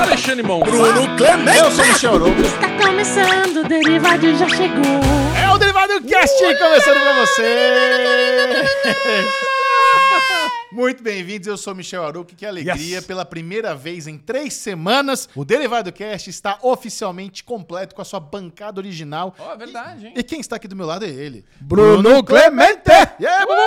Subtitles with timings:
[0.00, 0.60] Alexandre Mon.
[0.60, 1.58] Bruno Clemente.
[1.58, 2.40] Eu sou o Michel Arouca.
[2.40, 5.00] Está começando, o Derivado já chegou.
[5.38, 8.62] É o Derivado Cast começando pra você.
[10.72, 13.04] Muito bem-vindos, eu sou o Michel Arouca, que alegria, Yes.
[13.06, 18.20] pela primeira vez em três semanas, o Derivado Cast está oficialmente completo com a sua
[18.20, 19.34] bancada original.
[19.38, 20.12] Ó, é verdade, hein?
[20.16, 21.44] E quem está aqui do meu lado é ele.
[21.60, 22.80] Bruno Clemente.
[23.18, 23.60] E aí, Bubu?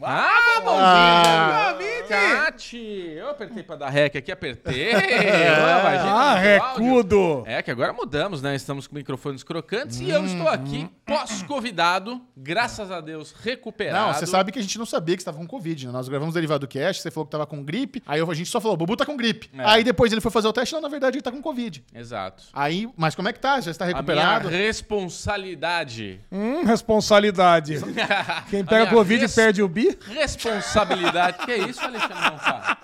[0.00, 0.30] Ah,
[0.64, 1.76] Ah.
[1.78, 2.76] dia, Cate.
[3.16, 4.92] Eu apertei pra dar rec aqui, apertei.
[4.94, 7.42] Gente, Ah, recudo.
[7.46, 8.54] É que agora mudamos, né?
[8.54, 14.06] Estamos com microfones crocantes e eu estou aqui pós-convidado, graças a Deus, recuperado.
[14.08, 15.92] Não, você sabe que a gente não sabia que você estava com Covid, né?
[15.92, 18.60] Nós gravamos o Derivado Cast, você falou que tava com gripe, aí a gente só
[18.60, 19.50] falou, Bubu tá com gripe.
[19.56, 19.64] É.
[19.64, 21.84] Aí depois ele foi fazer o teste, não, na verdade ele tá com Covid.
[21.94, 22.44] Exato.
[22.52, 23.60] Aí, mas como é que tá?
[23.60, 24.48] Já está A minha recuperado?
[24.48, 26.20] responsabilidade.
[26.30, 27.78] Hum, responsabilidade.
[28.50, 30.14] Quem pega Covid res- perde o bi?
[30.14, 31.44] Responsabilidade.
[31.44, 32.78] que é isso, Alexandre Monfá?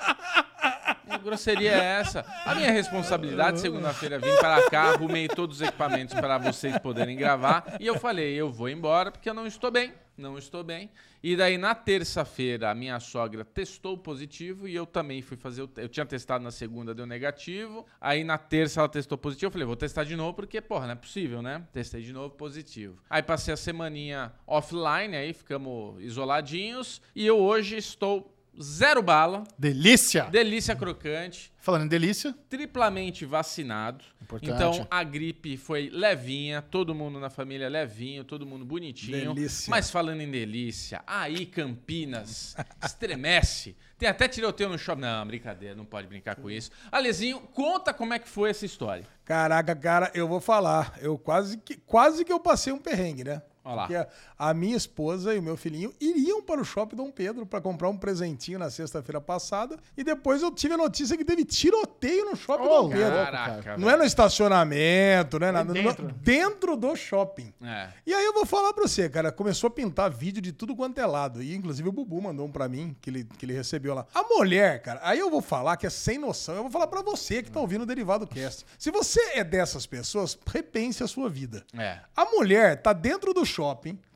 [1.10, 2.24] Que grosseria é essa?
[2.44, 7.76] A minha responsabilidade, segunda-feira, vim para cá, arrumei todos os equipamentos para vocês poderem gravar.
[7.78, 9.94] E eu falei, eu vou embora porque eu não estou bem.
[10.16, 10.90] Não estou bem.
[11.26, 15.70] E daí, na terça-feira, a minha sogra testou positivo e eu também fui fazer o.
[15.78, 17.86] Eu tinha testado na segunda, deu negativo.
[17.98, 19.46] Aí na terça ela testou positivo.
[19.46, 21.66] Eu falei, vou testar de novo porque, porra, não é possível, né?
[21.72, 22.98] Testei de novo positivo.
[23.08, 27.00] Aí passei a semaninha offline, aí ficamos isoladinhos.
[27.16, 30.24] E eu hoje estou zero bala, Delícia!
[30.24, 34.04] delícia crocante, Falando em delícia, triplamente vacinado.
[34.20, 34.52] Importante.
[34.52, 39.32] Então a gripe foi levinha, todo mundo na família levinho, todo mundo bonitinho.
[39.32, 39.70] Delícia.
[39.70, 43.74] Mas falando em delícia, aí Campinas estremece.
[43.96, 45.00] Tem até tiroteio no shopping.
[45.00, 46.70] Não, brincadeira, não pode brincar com isso.
[46.92, 49.06] Alezinho, conta como é que foi essa história.
[49.24, 50.98] Caraca, cara, eu vou falar.
[51.00, 53.40] Eu quase que, quase que eu passei um perrengue, né?
[53.64, 54.06] Porque a,
[54.38, 57.88] a minha esposa e o meu filhinho iriam para o shopping Dom Pedro para comprar
[57.88, 59.76] um presentinho na sexta-feira passada.
[59.96, 63.10] E depois eu tive a notícia que teve tiroteio no shopping Ô, Dom Pedro.
[63.16, 65.72] Caraca, Não é no estacionamento, não é nada.
[65.72, 66.04] dentro.
[66.06, 67.52] no- dentro do shopping.
[67.62, 67.88] É.
[68.06, 70.98] E aí eu vou falar pra você, cara, começou a pintar vídeo de tudo quanto
[71.00, 71.42] é lado.
[71.42, 74.06] E inclusive o Bubu mandou um pra mim, que ele, que ele recebeu lá.
[74.14, 76.54] A mulher, cara, aí eu vou falar que é sem noção.
[76.56, 78.64] Eu vou falar pra você que tá ouvindo o Derivado Cast.
[78.78, 81.64] Se você é dessas pessoas, repense a sua vida.
[81.76, 81.98] É.
[82.16, 83.53] A mulher tá dentro do shopping,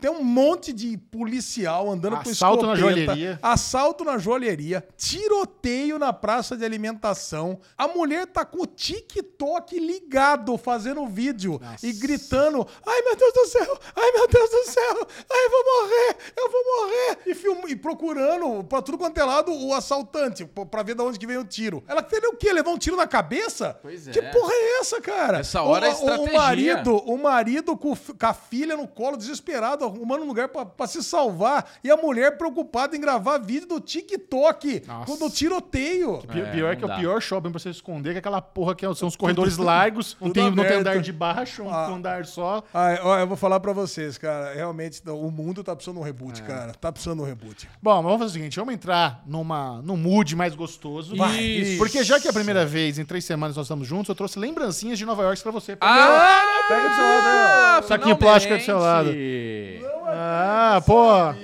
[0.01, 3.39] tem um monte de policial andando com Assalto na joalheria.
[3.43, 7.59] assalto na joalheria, tiroteio na praça de alimentação.
[7.77, 13.47] A mulher tá com o TikTok ligado, fazendo vídeo e gritando: Ai meu Deus do
[13.47, 17.19] céu, ai meu Deus do céu, ai eu vou morrer, eu vou morrer.
[17.27, 21.19] E, film, e procurando pra tudo quanto é lado o assaltante, pra ver de onde
[21.19, 21.83] que vem o tiro.
[21.89, 22.53] Ela queria o quê?
[22.53, 23.79] Levar um tiro na cabeça?
[23.83, 24.11] Pois é.
[24.13, 25.39] Que porra é essa, cara?
[25.39, 26.33] Essa hora é o, o, estratégia.
[26.33, 30.87] o marido, o marido com a filha no colo, desesperado, arrumando um lugar pra, pra
[30.87, 31.65] se salvar.
[31.83, 35.17] E a mulher preocupada em gravar vídeo do TikTok, Nossa.
[35.19, 36.19] do tiroteio.
[36.27, 37.01] Pi- É, pior que é não o dá.
[37.01, 40.31] pior shopping pra você esconder, que é aquela porra que são os corredores largos, não
[40.31, 41.87] tem, não tem andar de baixo, um Ah.
[41.89, 42.63] andar só.
[43.03, 44.55] Ó, eu vou falar pra vocês, cara.
[44.55, 46.45] Realmente, o mundo tá precisando de um reboot, É.
[46.45, 46.73] cara.
[46.75, 47.69] Tá precisando de um reboot.
[47.83, 51.15] Bom, mas vamos fazer o seguinte, vamos entrar numa, num mood mais gostoso.
[51.39, 51.79] Isso.
[51.79, 54.39] Porque já que é a primeira vez, em três semanas nós estamos juntos, eu trouxe
[54.39, 55.77] lembrancinhas de Nova York pra você.
[55.81, 57.83] Ah, Pega do seu lado aí, ó.
[57.83, 59.11] Saquinho plástico do seu lado.
[59.19, 59.85] Finalmente.
[60.07, 61.35] Ah, pô.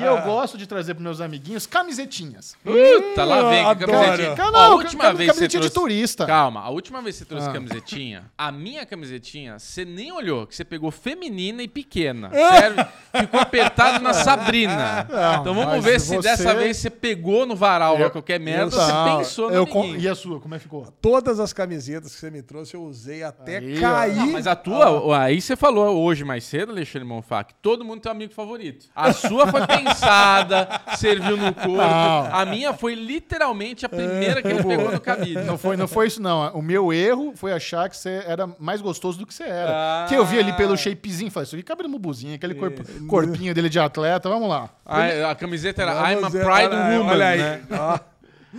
[0.00, 2.56] E eu gosto de trazer pros meus amiguinhos camisetinhas.
[2.64, 3.92] Puta, lá vem com adoro.
[3.92, 4.34] camisetinha.
[4.36, 5.74] Cara, Ó, a não, última cam- vez que você camisetinha de trouxe...
[5.94, 6.26] turista.
[6.26, 7.52] Calma, a última vez que você trouxe Ah.
[7.52, 12.30] camisetinha, a minha camisetinha, você nem olhou, que você pegou feminina e pequena.
[12.30, 12.86] Sério?
[13.20, 15.06] Ficou apertado na Sabrina.
[15.08, 18.38] Não, então vamos mas ver se você- dessa vez você pegou no varal lá qualquer
[18.40, 19.68] merda, Não, você pensou no eu.
[19.98, 20.86] E a sua, como é que ficou?
[21.00, 23.80] Todas as camisetas que você me trouxe, eu usei até Aí, ó.
[23.80, 24.16] cair.
[24.16, 28.00] Não, mas a tua, aí você falou hoje mais cedo, Alexandre Monfá, que todo mundo
[28.00, 28.86] tem um amigo favorito.
[28.94, 31.68] A sua foi pensada, serviu no corpo.
[31.76, 32.34] Não.
[32.34, 35.34] A minha foi literalmente a primeira que ele pegou no cabide.
[35.42, 36.50] Não foi, não foi isso, não.
[36.54, 39.70] O meu erro foi achar que você era mais gostoso do que você era.
[39.72, 40.06] Ah.
[40.08, 43.54] Que eu vi ali pelo shapezinho, falei, isso aqui cabe no bubuzinho, aquele corpo- corpinho
[43.54, 44.68] dele de atleta, vamos lá.
[44.84, 47.38] A, a camiseta era I'm a Vamos Pride olha Woman, Olha aí.
[47.38, 47.60] né?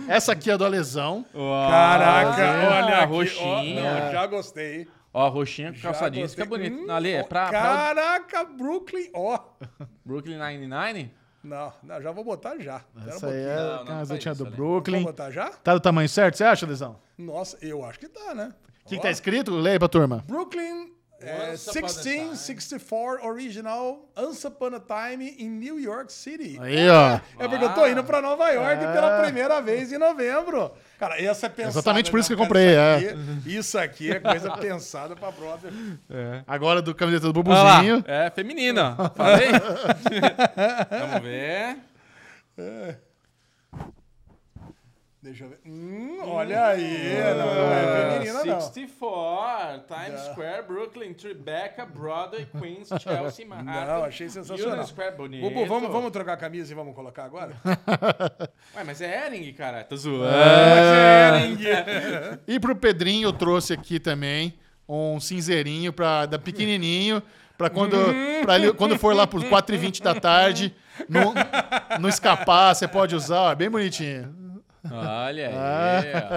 [0.08, 1.24] Essa aqui é a do Alesão.
[1.32, 3.12] Caraca, Ah, olha aqui.
[3.12, 3.82] roxinha.
[3.82, 4.88] Ó, não, já gostei.
[5.14, 6.74] Ó, roxinha com calça jeans, fica bonito.
[6.74, 9.10] Hum, Ali, é pra, pra Caraca, Brooklyn.
[9.14, 9.38] Ó.
[10.04, 11.14] Brooklyn Nine-Nine?
[11.44, 12.82] Não, não, já vou botar já.
[12.96, 13.48] Um Essa aí pouquinho.
[13.48, 14.56] é Não, a não camisetinha faz do.
[14.56, 15.02] Brooklyn.
[15.02, 15.50] Vou botar já?
[15.50, 16.96] Tá do tamanho certo, você acha, Lesão?
[17.18, 18.54] Nossa, eu acho que tá, né?
[18.84, 19.50] O que, que tá escrito?
[19.52, 20.24] Leia pra turma.
[20.26, 26.58] Brooklyn é, Once Upon a 1664 Original Once Upon a Time in New York City.
[26.60, 27.20] Aí, ó.
[27.38, 30.72] É porque eu tô indo pra Nova York pela primeira vez em novembro.
[31.02, 31.70] Cara, essa é pensada.
[31.72, 32.94] Exatamente por isso que eu comprei, isso é.
[32.94, 35.72] aqui- Isso aqui é coisa pensada pra brother.
[36.46, 38.04] Agora do camiseta do Bubuzinho.
[38.06, 38.94] É feminina.
[39.16, 39.48] Falei?
[40.88, 41.76] Vamos ver.
[45.22, 45.60] Deixa eu ver.
[45.64, 47.14] Hum, olha aí.
[47.38, 48.60] Não, não é feminina, não.
[48.60, 53.86] 64, Times Square, Brooklyn, Tribeca, Broadway, Queens, Chelsea, Manhattan.
[53.98, 54.72] Não, achei sensacional.
[54.74, 55.42] Union Square, bonito.
[55.42, 57.52] Bubu, vamos, vamos trocar a camisa e vamos colocar agora?
[58.74, 59.84] Ué, mas é Ering, cara.
[59.84, 60.26] Tá zoando.
[62.48, 64.54] E pro Pedrinho eu trouxe aqui também
[64.88, 67.22] um cinzeirinho pra, da pequenininho,
[67.56, 67.96] pra quando,
[68.42, 70.74] pra ele- quando for lá pros 4h20 da tarde,
[71.08, 71.32] não,
[72.00, 74.41] não escapar, você pode usar, ó, bem bonitinho.
[74.90, 75.54] Olha aí.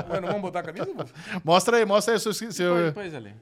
[0.08, 0.14] ó.
[0.14, 0.88] Ué, não vamos botar a camisa?
[1.44, 2.34] Mostra aí, mostra aí o seu...
[2.52, 3.34] seu Pois, pois ali.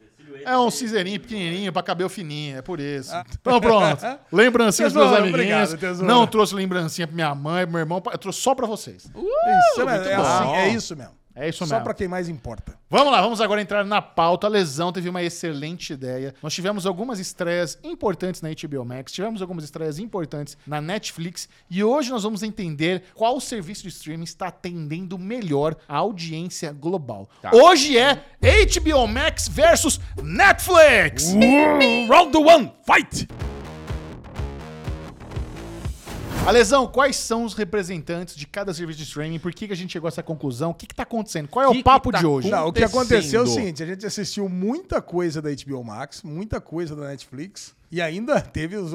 [0.45, 3.13] é um cinzeirinho pequenininho pra cabelo fininho, é por isso.
[3.41, 5.73] Então pronto, lembrancinha dos meus amiguinhos.
[5.73, 9.03] obrigado, não trouxe lembrancinha pra minha mãe, pro meu irmão, eu trouxe só pra vocês.
[9.05, 11.22] isso é, muito é assim, é isso mesmo.
[11.35, 11.83] É isso Só mesmo.
[11.83, 12.77] pra quem mais importa.
[12.89, 14.45] Vamos lá, vamos agora entrar na pauta.
[14.45, 16.35] A Lesão teve uma excelente ideia.
[16.43, 21.83] Nós tivemos algumas estreias importantes na HBO Max, tivemos algumas estreias importantes na Netflix e
[21.83, 27.27] hoje nós vamos entender qual serviço de streaming está atendendo melhor a audiência global.
[27.41, 27.51] Tá.
[27.53, 31.33] Hoje é HBO Max versus Netflix.
[32.07, 33.27] round one, fight!
[36.45, 39.39] Alesão, quais são os representantes de cada serviço de streaming?
[39.39, 40.71] Por que, que a gente chegou a essa conclusão?
[40.71, 41.47] O que está acontecendo?
[41.47, 42.49] Qual é Que o papo que tá de hoje?
[42.49, 46.21] Não, o que aconteceu é o seguinte: a gente assistiu muita coisa da HBO Max,
[46.21, 48.91] muita coisa da Netflix, e ainda teve os,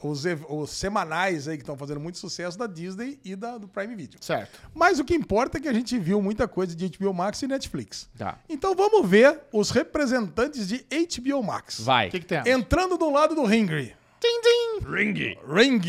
[0.00, 3.96] os, os semanais aí que estão fazendo muito sucesso da Disney e da, do Prime
[3.96, 4.22] Video.
[4.22, 4.60] Certo.
[4.72, 7.48] Mas o que importa é que a gente viu muita coisa de HBO Max e
[7.48, 8.08] Netflix.
[8.16, 8.38] Tá.
[8.48, 11.80] Então vamos ver os representantes de HBO Max.
[11.80, 12.08] Vai.
[12.08, 12.42] O que, que tem?
[12.46, 13.92] Entrando do lado do ringue.
[14.22, 14.88] Tim, tim.
[14.88, 15.36] Ring.
[15.48, 15.80] Ring.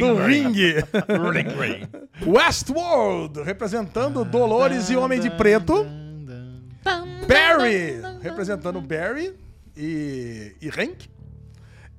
[0.00, 1.88] do ringue.
[2.26, 5.86] Westworld, representando Dolores e Homem de Preto.
[7.28, 9.38] Barry, representando Barry
[9.76, 11.10] e, e Hank.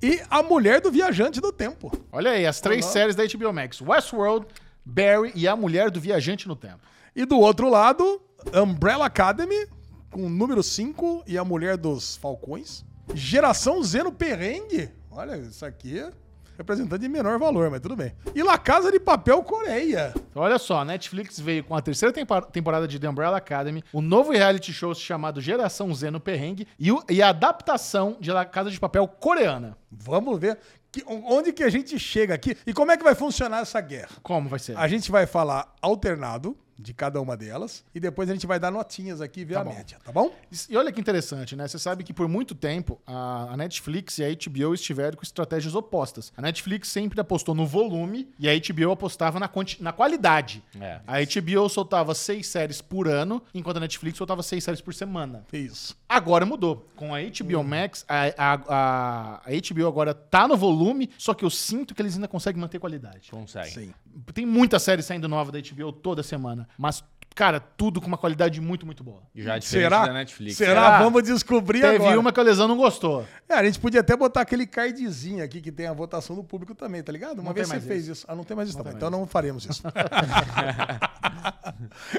[0.02, 1.92] E a mulher do viajante do tempo.
[2.10, 2.92] Olha aí, as três Olá.
[2.92, 4.48] séries da HBO Max: Westworld,
[4.84, 6.80] Barry e A Mulher do Viajante no Tempo.
[7.14, 8.20] E do outro lado,
[8.52, 9.68] Umbrella Academy,
[10.10, 12.84] com o número 5 e a mulher dos Falcões.
[13.14, 14.90] Geração Zeno Perrengue.
[15.10, 16.10] Olha, isso aqui é
[16.56, 18.12] representante de menor valor, mas tudo bem.
[18.34, 20.12] E La Casa de Papel Coreia.
[20.34, 22.14] Olha só, Netflix veio com a terceira
[22.52, 26.92] temporada de The Umbrella Academy, o novo reality show chamado Geração Z no Perrengue e,
[26.92, 29.76] o- e a adaptação de La Casa de Papel coreana.
[29.90, 30.58] Vamos ver
[30.92, 34.10] que- onde que a gente chega aqui e como é que vai funcionar essa guerra.
[34.22, 34.76] Como vai ser?
[34.76, 38.70] A gente vai falar alternado de cada uma delas e depois a gente vai dar
[38.70, 39.74] notinhas aqui e ver a bom.
[39.74, 40.32] média, tá bom?
[40.68, 41.68] E olha que interessante, né?
[41.68, 45.74] Você sabe que por muito tempo a a Netflix e a HBO estiveram com estratégias
[45.74, 46.32] opostas.
[46.36, 49.50] A Netflix sempre apostou no volume e a HBO apostava na,
[49.80, 50.62] na qualidade.
[50.80, 51.00] É.
[51.06, 55.44] A HBO soltava seis séries por ano, enquanto a Netflix soltava seis séries por semana.
[55.52, 55.96] Isso.
[56.08, 56.88] Agora mudou.
[56.96, 61.44] Com a HBO Max, a, a, a- a HBO agora tá no volume, só que
[61.44, 63.30] eu sinto que eles ainda conseguem manter qualidade.
[63.30, 63.70] Consegue.
[63.70, 63.94] Sim.
[64.34, 67.02] Tem muita série saindo nova da HBO toda semana, mas,
[67.34, 69.22] cara, tudo com uma qualidade muito, muito boa.
[69.34, 70.06] Já é diferente Será?
[70.06, 70.56] da Netflix.
[70.56, 70.70] Será?
[70.70, 71.02] Será?
[71.02, 72.18] Vamos descobrir Teve agora.
[72.20, 73.26] uma que a Lesão não gostou.
[73.48, 76.74] É, a gente podia até botar aquele cardzinho aqui que tem a votação do público
[76.74, 77.38] também, tá ligado?
[77.38, 78.26] Uma Não vez tem você mais fez isso.
[78.28, 78.94] Ah, não tem mais isso também.
[78.94, 79.82] Então não faremos isso.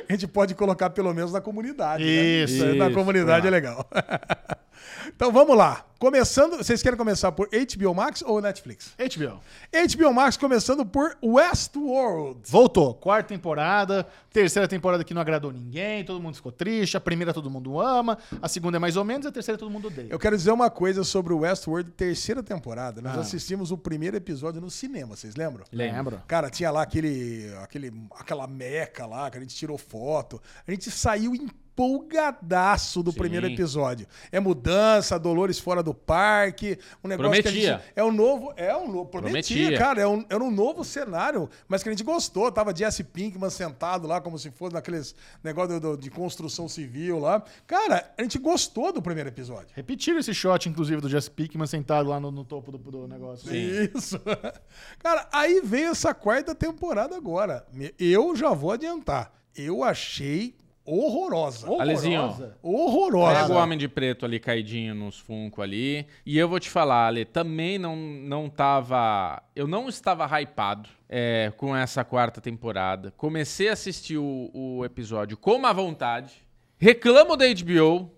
[0.07, 2.04] a gente pode colocar pelo menos na comunidade.
[2.04, 2.74] Isso, né?
[2.74, 3.88] Na isso, comunidade é legal.
[5.16, 5.86] então vamos lá.
[6.00, 8.92] Começando, vocês querem começar por HBO Max ou Netflix?
[8.98, 9.40] HBO.
[9.72, 12.40] HBO Max começando por Westworld.
[12.50, 12.96] Voltou.
[12.96, 17.52] Quarta temporada, terceira temporada que não agradou ninguém, todo mundo ficou triste, a primeira todo
[17.52, 20.07] mundo ama, a segunda é mais ou menos, a terceira todo mundo odeia.
[20.09, 23.00] Eu quero dizer uma coisa sobre o Westworld, terceira temporada.
[23.00, 23.21] Nós Ah.
[23.21, 25.66] assistimos o primeiro episódio no cinema, vocês lembram?
[25.71, 26.19] Lembro.
[26.28, 30.42] Cara, tinha lá aquele, aquele, aquela meca lá que a gente tirou foto.
[30.68, 31.35] A gente saiu
[31.71, 33.18] empolgadaço do Sim.
[33.18, 34.07] primeiro episódio.
[34.31, 37.73] É mudança, Dolores fora do parque, um negócio que a Prometia.
[37.78, 37.94] gente...
[37.95, 38.54] É um novo...
[38.56, 39.06] É um novo...
[39.06, 39.78] Prometia, Prometia.
[39.78, 40.01] cara.
[40.01, 42.51] É um, era um novo cenário, mas que a gente gostou.
[42.51, 47.44] Tava Jesse Pinkman sentado lá, como se fosse naqueles negócio do- de construção civil lá.
[47.66, 49.68] Cara, a gente gostou do primeiro episódio.
[49.73, 53.54] Repetiram esse shot, inclusive, do Jesse Pickman sentado lá no, no topo do, do negócio.
[53.56, 54.19] Isso.
[54.99, 57.66] Cara, aí veio essa quarta temporada agora.
[57.97, 59.31] Eu já vou adiantar.
[59.56, 61.68] Eu achei horrorosa.
[61.68, 63.42] Alezinho, Horrorosa.
[63.42, 66.06] Pega o Homem de Preto ali caidinho nos Funko ali.
[66.26, 69.42] E eu vou te falar, Ale, também não, não tava.
[69.56, 73.11] Eu não estava hypado é, com essa quarta temporada.
[73.18, 76.45] Comecei a assistir o, o episódio com má vontade.
[76.78, 78.11] Reclamo da HBO.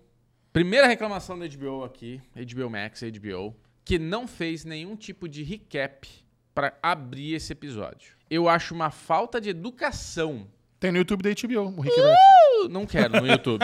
[0.52, 6.08] Primeira reclamação da HBO aqui, HBO Max, HBO, que não fez nenhum tipo de recap
[6.54, 8.16] para abrir esse episódio.
[8.30, 10.46] Eu acho uma falta de educação
[10.84, 11.98] Tem no YouTube da HBO, o Rick.
[11.98, 13.62] Uh, Não quero no YouTube.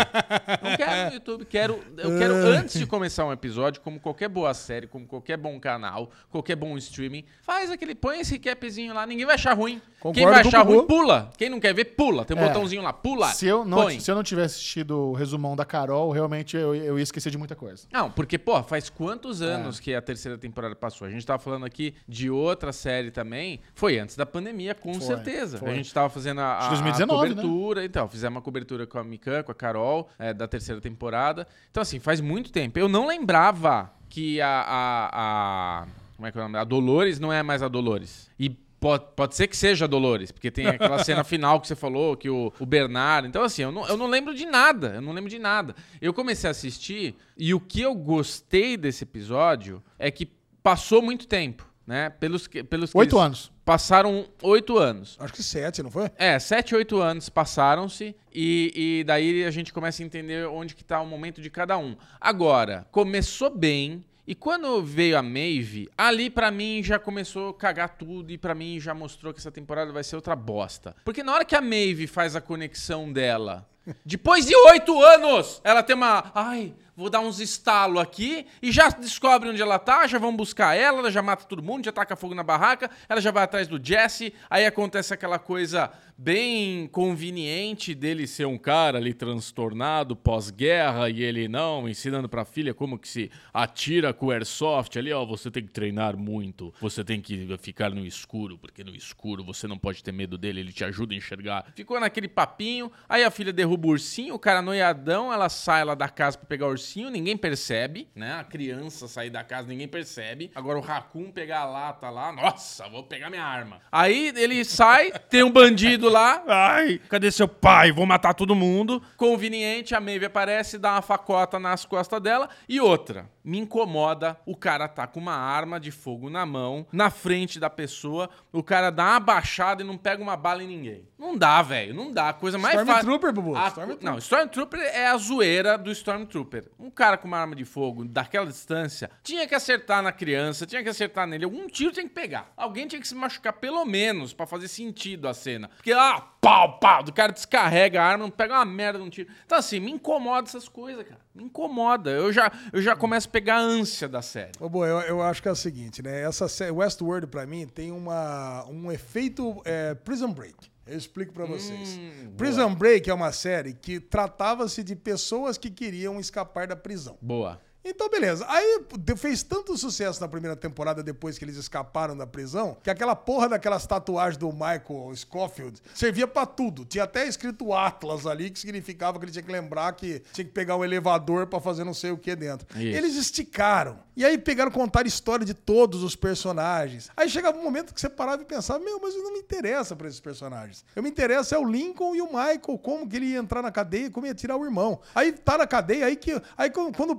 [0.63, 1.45] Não quero no YouTube.
[1.45, 5.61] Quero, eu quero, antes de começar um episódio, como qualquer boa série, como qualquer bom
[5.61, 9.83] canal, qualquer bom streaming, faz aquele, põe esse capzinho lá, ninguém vai achar ruim.
[10.03, 11.31] Quem Concordo vai com achar ruim, pula.
[11.37, 12.25] Quem não quer ver, pula.
[12.25, 12.47] Tem um É.
[12.49, 13.29] botãozinho lá, pula.
[13.35, 14.01] Se eu, não, põe.
[14.01, 17.37] se eu não tivesse assistido o resumão da Carol, realmente eu, eu ia esquecer de
[17.37, 17.87] muita coisa.
[17.93, 19.45] Não, porque, pô, faz quantos É.
[19.45, 21.07] anos que a terceira temporada passou?
[21.07, 23.61] A gente tava falando aqui de outra série também.
[23.75, 25.59] Foi antes da pandemia, com Foi, certeza.
[25.59, 25.71] foi.
[25.71, 27.85] A gente tava fazendo a, a- De 2019, a cobertura.
[27.85, 31.47] Então, fizemos uma cobertura com a Mikan, com a Carol, é, da terceira temporada.
[31.71, 32.79] Então, assim, faz muito tempo.
[32.79, 34.49] Eu não lembrava que a.
[34.49, 36.59] a, a- como é que é o nome?
[36.59, 38.31] A Dolores não é mais a Dolores.
[38.39, 42.17] E Pode, pode ser que seja Dolores, porque tem aquela cena final que você falou,
[42.17, 43.29] que o, o Bernardo.
[43.29, 44.95] Então, assim, eu não, eu não lembro de nada.
[44.95, 45.75] Eu não lembro de nada.
[46.01, 50.27] Eu comecei a assistir e o que eu gostei desse episódio é que
[50.63, 52.09] passou muito tempo, né?
[52.09, 53.53] Pelos pelos Oito anos.
[53.65, 55.17] Passaram oito anos.
[55.21, 56.11] Acho que sete, não foi?
[56.17, 60.83] É, sete, oito anos passaram-se e, e daí a gente começa a entender onde que
[60.83, 61.95] tá o momento de cada um.
[62.21, 67.97] Agora, começou bem e quando veio a Maeve, ali pra mim já começou a cagar
[67.97, 70.95] tudo e pra mim já mostrou que essa temporada vai ser outra bosta.
[71.05, 73.69] Porque na hora que a Maeve faz a conexão dela,
[74.05, 76.31] depois de oito anos, ela tem uma...
[76.35, 80.77] Ai, vou dar uns estalos aqui e já descobre onde ela tá, já vão buscar
[80.77, 83.67] ela, ela já mata todo mundo, já taca fogo na barraca, ela já vai atrás
[83.67, 91.09] do Jesse, aí acontece aquela coisa bem conveniente dele ser um cara ali transtornado pós-guerra
[91.09, 95.25] e ele não, ensinando pra filha como que se atira com o airsoft ali, ó,
[95.25, 99.67] você tem que treinar muito, você tem que ficar no escuro, porque no escuro você
[99.67, 101.65] não pode ter medo dele, ele te ajuda a enxergar.
[101.75, 105.95] Ficou naquele papinho, aí a filha derruba o ursinho, o cara noiadão, ela sai lá
[105.95, 108.35] da casa pra pegar o ursinho, ninguém percebe, né?
[108.41, 110.51] A criança sair da casa, ninguém percebe.
[110.55, 113.81] Agora o Raccoon pegar a lata lá, nossa, vou pegar minha arma.
[113.91, 117.93] Aí ele sai, tem um bandido lá, ai, cadê seu pai?
[117.93, 119.03] Vou matar todo mundo.
[119.17, 122.49] Conveniente, a Maeve aparece, dá uma facota nas costas dela.
[122.69, 127.11] E outra, me incomoda, o cara tá com uma arma de fogo na mão, na
[127.11, 131.09] frente da pessoa, o cara dá uma baixada e não pega uma bala em ninguém.
[131.19, 132.33] Não dá, velho, não dá.
[132.33, 132.93] Coisa mais fácil.
[132.93, 134.05] Stormtrooper, Bubu, A- Stormtrooper.
[134.11, 136.71] Não, Stormtrooper é a zoeira do Stormtrooper.
[136.79, 140.83] Um cara com uma arma de fogo daquela distância tinha que acertar na criança, tinha
[140.83, 141.45] que acertar nele.
[141.45, 142.53] Algum tiro tinha que pegar.
[142.57, 145.69] Alguém tinha que se machucar pelo menos pra fazer sentido a cena.
[145.77, 149.29] Porque, ah, pau, pau, do cara descarrega a arma, não pega uma merda num tiro.
[149.45, 151.21] Então, assim, me incomoda essas coisas, cara.
[151.35, 152.11] Me incomoda.
[152.11, 154.53] Eu já, eu já começo a pegar a ânsia da série.
[154.61, 156.23] Ô, boa, eu, eu acho que é o seguinte, né?
[156.23, 160.71] Essa sé- Westworld, pra mim, tem uma, um efeito é, Prison Break.
[160.91, 161.97] Eu explico pra vocês.
[161.97, 167.17] Hum, Prison Break é uma série que tratava-se de pessoas que queriam escapar da prisão.
[167.23, 167.61] Boa.
[167.85, 168.45] Então, beleza.
[168.49, 168.85] Aí
[169.17, 173.49] fez tanto sucesso na primeira temporada depois que eles escaparam da prisão, que aquela porra
[173.49, 176.85] daquelas tatuagens do Michael Scofield servia pra tudo.
[176.85, 180.53] Tinha até escrito Atlas ali, que significava que ele tinha que lembrar que tinha que
[180.53, 182.67] pegar um elevador pra fazer não sei o que dentro.
[182.71, 182.97] Isso.
[182.97, 183.99] Eles esticaram.
[184.17, 187.11] E aí pegaram contar a história de todos os personagens.
[187.17, 190.07] Aí chegava um momento que você parava e pensava, meu, mas não me interessa pra
[190.07, 190.85] esses personagens.
[190.95, 193.71] Eu me interessa é o Lincoln e o Michael, como que ele ia entrar na
[193.71, 195.01] cadeia, como ia tirar o irmão.
[195.15, 197.17] Aí tá na cadeia, aí que aí quando quando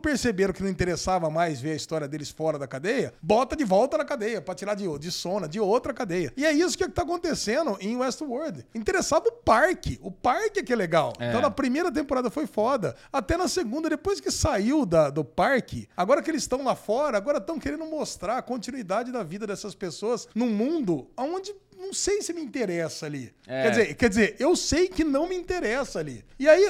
[0.53, 4.05] que não interessava mais ver a história deles fora da cadeia, bota de volta na
[4.05, 6.33] cadeia pra tirar de, de sona, de outra cadeia.
[6.35, 8.65] E é isso que tá acontecendo em Westworld.
[8.73, 9.99] Interessava o parque.
[10.01, 11.13] O parque é que é legal.
[11.19, 11.29] É.
[11.29, 12.95] Então na primeira temporada foi foda.
[13.11, 17.17] Até na segunda, depois que saiu da, do parque, agora que eles estão lá fora,
[17.17, 22.21] agora estão querendo mostrar a continuidade da vida dessas pessoas num mundo onde não sei
[22.21, 23.33] se me interessa ali.
[23.47, 23.63] É.
[23.63, 26.23] Quer dizer, quer dizer, eu sei que não me interessa ali.
[26.39, 26.65] E aí,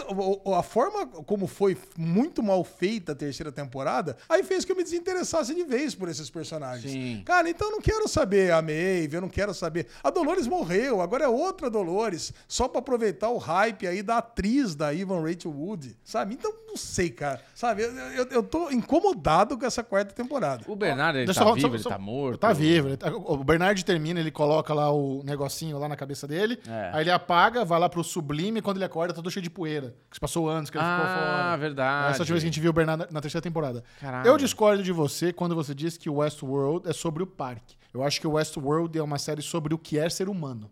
[0.58, 4.84] a forma como foi muito mal feita a terceira temporada, aí fez que eu me
[4.84, 6.92] desinteressasse de vez por esses personagens.
[6.92, 7.22] Sim.
[7.26, 9.88] Cara, então eu não quero saber a Maeve, eu não quero saber.
[10.04, 14.76] A Dolores morreu, agora é outra Dolores, só pra aproveitar o hype aí da atriz
[14.76, 16.34] da Ivan Rachel Wood, sabe?
[16.34, 17.42] Então, não sei, cara.
[17.54, 20.64] Sabe, eu, eu, eu tô incomodado com essa quarta temporada.
[20.68, 22.40] O Bernardo, ele Deixa tá vivo, só- ele só- tá morto.
[22.40, 22.88] Tá vivo.
[22.90, 26.60] ele tá- o Bernard termina, ele coloca lá o negocinho lá na cabeça dele.
[26.68, 26.90] É.
[26.94, 29.50] Aí ele apaga, vai lá pro sublime e quando ele acorda, tá todo cheio de
[29.50, 29.96] poeira.
[30.10, 31.58] Que se passou anos, que ele ficou Ah, fora.
[31.58, 32.12] verdade.
[32.12, 33.84] Essa última vez que a gente viu o Bernard na- terceira temporada.
[34.00, 34.28] Caralho.
[34.28, 37.76] Eu discordo de você quando você diz que o Westworld é sobre o parque.
[37.94, 40.70] Eu acho que o Westworld é uma série sobre o que é ser humano.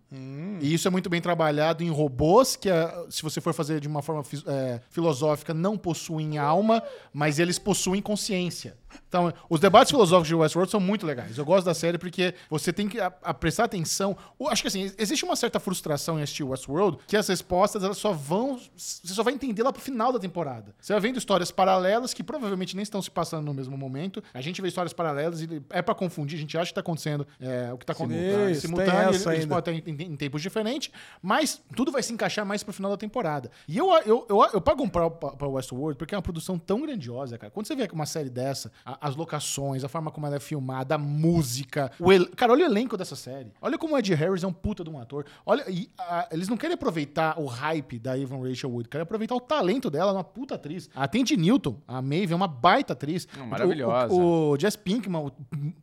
[0.61, 3.88] E isso é muito bem trabalhado em robôs, que é, se você for fazer de
[3.88, 6.81] uma forma é, filosófica, não possuem alma,
[7.13, 8.77] mas eles possuem consciência.
[9.07, 11.38] Então, os debates filosóficos de Westworld são muito legais.
[11.38, 14.17] Eu gosto da série porque você tem que a- a prestar atenção.
[14.38, 17.97] O- Acho que assim, existe uma certa frustração em assistir Westworld que as respostas elas
[17.97, 18.59] só vão.
[18.75, 20.73] Você só vai entender lá pro final da temporada.
[20.79, 24.23] Você vai vendo histórias paralelas que provavelmente nem estão se passando no mesmo momento.
[24.33, 26.38] A gente vê histórias paralelas e é pra confundir.
[26.38, 27.09] A gente acha que tá acontecendo
[27.39, 29.10] é, o que tá acontecendo simultâneo.
[29.10, 29.56] Eles, ainda.
[29.56, 32.92] podem estar em, em- em tempos diferentes, mas tudo vai se encaixar mais pro final
[32.92, 33.50] da temporada.
[33.68, 36.58] E eu, eu, eu, eu pago um pau pra, pra Westworld porque é uma produção
[36.58, 37.51] tão grandiosa, cara.
[37.51, 40.96] Quando você vê uma série dessa, a- as locações, a forma como ela é filmada,
[40.96, 41.92] a música.
[42.00, 43.51] O el- Cara, olha o elenco dessa série.
[43.62, 45.25] Olha como o Ed Harris é um puta de um ator.
[45.46, 49.36] Olha, e, a- eles não querem aproveitar o hype da Evan Rachel Wood, querem aproveitar
[49.36, 50.89] o talento dela, ela uma puta atriz.
[50.96, 53.28] A Tandy Newton, a Maeve, é uma baita atriz.
[53.48, 54.13] Maravilhosa.
[54.13, 55.32] O, o Jess Pinkman,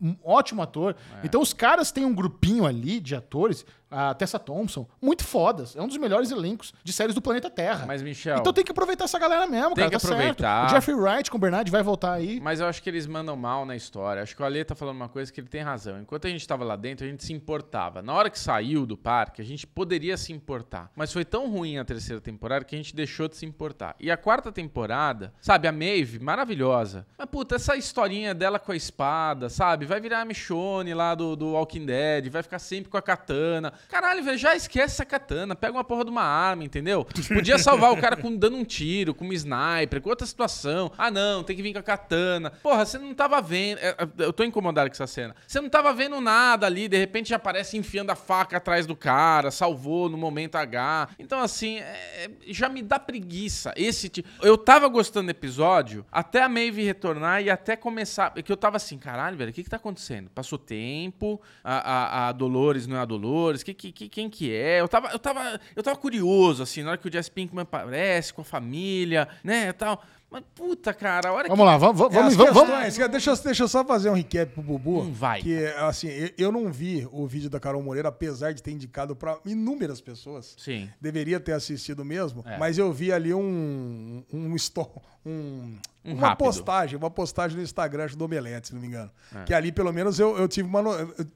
[0.00, 0.96] um ótimo ator.
[1.24, 5.76] Então os caras têm um grupinho ali de atores, a Tessa Thompson, muito fodas.
[5.76, 7.86] É um dos melhores elencos de séries do planeta Terra.
[7.86, 8.38] Mas, Michel.
[8.38, 9.90] Então tem que aproveitar essa galera mesmo, Tem cara.
[9.90, 10.12] que tá certo.
[10.12, 10.66] aproveitar.
[10.66, 12.40] O Jeffrey Wright com o Bernard vai voltar aí.
[12.40, 14.22] Mas eu acho que eles mandam mal na história.
[14.22, 16.00] Acho que o Ale tá falando uma coisa que ele tem razão.
[16.00, 18.02] Enquanto a gente tava lá dentro, a gente se importava.
[18.02, 20.90] Na hora que saiu do parque, a gente poderia se importar.
[20.96, 23.94] Mas foi tão ruim a terceira temporada que a gente deixou de se importar.
[24.00, 27.06] E a quarta temporada, sabe, a Maeve, maravilhosa.
[27.16, 29.86] Mas, puta, essa historinha dela com a espada, sabe?
[29.86, 33.72] Vai virar a Michonne lá do, do Walking Dead, vai ficar sempre com a katana.
[33.88, 35.54] Caralho, velho, já esquece essa katana.
[35.54, 37.04] Pega uma porra de uma arma, entendeu?
[37.28, 40.90] Podia salvar o cara com dando um tiro, com uma sniper, com outra situação.
[40.96, 42.50] Ah, não, tem que vir com a katana.
[42.62, 43.78] Porra, você não tava vendo.
[43.78, 45.34] é, é, Eu tô incomodado com essa cena.
[45.46, 48.96] Você não tava vendo nada ali, de repente já aparece enfiando a faca atrás do
[48.96, 51.08] cara, salvou no momento H.
[51.18, 53.72] Então, assim, é, já me dá preguiça.
[53.76, 54.28] Esse tipo.
[54.42, 58.30] Eu tava gostando do episódio até a Maeve retornar e até começar.
[58.32, 60.30] Que eu tava assim, caralho, velho, o que que tá acontecendo?
[60.30, 64.80] Passou tempo, a, a, a Dolores não é a Dolores, que, que- quem que é?
[64.80, 68.32] Eu tava, eu, tava, eu tava curioso, assim, na hora que o Jess Pinkman aparece
[68.32, 70.02] com a família, né, e tal.
[70.28, 72.68] Mas, puta, cara, a hora Vamos lá, vamos, É, vamos, vamos, vamos.
[72.70, 75.02] questões, que- Deixa, eu- deixa eu só fazer um recap pro Bubu.
[75.02, 75.40] Hum, vai.
[75.40, 79.38] Que, assim, eu, não vi o vídeo da Carol Moreira, apesar de ter indicado pra
[79.46, 80.56] inúmeras pessoas.
[80.58, 80.90] Sim.
[81.00, 82.58] Deveria ter assistido mesmo, É.
[82.58, 84.24] mas eu vi ali um.
[84.32, 84.56] Um.
[84.56, 86.46] sto- um Um uma rápido.
[86.46, 89.10] postagem, uma postagem no Instagram acho, do Omelete, se não me engano.
[89.34, 89.42] É.
[89.42, 90.80] Que ali, pelo menos, eu, eu tive uma.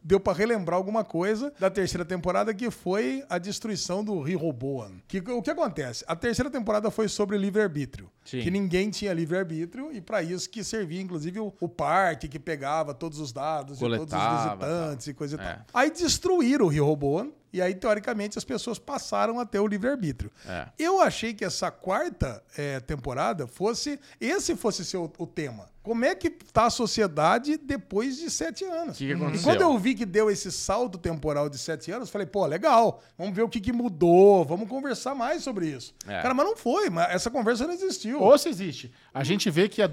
[0.02, 4.92] Deu pra relembrar alguma coisa da terceira temporada, que foi a destruição do Rehoboam.
[5.08, 6.04] Que, o que acontece?
[6.06, 8.08] A terceira temporada foi sobre livre-arbítrio.
[8.24, 12.94] Que ninguém tinha livre-arbítrio, e pra isso que servia, inclusive, o, o parque que pegava
[12.94, 15.42] todos os dados de todos os Coletava, visitantes e coisa e É.
[15.54, 15.64] tal.
[15.74, 20.30] Aí destruíram o Rehoboam, e aí, teoricamente, as pessoas passaram a ter o livre-arbítrio.
[20.46, 20.68] É.
[20.78, 23.98] Eu achei que essa quarta eh, temporada fosse.
[24.20, 25.68] Esse fosse ser o, o tema.
[25.82, 28.98] Como é que tá a sociedade depois de sete anos?
[28.98, 29.44] que e aconteceu?
[29.44, 33.34] quando eu vi que deu esse salto temporal de sete anos, falei, pô, legal, vamos
[33.34, 35.94] ver o que, que mudou, vamos conversar mais sobre isso.
[36.06, 36.20] É.
[36.20, 38.20] Cara, mas não foi, mas essa conversa não existiu.
[38.20, 38.92] Ou se existe.
[39.12, 39.88] A gente vê que a,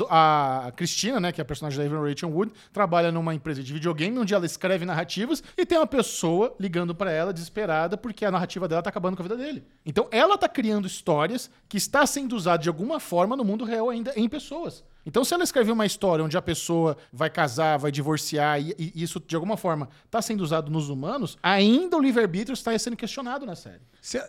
[0.68, 3.72] a Cristina, né, que é a personagem da Evan Rachel Wood, trabalha numa empresa de
[3.72, 8.32] videogame onde ela escreve narrativas e tem uma pessoa ligando pra ela desesperada porque a
[8.32, 9.64] narrativa dela tá acabando com a vida dele.
[9.86, 13.90] Então ela tá criando histórias que está sendo usada de alguma forma no mundo real
[13.90, 14.84] ainda em pessoas.
[15.08, 19.02] Então, se ela escrever uma história onde a pessoa vai casar, vai divorciar, e, e
[19.02, 23.46] isso de alguma forma está sendo usado nos humanos, ainda o livre-arbítrio está sendo questionado
[23.46, 23.82] na série.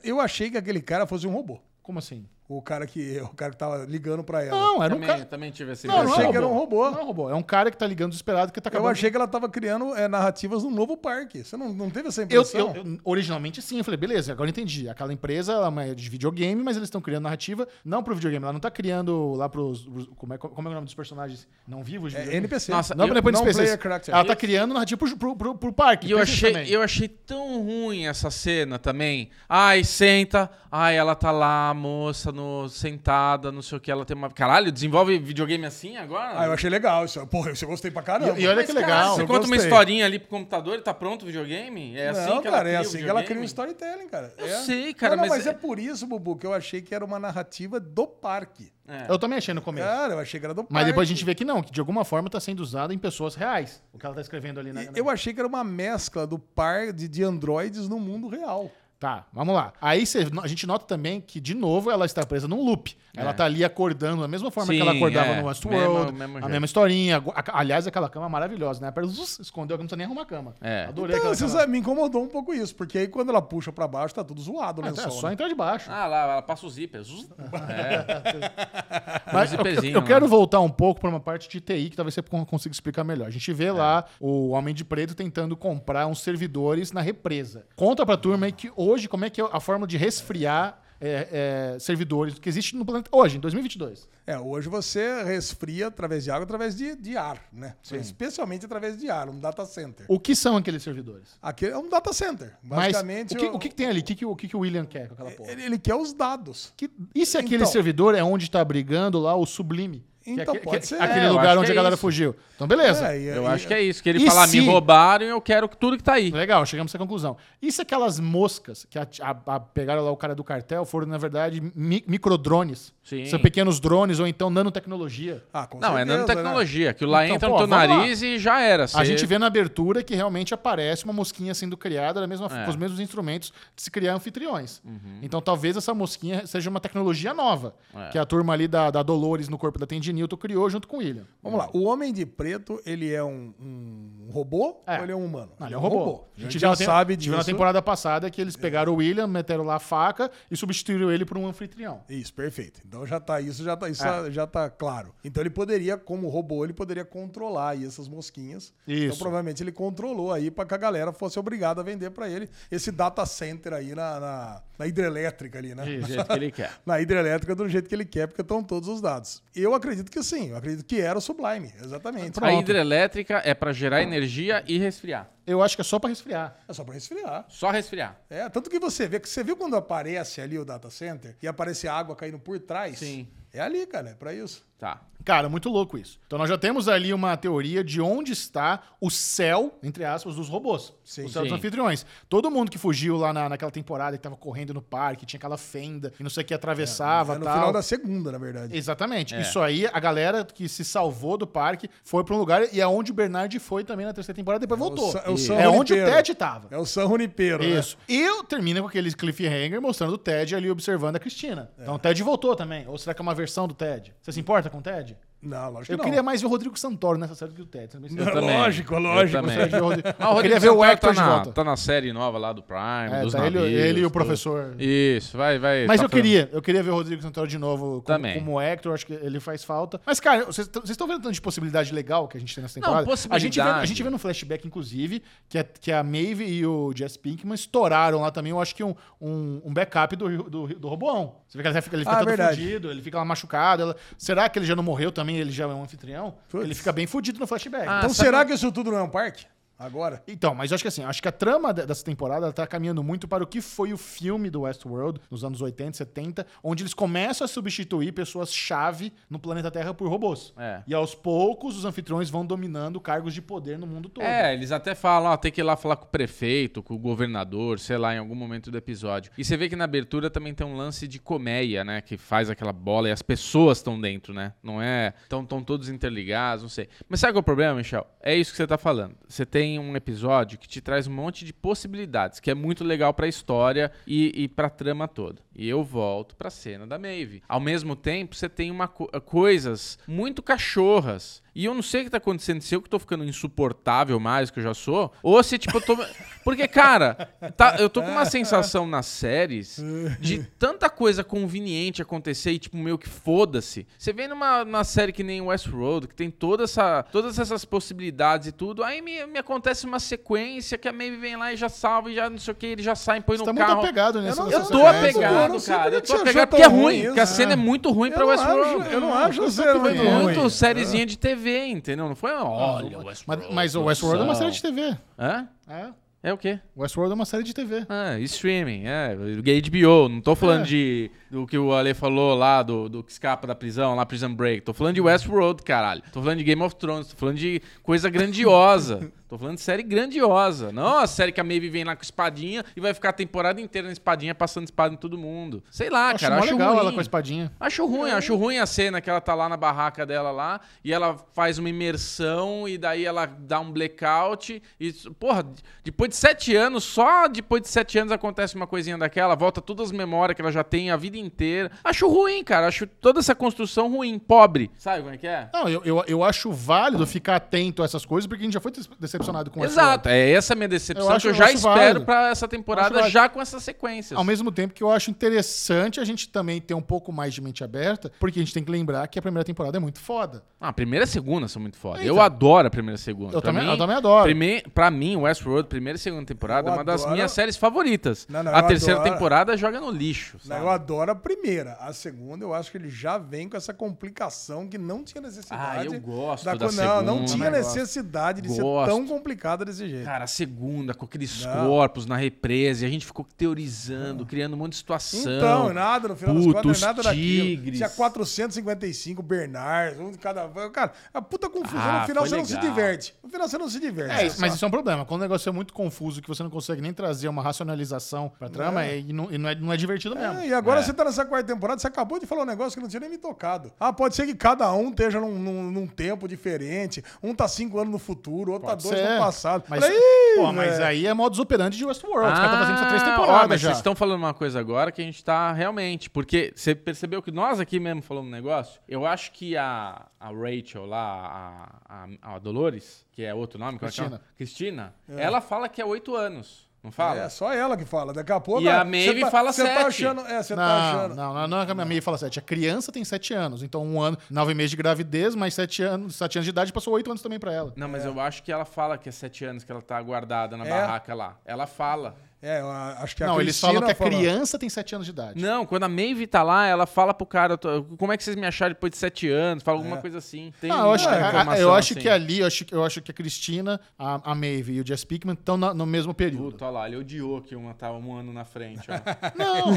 [0.04, 1.58] Eu achei que aquele cara fosse um robô.
[1.82, 2.28] Como assim?
[2.48, 4.58] O cara que, o cara que tava ligando pra ela.
[4.58, 5.24] Não, era um Também, cara.
[5.26, 6.90] também tive essa Não, Eu não achei é que era um robô.
[6.90, 7.28] Não é um robô.
[7.30, 8.92] É um cara que tá ligando desesperado que tá Eu acabando.
[8.92, 11.44] achei que ela tava criando é, narrativas no novo parque.
[11.44, 12.72] Você não, não teve essa Eu, impressão?
[12.74, 14.88] eu- eu- originalmente sim, eu falei, beleza, agora eu entendi.
[14.88, 18.52] Aquela empresa ela é de videogame, mas eles estão criando narrativa não pro videogame, ela
[18.54, 19.86] não tá criando lá pros.
[19.86, 22.12] os- Como é, como é o nome dos personagens não vivos?
[22.12, 22.46] de É videogame?
[22.46, 22.72] NPC.
[22.72, 23.56] Nossa, Não, eu- depois não PCs.
[23.58, 24.14] player character.
[24.14, 26.06] Ela tá criando narrativa pro, pro, pro, pro parque.
[26.06, 26.70] E eu achei, também.
[26.70, 29.28] eu achei tão ruim essa cena também.
[29.46, 30.50] Ai, senta.
[30.72, 33.90] Ai, ela tá lá, moça, no, sentada, não sei o que.
[33.90, 34.30] Ela tem uma.
[34.30, 36.40] Caralho, desenvolve videogame assim agora?
[36.40, 37.24] Ah, eu achei legal isso.
[37.26, 38.38] Porra, eu gostei pra caramba.
[38.38, 39.14] E- e olha Mas, que legal.
[39.16, 39.66] Você Eu conta uma gostei.
[39.68, 41.96] historinha ali pro computador e tá pronto o videogame?
[41.96, 44.08] É assim não, que ela cara, é cria o assim que ela cria um storytelling,
[44.08, 44.32] cara.
[44.38, 44.50] Eu É.
[44.62, 45.54] sei, cara, Não, não, mas mas, é- é...
[45.54, 48.72] por isso, Bubu, que eu achei que era uma narrativa do parque.
[48.86, 49.04] É.
[49.12, 49.86] Eu também achei no começo.
[49.86, 50.72] Cara, eu achei que era do parque.
[50.72, 52.98] Mas depois a gente vê que não, que de alguma forma tá sendo usado em
[52.98, 53.82] pessoas reais.
[53.92, 54.82] O que ela tá escrevendo ali na.
[54.84, 58.70] na- Eu achei que era uma mescla do par de, de androides no mundo real.
[59.00, 59.72] Tá, vamos lá.
[59.80, 62.96] Aí cê- a gente nota também que, de novo, ela está presa num loop.
[63.16, 63.32] Ela É.
[63.32, 65.40] tá ali acordando da mesma forma Sim, que ela acordava é.
[65.40, 66.12] no Westworld.
[66.12, 67.22] Mesmo- mesmo a mesma historinha.
[67.52, 68.88] Aliás, aquela cama maravilhosa, né?
[68.88, 70.54] Apenas escondeu que não precisa nem arrumar a cama.
[70.60, 70.84] É.
[70.86, 71.66] Adorei Então, aquela cama.
[71.66, 74.82] me incomodou um pouco isso, porque aí quando ela puxa pra baixo, tá tudo zoado,
[74.82, 74.88] né?
[74.90, 75.88] Ah, tá, é só entrar de baixo.
[75.90, 77.02] Ah, lá, ela passa o zíper.
[77.02, 77.28] Zus-
[77.68, 79.32] É.
[79.32, 80.06] Mas eu, eu lá.
[80.06, 83.04] quero voltar um pouco para uma parte de TI que talvez você con- consiga explicar
[83.04, 83.26] melhor.
[83.26, 87.64] A gente vê lá o Homem de Preto tentando comprar uns servidores na represa.
[87.76, 91.74] Conta pra turma aí que hoje como é que é a forma de resfriar é,
[91.74, 94.08] é, servidores que existe no planeta hoje, em 2022.
[94.26, 97.76] É, hoje você resfria através de água, através de, de ar, né?
[97.92, 100.04] Especialmente através de ar, um data center.
[100.08, 101.38] O que são aqueles servidores?
[101.40, 102.52] Aqui é um data center.
[102.62, 104.00] Mas Basicamente, o que, o que que tem ali?
[104.00, 105.52] O que, o que que o William quer com aquela porra?
[105.52, 106.72] ele, ele quer os dados.
[106.76, 107.66] Que- e se aquele Então.
[107.72, 110.04] servidor é onde tá brigando lá o Sublime?
[110.34, 111.00] Que é Então, aque- pode que- ser.
[111.02, 112.00] Aquele É, lugar onde que a é galera isso.
[112.00, 112.36] fugiu.
[112.54, 113.12] Então, beleza.
[113.12, 114.02] É, e- Eu e- acho que é isso.
[114.02, 116.30] Que ele fala, se- me roubaram e eu quero tudo que tá aí.
[116.30, 117.36] Legal, chegamos a essa conclusão.
[117.62, 121.06] E se aquelas moscas que a- a- a- pegaram lá o cara do cartel foram,
[121.06, 122.92] na verdade, mi- microdrones?
[123.08, 123.24] Sim.
[123.26, 125.42] São pequenos drones ou então nanotecnologia.
[125.52, 126.90] Ah, com Não, é certeza, nanotecnologia.
[126.90, 127.96] Aquilo lá Então, entra pô, no teu vamos lá.
[127.96, 128.84] nariz e já era.
[128.84, 132.46] A Você- gente vê na abertura que realmente aparece uma mosquinha sendo criada da mesma,
[132.46, 132.64] É.
[132.64, 134.82] com os mesmos instrumentos de se criar anfitriões.
[134.84, 135.20] Uhum.
[135.22, 138.08] Então talvez essa mosquinha seja uma tecnologia nova, É.
[138.10, 140.96] que a turma ali da, da Dolores no corpo da Tandy Newton criou junto com
[140.96, 141.24] o William.
[141.42, 141.70] Vamos lá.
[141.72, 144.98] O Homem de Preto, ele é um, um robô É.
[144.98, 145.52] ou ele é um humano?
[145.58, 146.24] Não, ele é um robô.
[146.36, 147.50] A gente já viu na tem- sabe a gente viu na disso.
[147.50, 151.38] temporada passada que eles pegaram o William, meteram lá a faca e substituíram ele por
[151.38, 152.00] um anfitrião.
[152.08, 152.80] Isso, perfeito.
[152.86, 154.30] Então já tá isso, já tá, isso É.
[154.30, 155.14] já tá claro.
[155.24, 158.72] Então ele poderia, como robô, ele poderia controlar aí essas mosquinhas.
[158.86, 159.06] Isso.
[159.06, 162.48] Então provavelmente ele controlou aí para que a galera fosse obrigada a vender para ele
[162.70, 165.84] esse data center aí na, na, na hidrelétrica ali, né?
[165.84, 166.72] Do jeito que ele quer.
[166.84, 169.42] na hidrelétrica do jeito que ele quer, porque estão todos os dados.
[169.54, 172.42] Eu acredito que sim, eu acredito que era o Sublime, exatamente.
[172.42, 175.28] A hidrelétrica é pra gerar energia e resfriar.
[175.48, 176.58] Eu acho que é só pra resfriar.
[176.68, 177.46] É só para resfriar.
[177.48, 178.20] Só resfriar.
[178.28, 181.48] É, tanto que você vê que você viu quando aparece ali o data center e
[181.48, 182.98] aparece a água caindo por trás?
[182.98, 183.26] Sim.
[183.58, 184.66] É ali, cara, é para isso.
[184.78, 185.00] Tá.
[185.24, 186.20] Cara, muito louco isso.
[186.26, 190.48] Então nós já temos ali uma teoria de onde está o céu, entre aspas, dos
[190.48, 190.94] robôs.
[191.04, 191.24] Sim.
[191.24, 191.56] o céu dos Sim.
[191.56, 192.06] anfitriões.
[192.28, 195.58] Todo mundo que fugiu lá na, naquela temporada que tava correndo no parque, tinha aquela
[195.58, 197.54] fenda e não sei o que atravessava É no tal.
[197.54, 198.76] final da segunda, na verdade.
[198.76, 199.34] Exatamente.
[199.34, 199.40] É.
[199.40, 202.86] Isso aí, a galera que se salvou do parque foi pra um lugar e é
[202.86, 205.10] onde o Bernard foi também na terceira temporada, depois voltou.
[205.10, 205.96] Sa- é o É, onde o.
[206.06, 206.68] Ted tava.
[206.70, 207.70] É o San Junipero, né?
[207.80, 207.98] Isso.
[208.08, 211.70] E eu termino com aquele cliffhanger mostrando o Ted ali observando a Cristina.
[211.76, 212.86] Então o Ted voltou também.
[212.86, 214.14] Ou será que é uma versão do Ted?
[214.22, 215.16] Você se importa com o Ted?
[215.40, 216.04] Não, lógico que Eu não.
[216.04, 217.94] queria mais ver o Rodrigo Santoro nessa série do que o Ted.
[217.94, 218.00] Eu
[218.32, 218.58] também.
[218.58, 219.40] Lógico, Eu lógico.
[219.40, 219.68] também.
[219.68, 221.52] De o Rodrigo- Ah, Eu queria ver o Hector tá de na, volta.
[221.52, 222.80] Tá na série nova lá do Prime,
[223.12, 223.80] É, dos tá ele, navios.
[223.80, 224.12] ele e o tudo.
[224.14, 224.74] professor.
[224.80, 225.86] Isso, vai, vai.
[225.86, 228.36] Mas tá eu falando- queria, eu queria ver o Rodrigo Santoro de novo como, Também.
[228.36, 230.00] como Hector, acho que ele faz falta.
[230.04, 232.88] Mas, cara, vocês estão vendo tanto de possibilidade legal que a gente tem nessa Não,
[232.88, 233.08] temporada?
[233.08, 233.86] a, gente vê, a possibilidade.
[233.86, 238.22] gente vê no flashback, inclusive, que a, que a Maeve e o Jess Pinkman estouraram
[238.22, 241.36] lá também, eu acho que um, um, um backup do, do, do Roboão.
[241.48, 242.56] Você vê que ele fica, ele fica Ah, todo verdade.
[242.60, 243.82] fudido, ele fica lá machucado.
[243.82, 245.38] ela- será que ele já não morreu também?
[245.38, 246.34] Ele já é um anfitrião?
[246.50, 246.62] Putz.
[246.64, 247.86] Ele fica bem fudido no flashback.
[247.88, 249.46] Ah, Então será que isso tudo não é um parque?
[249.78, 250.22] Agora?
[250.26, 252.66] Então, mas eu acho que assim, acho que a trama de- dessa temporada ela tá
[252.66, 256.82] caminhando muito para o que foi o filme do Westworld nos anos 80, 70, onde
[256.82, 260.52] eles começam a substituir pessoas-chave no planeta Terra por robôs.
[260.56, 260.82] É.
[260.86, 264.24] E aos poucos os anfitriões vão dominando cargos de poder no mundo todo.
[264.24, 266.98] É, eles até falam, ó, tem que ir lá falar com o prefeito, com o
[266.98, 269.30] governador, sei lá, em algum momento do episódio.
[269.38, 272.00] E você vê que na abertura também tem um lance de colmeia, né?
[272.00, 274.54] Que faz aquela bola e as pessoas estão dentro, né?
[274.62, 275.14] Não é.
[275.22, 276.88] Estão tão todos interligados, não sei.
[277.08, 278.06] Mas sabe qual é o problema, Michel?
[278.20, 279.14] É isso que você tá falando.
[279.28, 283.12] Você tem um episódio que te traz um monte de possibilidades, que é muito legal
[283.12, 285.42] pra história e, e pra trama toda.
[285.58, 287.42] E eu volto pra cena da Maeve.
[287.48, 291.42] Ao mesmo tempo, você tem uma co- coisas muito cachorras.
[291.54, 294.48] E eu não sei o que tá acontecendo, se eu que tô ficando insuportável mais
[294.48, 295.96] que eu já sou, ou se tipo eu tô
[296.44, 297.14] Porque cara,
[297.56, 299.82] tá- eu tô com uma sensação nas séries
[300.20, 303.86] de tanta coisa conveniente acontecer e tipo meio que foda-se.
[303.98, 308.46] Você vem numa, numa série que nem Westworld, que tem toda essa, todas essas possibilidades
[308.48, 311.68] e tudo, aí me, me acontece uma sequência que a Maeve vem lá e já
[311.68, 313.52] salva e já não sei o que, ele já sai e põe Você no tá
[313.52, 313.80] muito carro.
[313.80, 315.94] apegado nessa Eu não- Eu tô apegado, não cara.
[315.94, 317.52] Eu tô apegado porque é ruim Porque a cena né?
[317.54, 318.82] é muito ruim pra Westworld.
[318.82, 320.50] acho- eu não acho a cena Foi muito muito ruim.
[320.50, 322.08] sériezinha de TV, entendeu?
[322.08, 323.54] Não foi, olha, Mas, Westworld.
[323.54, 324.62] mas o Westworld é uma série de.
[324.62, 324.96] TV.
[325.18, 325.48] Hã?
[325.68, 325.86] É.
[326.20, 326.58] É o quê?
[326.76, 327.86] Westworld é uma série de TV.
[327.88, 329.14] Ah, streaming, é.
[329.14, 330.08] HBO.
[330.08, 330.64] Não tô falando É.
[330.64, 334.34] de do que o Ale falou lá, do, do que escapa da prisão, lá Prison
[334.34, 334.62] Break.
[334.62, 336.02] Tô falando de Westworld, caralho.
[336.12, 337.08] Tô falando de Game of Thrones.
[337.08, 339.12] Tô falando de coisa grandiosa.
[339.28, 340.72] tô falando de série grandiosa.
[340.72, 343.60] Não a série que a Maeve vem lá com espadinha e vai ficar a temporada
[343.60, 345.62] inteira na espadinha passando espada em todo mundo.
[345.70, 346.38] Sei lá, acho cara.
[346.38, 346.80] Acho legal ruim.
[346.80, 347.52] ela com a espadinha.
[347.60, 350.92] Acho ruim, acho ruim a cena que ela tá lá na barraca dela lá e
[350.92, 355.44] ela faz uma imersão e daí ela dá um blackout e, porra,
[355.84, 359.86] depois de sete anos, só depois de sete anos acontece uma coisinha daquela, volta todas
[359.86, 361.70] as memórias que ela já tem a vida inteira.
[361.84, 364.70] Acho ruim, cara, acho toda essa construção ruim, pobre.
[364.78, 365.48] Sabe como é que é?
[365.52, 368.60] Não, eu, eu, eu acho válido ficar atento a essas coisas, porque a gente já
[368.60, 369.90] foi decepcionado com Westworld.
[369.90, 373.08] Exato, é essa minha decepção Eu acho- que eu eu já espero pra essa temporada
[373.10, 374.16] já com essas sequências.
[374.18, 377.40] Ao mesmo tempo que eu acho interessante a gente também ter um pouco mais de
[377.40, 380.42] mente aberta, porque a gente tem que lembrar que a primeira temporada é muito foda.
[380.60, 381.98] Ah, a primeira e a segunda são muito foda.
[382.02, 382.06] Então.
[382.16, 383.34] Eu adoro a primeira e a segunda.
[383.36, 384.24] Eu Pra também- mim, eu também adoro.
[384.24, 387.32] Prime, pra mim, Westworld, primeira e e segunda temporada Eu é uma das adoro- minhas
[387.32, 388.26] séries favoritas.
[388.28, 390.38] Não, não, a terceira adoro- temporada joga no lixo.
[390.44, 391.72] Não, eu adoro a primeira.
[391.80, 395.78] A segunda, eu acho que ele já vem com essa complicação que não tinha necessidade.
[395.80, 397.24] Ah, eu gosto da co- Não, não segunda.
[397.26, 397.74] tinha Também gosto.
[397.76, 398.84] necessidade de Gosto.
[398.84, 400.04] ser tão complicada desse jeito.
[400.04, 401.66] Cara, a segunda, com aqueles Não.
[401.66, 405.20] corpos na represa, e a gente ficou teorizando, criando um monte de situação.
[405.20, 407.46] Então, nada, no final Puta, das contas, não é nada daquilo.
[407.48, 407.76] tigres.
[407.78, 410.48] Tinha 455 Bernards, um de cada.
[410.70, 411.80] Cara, a puta confusão.
[411.80, 412.70] Ah, no final você não se legal.
[412.70, 413.14] diverte.
[413.22, 414.14] No final você não se diverte.
[414.14, 415.04] É, mas isso é um problema.
[415.04, 418.48] Quando o negócio é muito confuso, que você não consegue nem trazer uma racionalização pra
[418.48, 418.94] trama, É.
[418.96, 420.38] é, e, não, e não é, não é divertido mesmo.
[420.40, 420.82] É, e agora É.
[420.82, 423.10] você tá nessa quarta temporada, você acabou de falar um negócio que não tinha nem
[423.10, 423.72] me tocado.
[423.78, 427.02] Ah, pode ser que cada um esteja num, num- num tempo diferente.
[427.22, 429.12] Um tá cinco anos no futuro, outro Pode tá dois ser.
[429.14, 429.64] no passado.
[429.68, 432.32] Mas, Falei, "Ih, pô, mas velho." aí é modus operandi de Westworld.
[432.32, 433.68] Os caras estão fazendo isso há três Ah, ó, temporadas mas já.
[433.68, 436.08] vocês estão falando uma coisa agora que a gente tá realmente.
[436.10, 438.80] Porque você percebeu que nós aqui mesmo falamos um negócio?
[438.88, 443.74] Eu acho que a, a Rachel lá, a, a, a Dolores, que é outro nome,
[443.74, 443.88] é que é?
[443.88, 444.20] Cristina.
[444.36, 446.68] Cristina, ela fala que é oito anos.
[446.80, 447.22] Não fala?
[447.22, 448.12] É só ela que fala.
[448.12, 448.62] Daqui a pouco.
[448.62, 449.86] E a ah, Maeve você tá- fala Você tá sete.
[449.86, 450.20] achando.
[450.20, 451.16] É, você tá achando.
[451.16, 452.38] não, não, não é que a minha amiga fala sete.
[452.38, 453.64] A criança tem sete anos.
[453.64, 456.94] Então, um ano, nove meses de gravidez, mais sete anos, sete anos de idade, passou
[456.94, 457.72] oito anos também pra ela.
[457.74, 460.56] Não, mas eu acho que ela fala que é sete anos que ela tá guardada
[460.56, 460.68] na É?
[460.68, 461.36] barraca lá.
[461.44, 462.14] Ela fala.
[462.40, 464.94] É, eu acho que a não, eles Cristina falam que a falou- criança tem sete
[464.94, 465.42] anos de idade.
[465.42, 467.58] Não, quando a Maeve tá lá, ela fala pro cara,
[467.98, 469.62] como é que vocês me acharam depois de sete anos?
[469.64, 470.00] Fala alguma É.
[470.00, 470.52] coisa assim.
[470.60, 472.00] Tem Não, eu acho, que, a- eu acho assim.
[472.00, 474.86] que ali, eu acho, que- eu acho que a Cristina, a, a Maeve e o
[474.86, 476.52] Jess Pickman estão no mesmo período.
[476.52, 478.94] Puta, olha lá, ele odiou que uma tava um ano na frente, ó.
[479.36, 479.74] Não.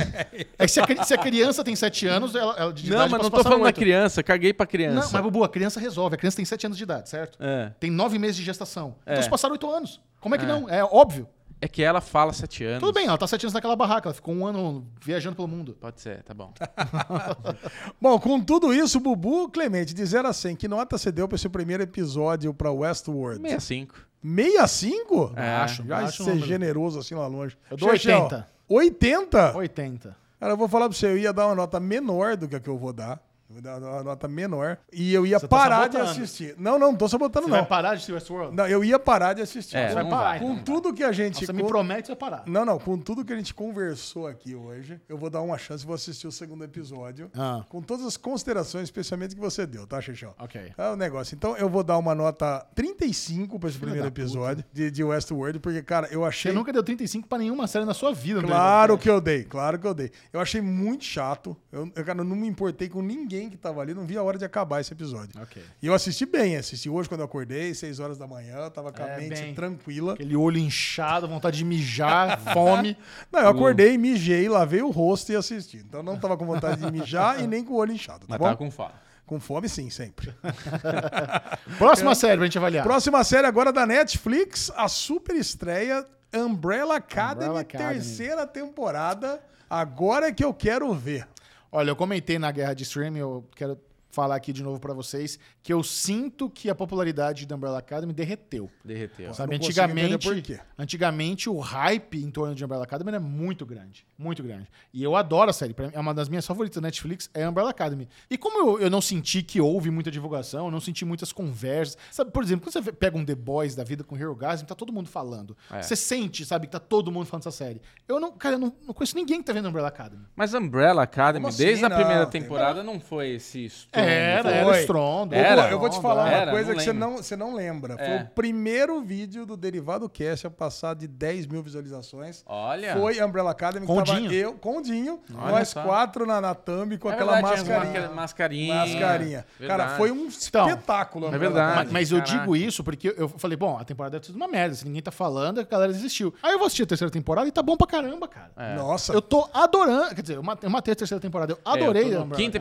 [0.60, 3.12] É que se a, se a criança tem sete anos, ela, ela de não, idade
[3.12, 5.10] mas não tô falando da criança, caguei pra Não, criança.
[5.14, 6.14] mas, Bubu, a criança resolve.
[6.16, 7.38] A criança tem sete anos de idade, certo?
[7.42, 7.72] É.
[7.80, 8.96] Tem nove meses de gestação.
[9.06, 9.14] É.
[9.14, 10.00] Então se passaram oito anos.
[10.20, 10.48] Como é que É.
[10.48, 10.70] não?
[10.70, 11.28] É óbvio.
[11.64, 12.80] É que ela fala sete anos.
[12.80, 14.10] Tudo bem, ela tá sete anos naquela barraca.
[14.10, 15.78] Ela ficou um ano viajando pelo mundo.
[15.80, 16.52] Pode ser, tá bom.
[18.02, 21.36] Bom, com tudo isso, Bubu Clemente, de 0 a 100, que nota você deu pra
[21.36, 23.40] esse primeiro episódio pra Westworld?
[23.42, 23.96] 65.
[24.24, 25.34] 65?
[25.36, 27.56] É, Baixo, Já baixo ser generoso assim lá longe.
[27.70, 28.48] Eu dou Chechel, 80.
[28.68, 29.58] 80?
[29.58, 30.18] 80.
[30.40, 32.60] Cara, eu vou falar pra você, eu ia dar uma nota menor do que a
[32.60, 33.22] que eu vou dar.
[33.60, 34.78] Uma nota menor.
[34.92, 36.56] E eu ia Você tá parar de assistir.
[36.58, 37.60] Não, não, não tô sabotando, Você não.
[37.60, 38.56] vai parar de assistir Westworld?
[38.56, 39.76] Não, eu ia parar de assistir.
[39.78, 40.24] É, Você vai parar.
[40.24, 40.38] vai.
[40.38, 40.56] então.
[40.56, 41.46] Com tudo que a gente.
[41.46, 42.44] Você me com- promete que você vai parar.
[42.48, 45.84] Não, não, com tudo que a gente conversou aqui hoje, eu vou dar uma chance
[45.84, 47.30] e vou assistir o segundo episódio.
[47.36, 47.64] Ah.
[47.70, 50.34] Com todas as considerações, especialmente que você deu, tá, Xixão?
[50.40, 50.72] Ok.
[50.78, 51.36] É o negócio.
[51.36, 54.22] Então eu vou dar uma nota 35 pra esse primeiro da puta.
[54.22, 56.52] episódio de, de Westworld, porque, cara, eu achei.
[56.52, 58.42] Você nunca deu 35 pra nenhuma série na sua vida.
[58.42, 60.12] no Claro que eu dei, claro que eu dei.
[60.34, 61.56] Eu achei muito chato.
[61.72, 64.24] Eu, eu, cara, eu não me importei com ninguém que tava ali, não vi a
[64.24, 65.42] hora de acabar esse episódio.
[65.42, 65.62] Ok.
[65.82, 68.92] E eu assisti bem, assisti hoje quando eu acordei, 6 horas da manhã, eu tava
[68.92, 69.54] com a É, mente bem.
[69.54, 70.14] tranquila.
[70.14, 72.98] Aquele olho inchado, vontade de mijar, fome.
[73.32, 75.78] Não, eu acordei, mijei, lavei o rosto e assisti.
[75.78, 78.38] Então não tava com vontade de mijar e nem com o olho inchado, tá Mas
[78.40, 78.46] bom?
[78.46, 78.92] tava com fome.
[79.26, 80.34] Com fome sim, sempre.
[81.78, 82.84] Próxima série pra gente avaliar.
[82.84, 87.94] Próxima série agora da Netflix, a super estreia Umbrella Academy, Umbrella Academy.
[87.94, 89.42] terceira temporada.
[89.70, 91.28] Agora é que eu quero ver.
[91.72, 93.80] Olha, eu comentei na guerra de streaming, eu quero
[94.12, 98.14] falar aqui de novo pra vocês, que eu sinto que a popularidade da Umbrella Academy
[98.14, 98.70] derreteu.
[98.84, 99.34] Derreteu.
[99.34, 100.60] Sabe, antigamente, por quê.
[100.78, 104.68] antigamente o hype em torno de Umbrella Academy era muito grande, muito grande.
[104.94, 108.08] E eu adoro a série, é uma das minhas favoritas da Netflix, é Umbrella Academy.
[108.30, 111.98] E como eu, eu não senti que houve muita divulgação, eu não senti muitas conversas,
[112.12, 114.76] sabe, por exemplo, quando você pega um The Boys da vida com Hero Gasm, tá
[114.76, 115.56] todo mundo falando.
[115.72, 115.82] É.
[115.82, 117.82] Você sente, sabe, que tá todo mundo falando dessa série.
[118.08, 120.24] Eu não, cara, eu não, não conheço ninguém que tá vendo Umbrella Academy.
[120.36, 121.58] Mas Umbrella Academy, assim?
[121.64, 123.66] desde a Não, primeira tem- temporada, não foi esse
[124.02, 124.10] estrondo.
[124.10, 124.54] Era, foi?
[124.54, 124.80] era Foi.
[124.80, 125.36] estrondo.
[125.36, 125.70] Era.
[125.72, 127.96] eu vou te falar uma Era, coisa não que você não, você não lembra.
[127.98, 128.22] Foi É.
[128.24, 132.44] o primeiro vídeo do Derivado Cast a passar de 10 mil visualizações.
[132.46, 132.96] Olha.
[132.96, 133.86] Foi Umbrella Academy.
[133.86, 134.32] Com que tava Dinho.
[134.34, 135.84] eu, com o Dinho, Olha nós só.
[135.84, 138.02] quatro na, na thumb com É aquela verdade, mascarinha.
[138.08, 138.76] uma mascarinha.
[138.76, 139.46] Mascarinha.
[139.60, 139.98] Cara, Verdade.
[139.98, 141.26] foi um Então, espetáculo.
[141.26, 141.76] é Umbrella verdade.
[141.86, 142.40] Mas, mas eu Caraca.
[142.40, 144.76] digo isso porque eu falei, bom, a temporada deve ter sido uma merda.
[144.76, 146.34] Se ninguém tá falando, a galera desistiu.
[146.42, 148.52] Aí eu vou assistir a terceira temporada e tá bom pra caramba, cara.
[148.58, 148.76] É.
[148.76, 150.16] Nossa, Eu tô adorando.
[150.16, 151.54] Quer dizer, eu matei, a terceira temporada.
[151.54, 152.04] Eu adorei.
[152.04, 152.60] É, eu tô quinto Academy.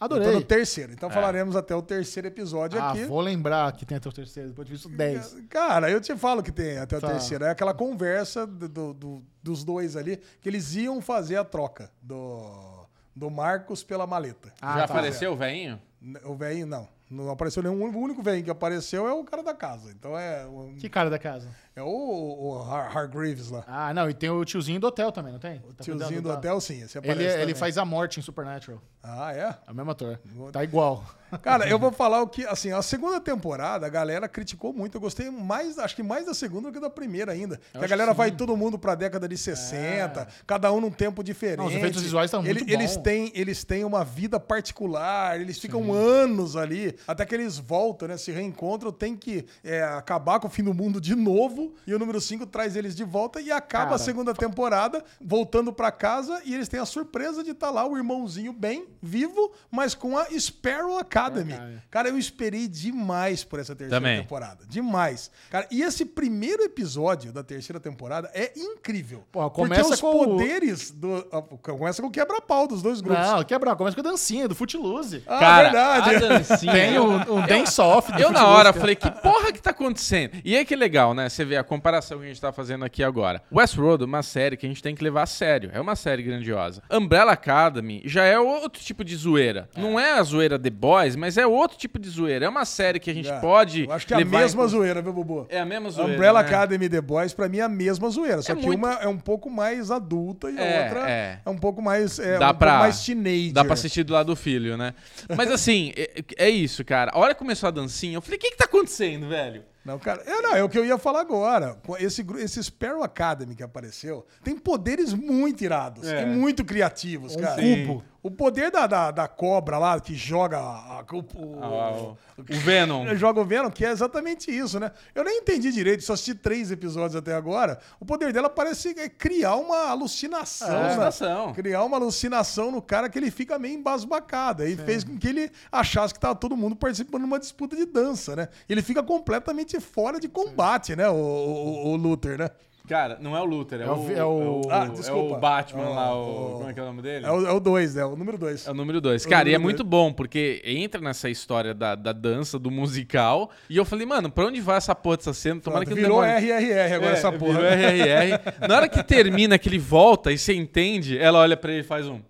[0.00, 0.26] eu Adorei.
[0.32, 0.92] tô no terceiro.
[0.92, 3.04] Então falaremos até o terceiro episódio Ah, aqui.
[3.04, 5.36] vou lembrar que tem até o terceiro, depois de visto 10.
[5.48, 7.08] Cara, eu te falo que tem até o Tá.
[7.08, 7.44] terceiro.
[7.44, 11.90] É aquela conversa do- do- do- dos dois ali, que eles iam fazer a troca
[12.02, 14.52] do, do Marcos pela maleta.
[14.60, 14.94] Ah, Já tá.
[14.94, 15.80] apareceu o velhinho?
[16.24, 16.88] O velhinho, não.
[17.10, 17.82] Não apareceu nenhum.
[17.84, 19.90] O único velhinho que apareceu é o cara da casa.
[19.90, 21.48] Então é, o- Que cara da casa?
[21.74, 23.64] é o, o Har- Hargreaves lá.
[23.66, 25.58] Ah, não, e tem o tiozinho do hotel também, não tem?
[25.66, 26.74] O Tá tiozinho do hotel, sim.
[26.80, 28.82] Ele, aparece ele faz a morte em Supernatural.
[29.02, 29.56] Ah, é?
[29.66, 30.20] É o mesmo ator.
[30.52, 31.02] Tá igual.
[31.42, 34.96] Cara, eu vou falar o que, assim, a segunda temporada, a galera criticou muito.
[34.96, 37.60] Eu gostei mais, acho que mais da segunda do que da primeira ainda.
[37.72, 41.22] Que a galera que vai todo mundo pra década de 60, cada um num tempo
[41.22, 41.58] diferente.
[41.58, 43.02] Não, os efeitos visuais tão muito Eles bom.
[43.02, 48.16] têm, eles têm uma vida particular, eles ficam anos ali, até que eles voltam, né?
[48.16, 51.74] Se reencontram, tem que é, acabar com o fim do mundo de novo.
[51.86, 53.96] E o número 5 traz eles de volta e acaba Cara.
[53.96, 57.96] a segunda temporada voltando pra casa e eles têm a surpresa de estar lá o
[57.96, 61.17] irmãozinho bem vivo, mas com a Sparrow Academy.
[61.26, 61.54] Academy.
[61.90, 64.20] Cara, eu esperei demais por essa terceira Também.
[64.20, 64.64] temporada.
[64.68, 65.30] Demais.
[65.50, 69.24] Cara, e esse primeiro episódio da terceira temporada é incrível.
[69.32, 71.26] Porra, porque começa os com o- poderes do.
[71.32, 73.26] ah, Começa com o quebra-pau dos dois grupos.
[73.26, 75.22] Não, quebra, começa com a dancinha do Footloose.
[75.26, 76.14] Ah, Cara, verdade.
[76.24, 76.72] a dancinha...
[76.72, 78.80] Tem um, um dance off do Eu na hora cara.
[78.80, 80.32] falei, que porra que tá acontecendo?
[80.44, 81.28] E aí que legal, né?
[81.28, 83.42] Você vê a comparação que a gente tá fazendo aqui agora.
[83.52, 85.70] Westworld é uma série que a gente tem que levar a sério.
[85.72, 86.82] É uma série grandiosa.
[86.90, 89.68] Umbrella Academy já é outro tipo de zoeira.
[89.76, 92.46] Não é a zoeira The Boys, mas é outro tipo de zoeira.
[92.46, 93.38] É uma série que a gente É.
[93.40, 95.46] pode Eu acho que é a em mesma con- zoeira, viu, Bubu?
[95.48, 96.48] É a mesma zoeira, Umbrella né?
[96.48, 98.42] Academy e The Boys, pra mim, é a mesma zoeira.
[98.42, 101.40] Só É que muito- uma é um pouco mais adulta e a É, outra é.
[101.44, 101.50] é.
[101.50, 102.18] um pouco mais.
[102.18, 103.52] É, Dá um pra- pouco mais teenager.
[103.52, 104.94] Dá pra assistir do lado do filho, né?
[105.36, 107.10] Mas assim, é, é isso, cara.
[107.14, 109.62] A hora que começou a dancinha, eu falei, o que que tá acontecendo, velho?
[109.84, 111.78] Não, cara, é, não, é o que eu ia falar agora.
[111.98, 116.24] Esse, esse Sparrow Academy que apareceu tem poderes muito irados É.
[116.24, 117.62] e muito criativos, Um cara.
[117.62, 118.04] cubo.
[118.20, 122.44] O poder da, da, da cobra lá, que joga a- o, o- Ah, o, o
[122.58, 123.06] Venom.
[123.14, 124.90] joga o Venom, que é exatamente isso, né?
[125.14, 127.78] Eu nem entendi direito, só assisti três episódios até agora.
[128.00, 130.66] O poder dela parece é, criar uma alucinação.
[130.68, 130.82] É, né?
[130.86, 131.52] alucinação.
[131.52, 134.64] Criar uma alucinação no cara que ele fica meio embasbacado.
[134.64, 137.86] Aí fez com que ele achasse que tava todo mundo participando de uma disputa de
[137.86, 138.48] dança, né?
[138.68, 141.08] Ele fica completamente fora de combate, né?
[141.08, 142.50] O, o, o Luther, né?
[142.88, 145.36] Cara, não é o Luther, é, É o o, é o- é Ah, é o
[145.36, 147.26] Batman O- lá, o, o- como é que é o nome dele?
[147.26, 148.04] É o, é o dois, né?
[148.04, 148.66] O número dois.
[148.66, 149.24] É o número 2.
[149.24, 149.90] o Cara, e é número muito dois.
[149.90, 153.50] bom, porque entra nessa história da, da dança, do musical.
[153.68, 155.60] E eu falei, mano, pra onde vai essa porra dessa cena?
[155.60, 156.46] Tomara que Virou não demore.
[156.50, 157.52] RRR agora É, essa porra.
[157.60, 158.40] virou RRR.
[158.68, 161.84] Na hora que termina, que ele volta e você entende, ela olha pra ele e
[161.84, 162.20] faz um.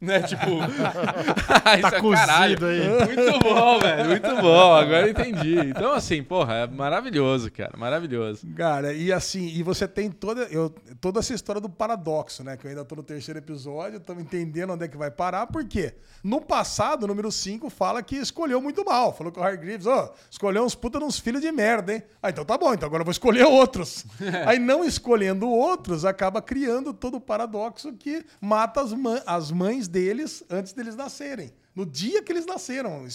[0.00, 0.20] Né?
[0.22, 0.50] Tipo.
[1.78, 2.66] Isso Tá é cozido caralho.
[2.66, 3.06] aí.
[3.16, 4.04] Muito bom, velho.
[4.08, 4.74] Muito bom.
[4.74, 5.58] Agora eu entendi.
[5.58, 7.72] Então, assim, porra, é maravilhoso, cara.
[7.76, 8.46] Maravilhoso.
[8.54, 12.56] Cara, e assim, e você tem toda, eu, toda essa história do paradoxo, né?
[12.56, 15.64] Que eu ainda tô no terceiro episódio, estamos entendendo onde é que vai parar, por
[15.64, 15.94] quê?
[16.22, 19.12] No passado, o número 5 fala que escolheu muito mal.
[19.14, 22.02] Falou que o Hargreaves, ó, escolheu uns puta uns filhos de merda, hein?
[22.22, 24.04] Ah, então tá bom, então agora eu vou escolher outros.
[24.46, 29.85] Aí não escolhendo outros, acaba criando todo o paradoxo que mata as, mã- as mães
[29.88, 31.52] deles antes deles nascerem.
[31.74, 33.06] No dia que eles nasceram,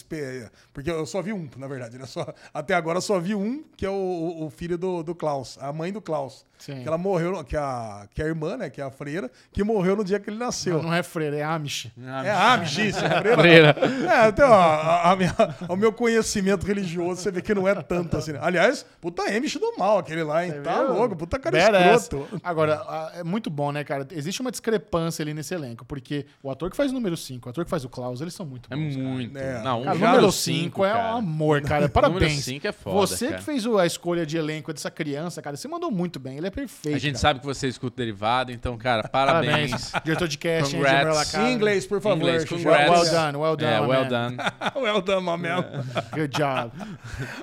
[0.71, 2.05] porque eu só vi um, na verdade, né?
[2.05, 5.15] Só, até agora eu só vi um, que é o, o- o filho do, do
[5.15, 6.45] Klaus, a mãe do Klaus.
[6.61, 6.81] Sim.
[6.81, 8.69] Que ela morreu, que a, que a irmã, né?
[8.69, 10.81] Que é a freira, que morreu no dia que ele nasceu.
[10.81, 11.91] Não é freira, é Amish.
[12.23, 13.37] É Amish, isso, é freira.
[13.41, 13.75] Freira.
[14.09, 15.35] É, até ó, a, a minha-
[15.69, 18.33] o meu conhecimento religioso, você vê que não é tanto assim.
[18.33, 18.39] né?
[18.41, 20.53] Aliás, puta Amish do mal aquele lá, hein?
[20.63, 20.93] Tá viu?
[20.93, 22.03] louco, puta cara Badass.
[22.03, 22.39] escroto.
[22.43, 24.07] Agora, é muito bom, né, cara?
[24.11, 27.49] Existe uma discrepância ali nesse elenco, porque o ator que faz o número 5, o
[27.49, 28.95] ator que faz o Klaus, eles são muito É bons.
[28.95, 29.07] cara.
[29.07, 29.37] muito.
[29.37, 29.61] É.
[29.63, 31.13] Não, Cara, o já número no 5 é cara.
[31.15, 31.73] um amor, cara.
[31.87, 32.43] número Parabéns.
[32.45, 33.37] cinco é foda, Você cara.
[33.39, 36.37] que fez a escolha de elenco dessa criança, cara, você mandou muito bem.
[36.37, 36.95] Ele é perfeito.
[36.95, 37.21] A gente cara.
[37.21, 39.91] sabe que você escuta derivado, então, cara, Parabéns.
[40.03, 41.33] Diretor de casting, Congrats.
[41.33, 42.17] Em inglês, por favor.
[42.17, 42.89] Inglês, congrats.
[42.91, 44.09] Well done, well done, É, my well man.
[44.09, 44.37] done.
[44.75, 45.63] well done, my man.
[46.13, 46.71] Good job.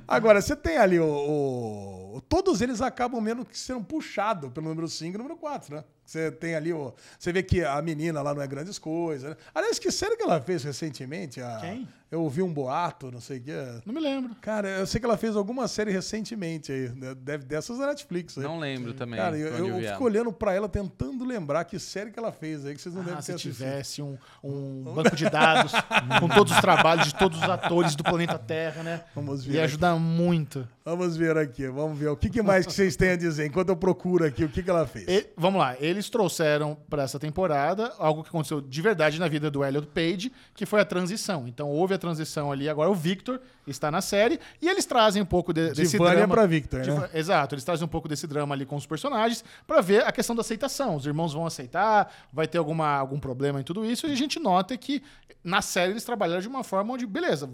[0.06, 4.88] Agora, você tem ali o, o- Todos eles acabam menos que sendo puxados pelo número
[4.88, 5.84] 5 e número 4, né?
[6.04, 6.94] Você tem ali o.
[7.18, 9.36] Você vê que a menina lá não é grandes coisas, né?
[9.54, 11.40] Aliás, que série que ela fez recentemente?
[11.40, 11.86] A- Quem?
[12.10, 13.52] Eu ouvi um boato, não sei o quê.
[13.84, 14.34] Não me lembro.
[14.40, 16.88] Cara, eu sei que ela fez alguma série recentemente aí.
[16.88, 17.14] né?
[17.14, 18.44] Deve dessas da Netflix aí.
[18.44, 19.18] Não lembro também.
[19.20, 19.92] Cara, eu, eu ela.
[19.92, 23.02] fico olhando pra ela tentando lembrar que série que ela fez aí, que vocês não
[23.02, 23.52] devem Ah, ter se assistido.
[23.56, 25.72] tivesse um, um banco de dados
[26.18, 29.04] com todos os trabalhos de todos os atores do planeta Terra, né?
[29.14, 30.66] Vamos ver Ia ajudar muito.
[30.84, 32.08] Vamos ver aqui, vamos ver.
[32.08, 34.62] O que, que mais que vocês têm a dizer enquanto eu procuro aqui o que,
[34.62, 35.06] que ela fez.
[35.06, 39.50] E- vamos lá, eles trouxeram pra essa temporada algo que aconteceu de verdade na vida
[39.50, 41.46] do Elliot Page, que foi a transição.
[41.46, 45.26] Então houve a transição ali, agora o Victor está na série, e eles trazem um
[45.26, 46.34] pouco de, De desse Vânia drama.
[46.34, 47.10] pra Victor, de- né?
[47.12, 50.34] Exato, eles trazem um pouco desse drama ali com os personagens pra ver a questão
[50.34, 50.96] da aceitação.
[50.96, 54.38] Os irmãos vão aceitar, vai ter alguma, algum problema em tudo isso, e a gente
[54.38, 55.02] nota que
[55.44, 57.48] na série eles trabalharam de uma forma onde, beleza,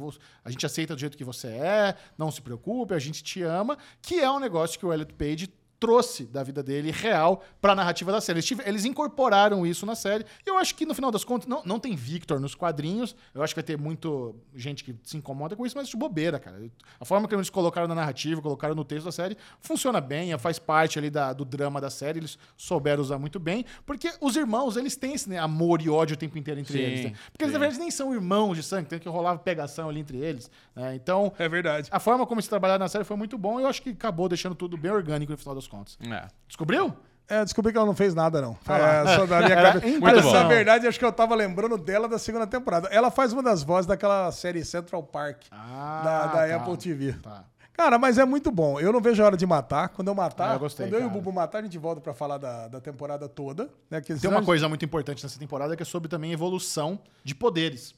[0.45, 3.77] a gente aceita do jeito que você é, não se preocupe, a gente te ama,
[4.03, 5.49] que é um negócio que o Elliot Page
[5.81, 8.37] trouxe da vida dele real pra narrativa da série.
[8.39, 10.25] Eles, tive- eles incorporaram isso na série.
[10.47, 13.15] E eu acho que, no final das contas, não, não tem Victor nos quadrinhos.
[13.35, 16.39] Eu acho que vai ter muito gente que se incomoda com isso, mas de bobeira,
[16.39, 16.63] cara.
[16.99, 20.59] A forma que eles colocaram na narrativa, colocaram no texto da série, funciona bem, faz
[20.59, 22.19] parte ali da- do drama da série.
[22.21, 23.65] Eles souberam usar muito bem.
[23.85, 26.79] Porque os irmãos, eles têm esse né, amor e ódio o tempo inteiro entre Sim,
[26.85, 27.05] eles.
[27.05, 27.13] Né?
[27.33, 27.61] Porque eles, na sim.
[27.61, 30.51] verdade, nem são irmãos de sangue, tem que rolava pegação ali entre eles.
[30.75, 30.95] né?
[30.95, 31.89] Então, É verdade.
[31.91, 34.29] a forma como eles trabalharam na série foi muito bom e eu acho que acabou
[34.29, 35.74] deixando tudo bem orgânico no final das contas.
[36.11, 36.27] É.
[36.47, 36.95] Descobriu?
[37.27, 38.57] É, descobri que ela não fez nada, não.
[38.67, 39.99] Ah é, só da minha cabeça.
[40.01, 42.89] Mas, na verdade, acho que eu tava lembrando dela da segunda temporada.
[42.89, 46.57] Ela faz uma das vozes daquela série Central Park, Ah, da, da tá.
[46.57, 47.13] Apple TV.
[47.15, 47.45] Tá.
[47.73, 48.79] Cara, mas é muito bom.
[48.79, 49.89] Eu não vejo a hora de matar.
[49.89, 51.19] Quando eu matar, Ah, eu gostei, quando eu e o cara.
[51.19, 53.69] Bubu matar, a gente volta pra falar da, da temporada toda.
[53.91, 54.01] Né?
[54.01, 57.95] Que Tem uma coisa muito importante nessa temporada que é sobre também evolução de poderes.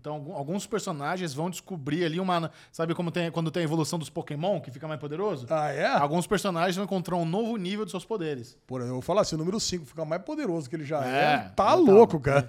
[0.00, 2.52] Então, alguns personagens vão descobrir ali uma.
[2.70, 5.46] Sabe como tem, quando tem a evolução dos Pokémon, que fica mais poderoso?
[5.50, 5.86] Ah, é?
[5.86, 8.56] Alguns personagens vão encontrar um novo nível de seus poderes.
[8.64, 11.34] Pô, eu vou falar assim, o número 5 fica mais poderoso que ele já é.
[11.34, 12.46] É, tá já louco, cara.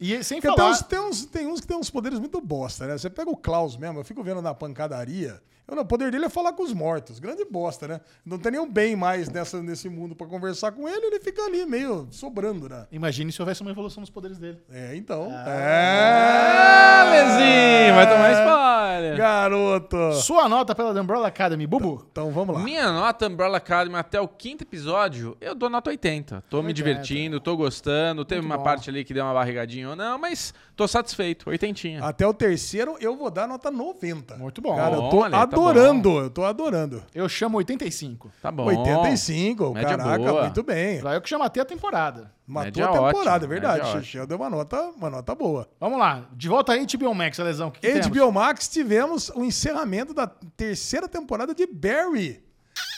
[0.00, 0.70] E sem Porque tem falar.
[0.72, 2.98] uns, tem, uns, tem uns que tem uns poderes muito bosta, né?
[2.98, 5.40] Você pega o Klaus mesmo, eu fico vendo na pancadaria.
[5.70, 7.18] Eu, não, o poder dele é falar com os mortos.
[7.20, 8.00] Grande bosta, né?
[8.26, 11.64] Não tem nenhum bem mais nessa, nesse mundo pra conversar com ele, ele fica ali
[11.64, 12.86] meio sobrando, né?
[12.90, 14.58] Imagine se houvesse uma evolução dos poderes dele.
[14.70, 15.28] É, então.
[15.30, 17.10] Ah, É.
[17.10, 19.16] Lezinho, vai tomar spoiler.
[19.16, 20.12] Garoto!
[20.14, 22.06] Sua nota pela The Umbrella Academy, Bubu?
[22.10, 22.62] Então vamos lá.
[22.62, 26.44] Minha nota Umbrella Academy até o quinto episódio, eu dou nota 80.
[26.50, 26.74] Tô me 80.
[26.74, 28.24] divertindo, tô gostando.
[28.24, 28.64] Teve Muito uma bom.
[28.64, 31.48] parte ali que deu uma barrigadinha ou não, mas tô satisfeito.
[31.48, 31.70] 80.
[32.04, 34.36] Até o terceiro eu vou dar nota 90.
[34.36, 34.74] Muito bom.
[34.76, 35.36] Cara, eu tô Olha,
[35.68, 37.02] adorando, eu tô adorando.
[37.14, 38.30] Eu chamo 85.
[38.42, 38.64] Tá bom.
[38.64, 40.42] 85, Média caraca, boa.
[40.42, 41.00] muito bem.
[41.00, 42.32] Pra eu que já matei a temporada.
[42.46, 43.84] Matou Média a temporada, ótima, é verdade.
[43.84, 45.68] média Xixi, deu uma nota, uma nota boa.
[45.78, 46.26] Vamos lá.
[46.32, 47.68] De volta aí, HBO Max, Lesão.
[47.68, 48.06] O que, que temos?
[48.06, 52.42] HBO Max tivemos o encerramento da terceira temporada de Barry.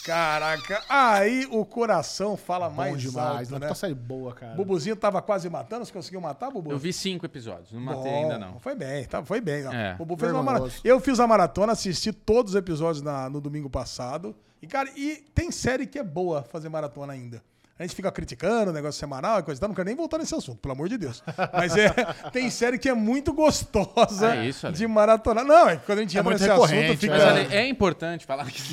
[0.05, 3.53] Caraca, aí o coração fala Bom mais demais.
[3.53, 3.69] alto, né?
[3.69, 4.55] Puta série boa, cara.
[4.55, 6.71] Bubuzinho tava quase matando, você conseguiu matar, Bubu?
[6.71, 8.59] Eu vi cinco episódios, não matei Bom, ainda não.
[8.61, 9.65] Foi bem, tá, foi bem.
[9.73, 9.95] É.
[9.95, 10.73] Bubu fez uma maratona.
[10.83, 14.35] Eu fiz a maratona, assisti todos os episódios na- no domingo passado.
[14.61, 17.43] E, cara, e tem série que é boa fazer maratona ainda.
[17.83, 19.69] A gente fica criticando o negócio semanal e coisa e tal.
[19.69, 21.21] Não quero nem voltar nesse assunto, pelo amor de Deus.
[21.53, 21.89] Mas é,
[22.33, 24.77] tem série que é muito gostosa É isso, Ale.
[24.77, 25.45] de maratonar.
[25.45, 27.13] Não, é quando a gente É entra nesse assunto, fica.
[27.15, 27.27] Mas É.
[27.33, 28.63] olha, é importante falar que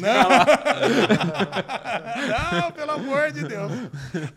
[2.61, 3.71] Não, pelo amor de Deus.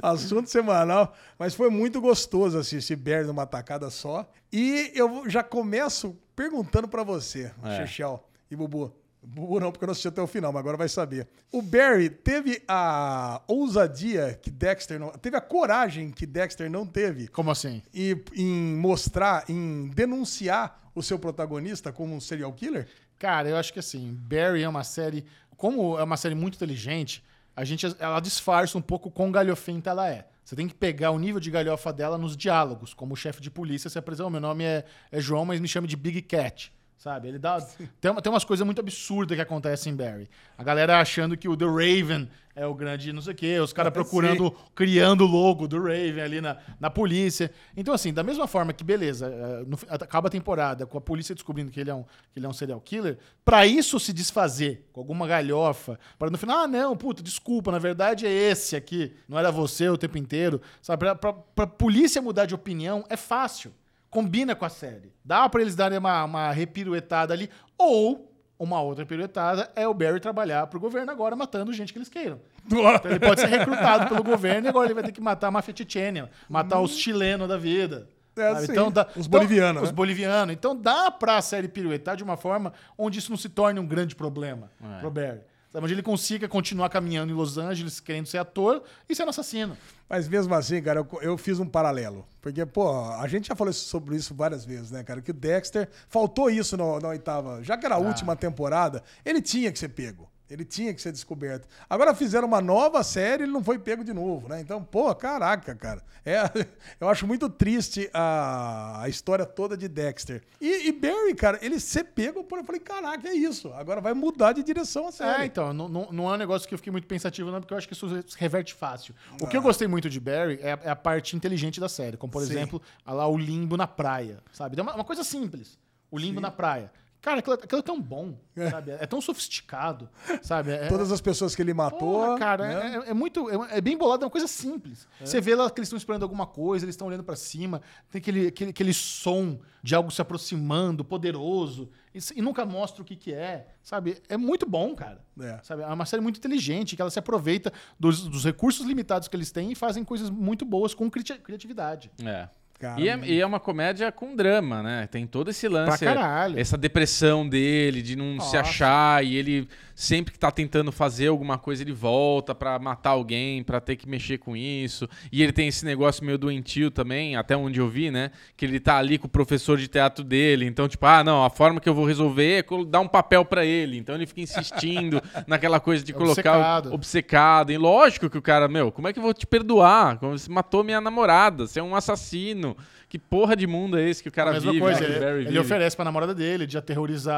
[0.01, 1.14] Assunto semanal.
[1.39, 4.27] Mas foi muito gostoso assistir Barry numa tacada só.
[4.53, 7.77] E eu já começo perguntando pra você, É.
[7.87, 8.93] Chechel e Bubu.
[9.23, 11.29] Bubu não, porque eu não assisti até o final, mas agora vai saber.
[11.53, 15.11] O Barry teve a ousadia que Dexter não...
[15.11, 17.83] Teve a coragem que Dexter não teve Como assim?
[17.95, 22.89] e, em mostrar, em denunciar o seu protagonista como um serial killer?
[23.18, 25.25] Cara, eu acho que assim, Barry é uma série.
[25.57, 27.23] Como é uma série muito inteligente,
[27.55, 30.27] a gente ela disfarça um pouco quão galhofenta ela é.
[30.45, 32.93] Você tem que pegar o nível de galhofa dela nos diálogos.
[32.93, 35.87] Como o chefe de polícia se apresenta, meu nome é, é João, mas me chama
[35.87, 36.73] de Big Cat.
[37.03, 37.26] Sabe?
[37.26, 37.59] Ele dá.
[38.00, 40.28] Tem, uma- tem umas coisas muito absurdas que acontecem em Barry.
[40.57, 43.72] A galera achando que o The Raven é o grande não sei o quê, os
[43.72, 47.50] caras procurando, criando o logo do Raven ali na, na polícia.
[47.76, 51.34] Então, assim, da mesma forma que, beleza, eh, no acaba a temporada com a polícia
[51.34, 54.86] descobrindo que ele é um, que ele é um serial killer, pra isso se desfazer
[54.92, 59.12] com alguma galhofa, para no final, ah, não, puta, desculpa, na verdade é esse aqui,
[59.28, 60.61] não era você o tempo inteiro.
[60.80, 61.00] Sabe?
[61.00, 63.72] Pra, pra, pra polícia mudar de opinião é fácil
[64.12, 65.10] combina com a série.
[65.24, 67.48] Dá pra eles darem uma, uma repiruetada ali.
[67.78, 72.08] Ou, uma outra piruetada é o Barry trabalhar pro governo agora matando gente que eles
[72.10, 72.38] queiram.
[72.66, 75.50] Então ele pode ser recrutado pelo governo e agora ele vai ter que matar a
[75.50, 78.06] máfia tchetchênia, matar os chilenos da vida.
[78.36, 78.66] É, sabe?
[78.66, 78.90] sim.
[78.90, 79.94] dá- Os bolivianos, Os né?
[79.94, 80.54] bolivianos.
[80.54, 84.14] Então dá pra série piruetar de uma forma onde isso não se torne um grande
[84.14, 85.00] problema É.
[85.00, 85.40] pro Barry.
[85.75, 89.77] Onde ele consiga continuar caminhando em Los Angeles, querendo ser ator e sendo assassino.
[90.09, 92.27] Mas mesmo assim, cara, eu, eu fiz um paralelo.
[92.43, 95.23] Porque, pô, a gente já falou sobre isso várias vezes, né, cara?
[95.23, 97.62] Que o Dexter faltou isso no- na oitava.
[97.64, 100.29] Já que era a última temporada, ele tinha que ser pego.
[100.53, 101.66] Ele tinha que ser descoberto.
[101.88, 104.61] Agora fizeram uma nova série, ele não foi pego de novo, né?
[104.61, 106.03] Então, pô, caraca, cara.
[106.24, 106.42] É,
[107.00, 110.42] eu acho muito triste a, a história toda de Dexter.
[110.61, 113.72] E, e Barry, cara, ele ser pego, eu falei, caraca, é isso.
[113.72, 115.42] Agora vai mudar de direção a série.
[115.42, 117.72] É, então, não, não, não é um negócio que eu fiquei muito pensativo, não, porque
[117.72, 119.14] eu acho que isso se reverte fácil.
[119.40, 122.18] O que eu gostei muito de Barry é a, é a parte inteligente da série,
[122.18, 122.53] como, por Sim.
[122.53, 124.78] exemplo, a lá o limbo na praia, sabe?
[124.78, 125.78] É uma, uma coisa simples,
[126.11, 126.92] o limbo na praia.
[127.23, 128.37] Cara, aquilo, aquilo é tão bom,
[128.68, 128.91] sabe?
[128.91, 130.09] É tão sofisticado,
[130.43, 130.73] sabe?
[130.73, 131.99] É, Todas as pessoas que ele matou.
[132.27, 133.03] Porra, cara, né?
[133.07, 133.49] é, é muito.
[133.49, 135.07] É, é bem bolado, é uma coisa simples.
[135.20, 138.18] Você vê lá que eles estão esperando alguma coisa, eles estão olhando pra cima, tem
[138.20, 143.14] aquele, aquele, aquele som de algo se aproximando, poderoso, e, e nunca mostra o que,
[143.14, 144.20] que é, sabe?
[144.29, 145.25] É muito bom, cara.
[145.41, 145.61] É.
[145.62, 145.83] Sabe?
[145.83, 149.53] É uma série muito inteligente, que ela se aproveita dos, dos recursos limitados que eles
[149.53, 152.11] têm e fazem coisas muito boas com cri- criatividade.
[152.25, 152.49] É.
[152.83, 155.07] Cara, e, é, e é uma comédia com drama, né?
[155.09, 156.05] Tem todo esse lance.
[156.05, 156.59] Pra caralho.
[156.59, 158.61] Essa depressão dele, de não se Nossa.
[158.61, 159.68] achar, e ele
[160.03, 164.09] sempre que tá tentando fazer alguma coisa, ele volta pra matar alguém, pra ter que
[164.09, 165.09] mexer com isso.
[165.30, 168.32] E ele tem esse negócio meio doentio também, até onde eu vi, né?
[168.57, 170.66] Que ele tá ali com o professor de teatro dele.
[170.66, 173.64] Então, tipo, ah, não, a forma que eu vou resolver é dar um papel pra
[173.64, 173.96] ele.
[173.96, 176.90] Então ele fica insistindo naquela coisa de colocar Obcecado.
[176.90, 177.70] o- obcecado.
[177.72, 180.18] E lógico que o cara, meu, como é que eu vou te perdoar?
[180.18, 182.76] Como Você matou minha namorada, você é um assassino.
[183.12, 184.82] Que porra de mundo é esse que o cara a mesma vive?
[184.82, 185.58] coisa, né, ele, Barry ele vive?
[185.58, 187.36] oferece pra namorada dele de aterrorizar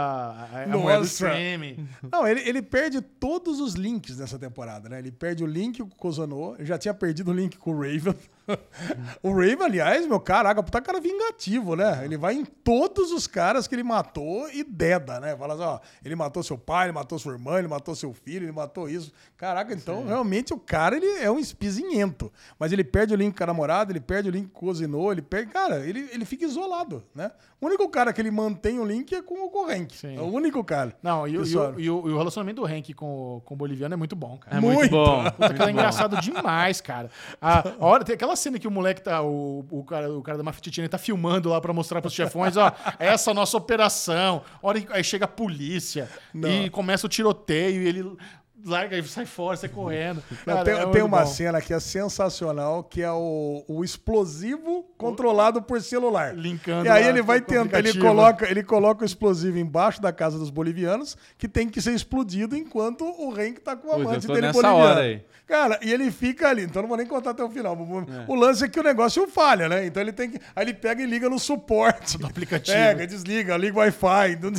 [0.54, 1.78] a, a mulher do stream.
[2.12, 5.00] Não, ele, ele perde todos os links nessa temporada, né?
[5.00, 8.14] Ele perde o link com o Kozono, já tinha perdido o link com o Raven.
[9.22, 12.04] o Raven, aliás, meu caraca, puta cara vingativo, né?
[12.04, 15.36] Ele vai em todos os caras que ele matou e deda, né?
[15.36, 18.44] Fala assim, ó, ele matou seu pai, ele matou sua irmã, ele matou seu filho,
[18.44, 19.12] ele matou isso.
[19.36, 22.32] Caraca, então realmente o cara, ele é um espizinhento.
[22.58, 25.10] Mas ele perde o link com a namorada, ele perde o link com o Kozono,
[25.10, 25.52] ele perde...
[25.52, 27.30] Cara, ele, ele fica isolado, né?
[27.64, 29.96] O único cara que ele mantém o link é com o Correnk.
[29.96, 30.18] Sim.
[30.18, 30.94] É o único cara.
[31.02, 33.40] Não, e, o- que e o, e o- e o relacionamento do Hank com, o-
[33.40, 34.58] com o boliviano é muito bom, cara.
[34.58, 34.90] É muito, Muito.
[34.90, 35.24] bom.
[35.30, 35.68] Puta, é muito bom.
[35.70, 37.10] engraçado demais, cara.
[37.40, 39.22] A, a hora, tem aquela cena que o moleque tá.
[39.22, 42.70] O, o, cara, o cara da Mafititina tá filmando lá pra mostrar pros chefões, ó,
[42.98, 44.42] essa é a nossa operação.
[44.62, 48.16] A hora que- aí chega a polícia e começa o tiroteio e ele
[48.64, 50.22] larga e sai fora, sai correndo.
[50.46, 51.26] Não, Cara, tem, é tem uma bom.
[51.26, 56.34] cena que é sensacional, que é o, o explosivo controlado por celular.
[56.36, 60.12] Linkando E aí lá ele vai tentar, ele coloca, ele coloca o explosivo embaixo da
[60.12, 64.02] casa dos bolivianos, que tem que ser explodido enquanto o Henk tá com o Pois,
[64.02, 64.90] eu amante tô dele nessa boliviano.
[64.90, 65.22] hora aí.
[65.46, 67.76] Cara, e ele fica ali, então não vou nem contar até o final.
[67.76, 69.84] O, o lance é que o negócio falha, né?
[69.84, 70.40] Então ele tem que.
[70.56, 72.16] Aí ele pega e liga no suporte.
[72.18, 72.74] Do aplicativo.
[72.74, 74.38] Pega, desliga, liga o Wi-Fi.
[74.40, 74.52] não-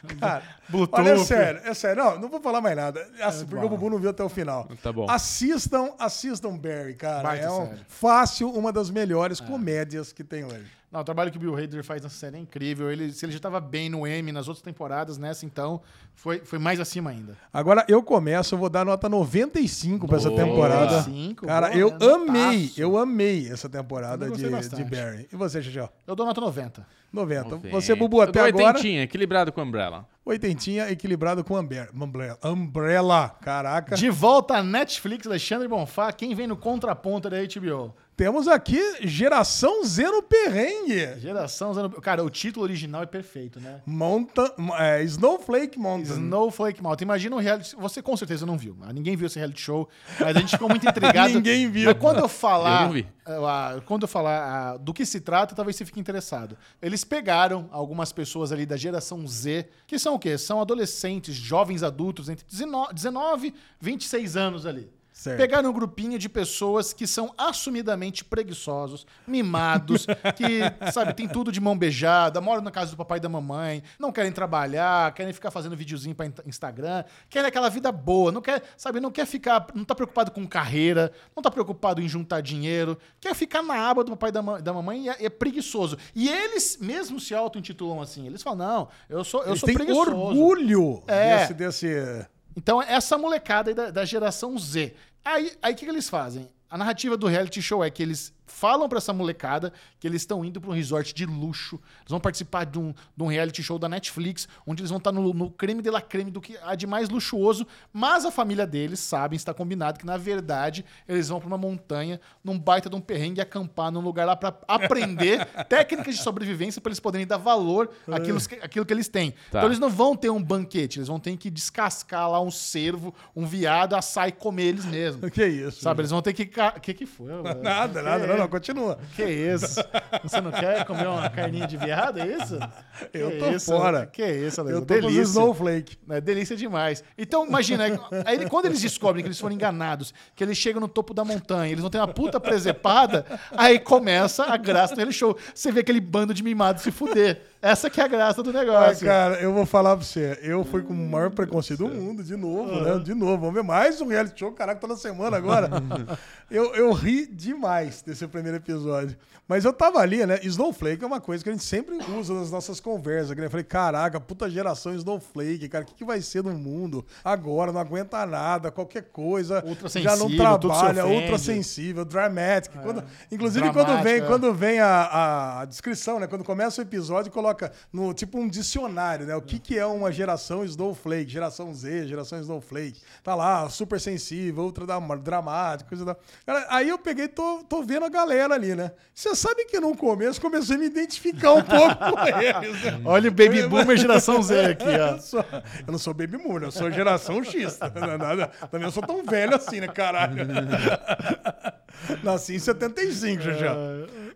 [0.20, 1.00] Cara, Bluetooth.
[1.00, 2.02] olha, é sério, é sério.
[2.02, 3.06] Não, não vou falar mais nada.
[3.20, 4.68] Assim, porque o Bubu não viu até o final.
[4.82, 5.08] Tá bom.
[5.08, 7.22] Assistam, assistam Barry, cara.
[7.22, 10.82] Baita é um, fácil uma das melhores comédias que tem hoje.
[10.92, 12.92] Não, o trabalho que o Bill Hader faz nessa série é incrível.
[12.92, 15.80] Ele, se ele já tava bem no M nas outras temporadas, nessa então,
[16.14, 17.34] foi, foi mais acima ainda.
[17.50, 20.98] Agora eu começo, eu vou dar nota 95 pra essa temporada.
[20.98, 22.06] 95, cara, boa, eu né?
[22.14, 22.80] amei, Notaço.
[22.80, 24.84] eu amei essa temporada de, de.
[24.84, 25.26] Barry.
[25.32, 25.88] E você, Xixó?
[26.06, 26.86] Eu dou nota 90.
[27.12, 27.56] 90.
[27.58, 27.70] Vem.
[27.72, 30.06] Você, Bubu, até dou agora, oitentinha, equilibrado com Umbrella.
[30.24, 31.88] oitentinha, equilibrado com Umbrella.
[31.94, 32.38] Umbrella.
[32.44, 33.28] Umbrella.
[33.42, 33.94] Caraca.
[33.96, 37.94] De volta à Netflix, Alexandre Bonfá, quem vem no contraponto da HBO?
[38.14, 41.18] Temos aqui Geração Z no Perrengue.
[41.18, 41.90] Geração usando.
[42.00, 43.80] Cara, o título original é perfeito, né?
[43.86, 46.12] Mountain, é, Snowflake Mountain.
[46.12, 47.04] Snowflake Mountain.
[47.04, 47.74] Imagina um reality.
[47.74, 48.76] Você com certeza não viu.
[48.92, 49.88] Ninguém viu esse reality show.
[50.20, 51.32] Mas a gente ficou muito intrigado.
[51.34, 51.86] Ninguém viu.
[51.86, 52.82] Mas quando eu falar.
[52.82, 53.06] Eu não vi.
[53.26, 56.56] Ah, quando eu falar do que se trata, talvez você fique interessado.
[56.80, 60.36] Eles pegaram algumas pessoas ali da geração Z, que são o quê?
[60.36, 64.90] São adolescentes, jovens adultos, entre 19 19 e 26 anos ali.
[65.22, 65.36] Certo.
[65.38, 70.04] Pegaram um grupinho de pessoas que são assumidamente preguiçosos, mimados,
[70.36, 73.84] que, sabe, tem tudo de mão beijada, moram na casa do papai e da mamãe,
[74.00, 78.40] não querem trabalhar, querem ficar fazendo videozinho pra in- Instagram, querem aquela vida boa, não
[78.42, 82.40] quer, sabe, não quer ficar, não tá preocupado com carreira, não tá preocupado em juntar
[82.40, 85.30] dinheiro, quer ficar na aba do papai e da, ma- da mamãe e é, é
[85.30, 85.96] preguiçoso.
[86.16, 88.26] E eles mesmo se auto-intitulam assim.
[88.26, 90.10] Eles falam, não, eu sou, eu Eles sou têm preguiçoso.
[90.16, 91.36] orgulho É.
[91.38, 92.26] desse, desse...
[92.54, 94.92] Então, essa molecada aí da, da geração Z.
[95.24, 96.48] Aí, aí o que, que eles fazem?
[96.68, 100.44] A narrativa do reality show é que eles falam pra essa molecada que eles estão
[100.44, 101.76] indo pra um resort de luxo.
[102.00, 105.10] Eles vão participar de um, de um reality show da Netflix, onde eles vão estar
[105.12, 107.66] no, no creme de la creme do que há de mais luxuoso.
[107.92, 112.20] Mas a família deles sabem, está combinado, que na verdade eles vão pra uma montanha,
[112.44, 116.90] num baita de um perrengue, acampar num lugar lá pra aprender técnicas de sobrevivência pra
[116.90, 119.30] eles poderem dar valor àquilo, que- àquilo que eles têm.
[119.50, 119.58] Tá.
[119.58, 123.14] Então eles não vão ter um banquete, eles vão ter que descascar lá um cervo,
[123.34, 125.22] um viado, assar e comer eles mesmos.
[125.32, 125.80] Que isso?
[125.80, 126.42] Sabe, eles vão ter que.
[126.76, 127.28] O que, que foi?
[127.62, 128.98] Nada, nada, não, não, continua.
[129.14, 129.80] Que isso?
[130.22, 132.58] Você não quer comer uma carninha de viado, é isso?
[133.12, 133.66] Eu Que tô isso?
[133.66, 134.06] fora.
[134.06, 134.76] Que isso, Alex?
[134.76, 135.22] Eu tô com Delícia.
[135.22, 135.98] Snowflake.
[136.10, 137.02] É delícia demais.
[137.16, 137.84] Então, imagina,
[138.24, 141.70] aí, quando eles descobrem que eles foram enganados, que eles chegam no topo da montanha,
[141.70, 143.24] eles vão ter uma puta presepada,
[143.56, 145.36] aí começa a graça do show.
[145.54, 147.51] Você vê aquele bando de mimados se fuder.
[147.62, 149.06] Essa que é a graça do Ah, negócio.
[149.06, 150.36] cara, eu vou falar pra você.
[150.42, 152.98] Eu fui com o maior preconceito do mundo, de novo, né?
[152.98, 153.38] De novo.
[153.38, 154.50] Vamos ver mais um reality show.
[154.50, 155.70] Caraca, toda semana agora.
[156.50, 159.16] eu, eu ri demais desse primeiro episódio.
[159.46, 160.40] Mas eu tava ali, né?
[160.42, 163.36] Snowflake é uma coisa que a gente sempre usa nas nossas conversas.
[163.36, 163.46] né?
[163.46, 165.84] Eu falei, caraca, puta geração Snowflake, cara.
[165.84, 167.70] O que, que vai ser no mundo agora?
[167.70, 169.62] Não aguenta nada, qualquer coisa.
[169.64, 172.72] Ultra já não trabalha, ultra sensível, dramatic.
[172.82, 174.20] Quando- inclusive, quando vem, é.
[174.22, 176.26] quando vem a, a descrição, né?
[176.26, 177.51] Quando começa o episódio, coloca
[177.92, 179.34] no tipo um dicionário, né?
[179.36, 183.00] O que, que é uma geração Snowflake, geração Z, geração Snowflake.
[183.22, 186.16] Tá lá, super sensível, ultra dram- dramático, coisa da.
[186.46, 188.92] Cara, aí eu peguei, tô, tô vendo a galera ali, né?
[189.14, 193.00] Você sabe que no começo comecei a me identificar um pouco com eles, né?
[193.04, 195.12] Olha o Baby Boomer geração Z aqui, ó.
[195.12, 195.44] Eu, sou-
[195.86, 197.78] eu não sou baby boomer, eu sou geração X.
[197.80, 200.36] É nada- Também não sou tão velho assim, né, caralho?
[202.22, 203.74] Nasci em 75, já já.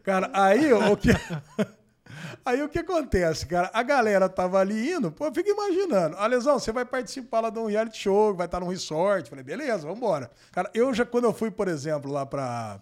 [0.03, 1.09] Cara, aí o que.
[2.45, 3.71] Aí o que acontece, cara?
[3.73, 6.17] A galera tava ali indo, pô, eu fico imaginando.
[6.17, 9.29] Alesão, você vai participar lá de um reality show, vai estar num resort.
[9.29, 10.31] Falei, beleza, vambora.
[10.53, 12.81] Cara, eu já, quando eu fui, por exemplo, lá pra.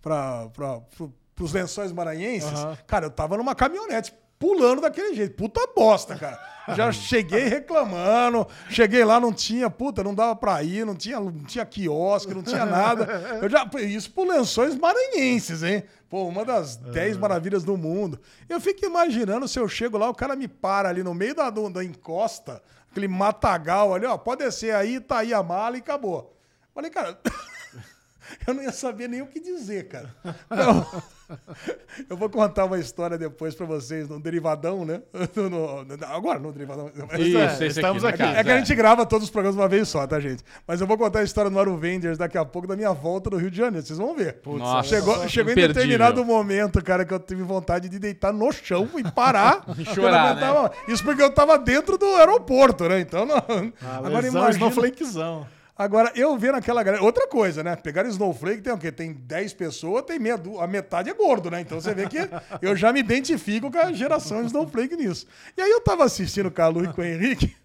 [0.00, 2.52] pra, pra pro, pros lençóis maranhenses,
[2.86, 5.36] cara, eu tava numa caminhonete pulando daquele jeito.
[5.36, 6.40] Puta bosta, cara.
[6.74, 11.44] Já cheguei reclamando, cheguei lá, não tinha, puta, não dava pra ir, não tinha, não
[11.44, 13.04] tinha quiosque, não tinha nada.
[13.42, 15.84] Eu já, isso por lençóis maranhenses, hein?
[16.08, 18.18] Pô, uma das dez maravilhas do mundo.
[18.48, 21.50] Eu fico imaginando se eu chego lá, o cara me para ali no meio da,
[21.50, 26.34] da encosta, aquele matagal ali, ó, pode descer aí, tá aí a mala e acabou.
[26.74, 27.20] Falei, cara,
[28.46, 30.14] eu não ia saber nem o que dizer, cara.
[30.48, 30.86] Não.
[32.08, 35.00] Eu vou contar uma história depois pra vocês no Derivadão, né?
[35.36, 36.90] No- no- agora no Derivadão.
[37.18, 38.22] Isso, é, esse estamos aqui.
[38.22, 38.32] aqui.
[38.32, 40.42] no é que a gente grava todos os programas uma vez só, tá, gente?
[40.66, 43.36] Mas eu vou contar a história no Aruvenders daqui a pouco da minha volta do
[43.36, 43.86] Rio de Janeiro.
[43.86, 44.40] Vocês vão ver.
[44.44, 48.88] Nossa, chegou chegou em determinado momento, cara, que eu tive vontade de deitar no chão
[48.98, 49.64] e parar.
[49.78, 50.72] E chorar, aguentava.
[50.88, 53.00] Isso porque eu tava dentro do aeroporto, né?
[53.00, 53.36] Então, não...
[53.36, 54.50] agora Lesão, imagina...
[54.50, 55.46] Snowflakezão.
[55.80, 57.02] Agora, eu vendo aquela galera.
[57.02, 57.74] Outra coisa, né?
[57.74, 58.92] Pegaram Snowflake, tem o quê?
[58.92, 61.62] Tem 10 pessoas, tem meia, a metade é gordo, né?
[61.62, 62.18] Então você vê que
[62.60, 65.26] eu já me identifico com a geração Snowflake nisso.
[65.56, 67.56] E aí eu tava assistindo com a Lu e com o Henrique.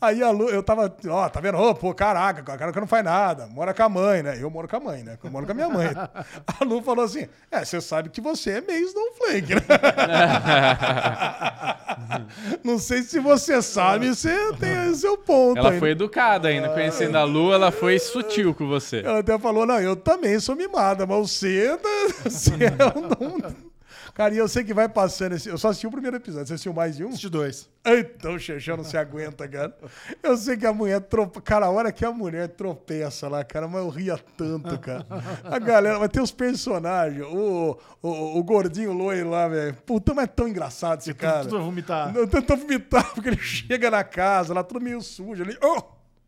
[0.00, 1.58] Aí a Lu, eu tava, ó, tá vendo?
[1.58, 4.38] Ô, pô, caraca, o cara que não faz nada, mora com a mãe, né?
[4.40, 5.18] Eu moro com a mãe, né?
[5.22, 5.88] Eu moro com a minha mãe.
[5.94, 9.62] A Lu falou assim: é, você sabe que você é meio Snowflake, né?
[12.62, 15.58] Não sei se você sabe, você tem o seu ponto.
[15.58, 15.92] Ela aí, foi né?
[15.92, 19.02] educada ainda, conhecendo a Lu, ela foi sutil com você.
[19.04, 21.88] Ela até falou, não, eu também sou mimada, mas você, tá-
[22.30, 23.73] você é um...
[24.14, 25.48] Cara, e eu sei que vai passando esse...
[25.48, 26.46] Eu só assisti o primeiro episódio.
[26.46, 27.10] Você assistiu mais de um?
[27.10, 27.68] De dois.
[27.84, 29.76] Então Xexão não se aguenta, cara.
[30.22, 31.40] Eu sei que a mulher tropa.
[31.40, 35.04] Cara, a hora que a mulher tropeça lá, cara, mas eu ria tanto, cara.
[35.42, 37.26] A galera, vai ter os personagens.
[37.26, 39.74] O, o, o gordinho loiro lá, velho.
[39.84, 41.42] Puta, mas é tão engraçado esse cara.
[41.42, 42.16] Tudo vai vomitar.
[42.16, 45.58] Eu tento vomitar, porque ele chega na casa, lá tudo meio sujo ali.
[45.60, 45.82] Oh!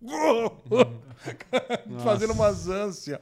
[0.04, 0.86] Oh!
[2.02, 3.20] Fazendo umas ânsias.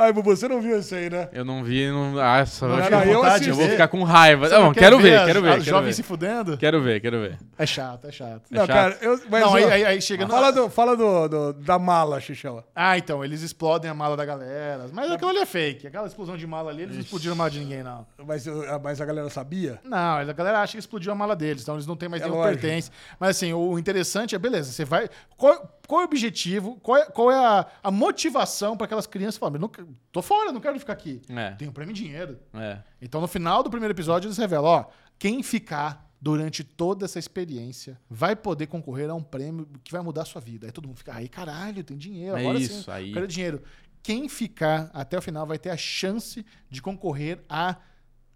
[0.00, 1.28] Ai, você não viu isso aí, né?
[1.30, 2.12] Eu não vi, não.
[2.12, 4.48] Nossa, eu, Não, acho não, que eu eu, vou ficar com raiva.
[4.48, 5.48] Você Não, quer quero ver, as- quero ver.
[5.48, 5.92] as Quero jovens ver.
[5.92, 6.56] se fudendo?
[6.56, 7.38] quero ver, quero ver.
[7.58, 8.42] É chato, é chato.
[8.50, 8.74] Não, chato.
[8.74, 9.20] cara, eu.
[9.28, 10.30] Mas, Não, aí, aí, aí chega no...
[10.30, 12.64] Fala, do, fala do, do- da mala, Xixão.
[12.74, 14.86] Ah, então, eles explodem a mala da galera.
[14.90, 15.86] Mas aquilo ali é fake.
[15.86, 18.06] Aquela explosão de mala ali, eles não explodiram a mala de ninguém, não.
[18.26, 19.78] Mas, uh, mas a galera sabia?
[19.84, 22.24] Não, a galera acha que explodiu a mala deles, então eles não têm mais É
[22.26, 22.58] nenhum lógico.
[22.62, 22.90] pertence.
[23.18, 25.10] Mas assim, o interessante é, beleza, você vai.
[25.36, 26.76] Qual, qual é o objetivo?
[26.76, 29.68] Qual é, qual é a, a motivação para aquelas crianças falarem, não,
[30.12, 31.20] tô fora, não quero ficar aqui.
[31.28, 31.50] É.
[31.56, 32.38] Tem um prêmio em dinheiro.
[32.54, 32.78] É.
[33.02, 34.84] Então, no final do primeiro episódio, eles revelam: ó,
[35.18, 40.22] quem ficar durante toda essa experiência vai poder concorrer a um prêmio que vai mudar
[40.22, 40.68] a sua vida.
[40.68, 43.12] Aí todo mundo fica, aí caralho, tem dinheiro, É agora isso, sim, aí.
[43.12, 43.60] quero dinheiro.
[44.00, 47.76] Quem ficar até o final vai ter a chance de concorrer a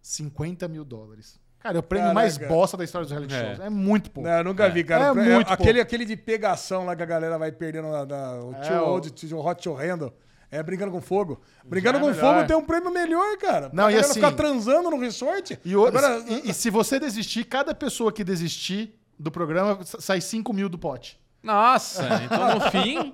[0.03, 1.39] 50 mil dólares.
[1.65, 2.15] Cara, é o prêmio Caraca.
[2.15, 3.47] mais bosta da história dos reality É.
[3.57, 3.61] shows.
[3.61, 4.29] É muito pouco.
[4.29, 5.07] Não, eu nunca vi, cara.
[5.07, 8.33] É É muito aquele, aquele de pegação lá que a galera vai perdendo na, na-
[8.45, 10.13] o É, tio o- Old, tio Hot Tio Randall.
[10.51, 11.41] É brincando com fogo.
[11.65, 12.21] Brincando é com melhor.
[12.35, 13.71] fogo tem um prêmio melhor, cara.
[13.73, 15.59] Não, a e galera assim- ficar transando no resort.
[15.65, 20.01] E, o- Agora, e- e se você desistir, cada pessoa que desistir do programa sa-
[20.03, 21.19] sai 5 mil do pote.
[21.45, 23.13] Nossa, então no fim,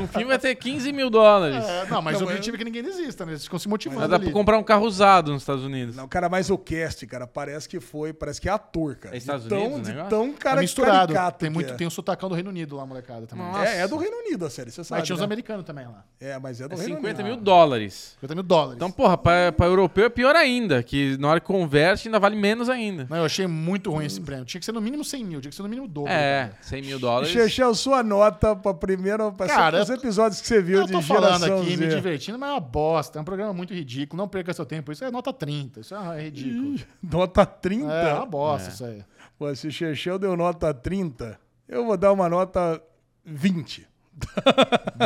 [0.00, 1.64] no fim vai ter 15 mil dólares.
[1.64, 3.32] É, não, mas Não, o objetivo é que ninguém desista, né?
[3.32, 4.00] Eles ficam se motivando.
[4.00, 4.32] Mas dá pra ali.
[4.32, 5.96] comprar um carro usado nos Estados Unidos.
[5.96, 9.14] Não, cara, mas o cast, cara, parece que foi, parece que é ator, cara.
[9.14, 10.10] É Estados de tão, Unidos negócio?
[10.10, 11.12] tão cara é misturado.
[11.12, 11.76] caricato Tem, muito, é.
[11.76, 13.44] tem o sotacão do Reino Unido lá, molecada, também.
[13.44, 13.64] Nossa.
[13.68, 15.00] É, é do Reino Unido a série, você sabe.
[15.00, 15.24] Mas tinha os né?
[15.26, 16.04] americanos também lá.
[16.20, 17.34] É, mas é do É Reino 50 Unido.
[17.34, 18.12] mil dólares.
[18.20, 18.76] 50 mil dólares.
[18.76, 22.36] Então, porra, pra, pra europeu é pior ainda, que na hora que converte ainda vale
[22.36, 23.06] menos ainda.
[23.10, 24.44] Não, eu achei muito ruim esse prêmio.
[24.44, 26.12] Tinha que ser no mínimo 100 mil, tinha que ser no mínimo dobro.
[26.12, 27.30] É, 100 mil dólares.
[27.56, 31.00] Chechel, sua nota pra primeiro, pra Cara, os episódios que você viu Eu de tô
[31.00, 31.84] falando geração aqui, Z.
[31.86, 33.18] me divertindo, mas é uma bosta.
[33.18, 34.20] É um programa muito ridículo.
[34.20, 34.92] Não perca seu tempo.
[34.92, 35.80] Isso é nota 30.
[35.80, 36.78] Isso é ridículo.
[37.02, 37.90] Nota 30?
[37.90, 39.02] É uma bosta isso aí.
[39.38, 41.38] Pô, se o Chechel deu nota 30,
[41.68, 42.80] eu vou dar uma nota
[43.24, 43.86] 20.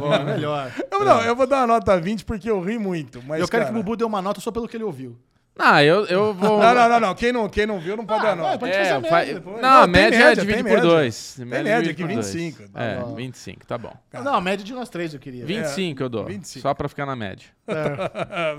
[0.01, 0.73] Boa, melhor.
[0.91, 3.23] Eu, não, eu vou dar uma nota 20 porque eu ri muito.
[3.27, 5.19] Mas, eu quero cara, que o Bubu dê uma nota só pelo que ele ouviu.
[5.59, 6.59] Ah, eu, eu vou.
[6.59, 7.15] Não, não, não, não.
[7.15, 8.59] Quem não, quem não viu não pode Ah, dar nota.
[8.59, 9.57] pode fazer a É, média fa- depois.
[9.61, 10.89] Não, Não, a média, média, é divide tem por média.
[10.91, 11.35] 2.
[11.37, 12.63] Tem média aqui, 25.
[12.75, 13.15] É, Tá bom.
[13.15, 13.93] 25, tá bom.
[14.13, 15.45] Não, a média de nós três eu queria.
[15.45, 16.25] 25 eu dou.
[16.25, 16.63] 25.
[16.63, 17.47] Só pra ficar na média.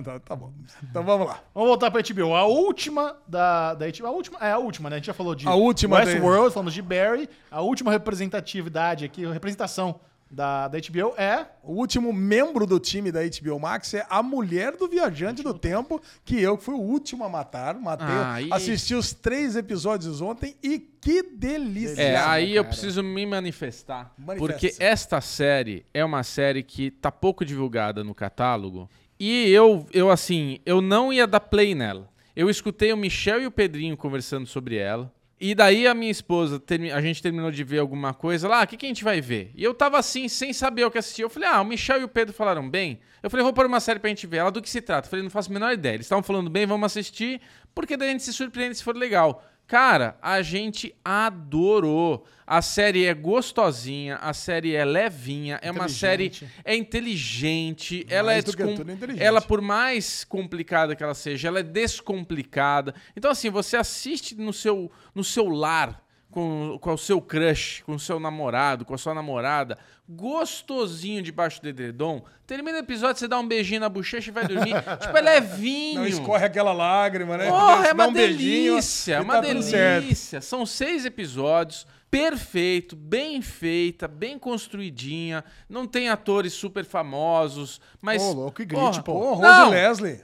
[0.03, 0.51] tá, tá bom.
[0.89, 1.39] Então vamos lá.
[1.55, 2.35] Vamos voltar pra HBO.
[2.35, 4.05] A última da, da HBO.
[4.07, 4.95] A última, é a última, né?
[4.97, 7.27] A gente já falou de A última da- Westworld, falamos de Barry.
[7.49, 9.99] A última representatividade aqui, representação
[10.32, 11.45] da, da HBO é.
[11.61, 16.01] O último membro do time da HBO Max é a mulher do Viajante do Tempo,
[16.23, 17.75] que eu fui o último a matar.
[17.75, 22.01] Matei, Ah, e- assisti os três episódios ontem e que delícia.
[22.01, 22.73] É, aí eu cara.
[22.73, 24.13] preciso me manifestar.
[24.17, 24.67] Manifesta-se.
[24.69, 28.89] Porque esta série é uma série que tá pouco divulgada no catálogo.
[29.19, 32.09] E eu, eu assim, eu não ia dar play nela.
[32.36, 35.11] Eu escutei o Michel e o Pedrinho conversando sobre ela.
[35.43, 36.61] E daí a minha esposa,
[36.93, 39.51] a gente terminou de ver alguma coisa lá, o que, que a gente vai ver?
[39.55, 41.23] E eu tava assim, sem saber o que assistir.
[41.23, 42.99] Eu falei, ah, o Michel e o Pedro falaram bem.
[43.23, 44.37] Eu falei, vou pôr uma série pra gente ver.
[44.37, 45.07] Ela, do que se trata?
[45.07, 45.95] Eu falei, não faço a menor ideia.
[45.95, 47.41] Eles estavam falando bem, vamos assistir,
[47.73, 49.43] porque daí a gente se surpreende se for legal.
[49.72, 52.26] Cara, a gente adorou.
[52.45, 56.30] A série é gostosinha, a série é levinha, é uma série
[56.65, 59.24] é inteligente, ela é que descom- é inteligente.
[59.24, 62.93] ela por mais complicada que ela seja, ela é descomplicada.
[63.15, 67.93] Então assim, você assiste no seu no seu lar com, com o seu crush, com
[67.93, 69.77] o seu namorado, com a sua namorada,
[70.07, 72.23] gostosinho debaixo do edredom.
[72.47, 74.73] Termina o episódio, você dá um beijinho na bochecha e vai dormir.
[74.99, 76.01] tipo, é levinho.
[76.01, 77.49] Não escorre aquela lágrima, né?
[77.49, 80.41] Porra, é uma um delícia, é e uma tá delícia.
[80.41, 85.43] São seis episódios, perfeito, bem feita, bem construidinha.
[85.69, 88.21] Não tem atores super famosos, mas...
[88.21, 89.13] Ô, louco, e grite, Porra, pô.
[89.13, 90.21] Ô, Rose Leslie.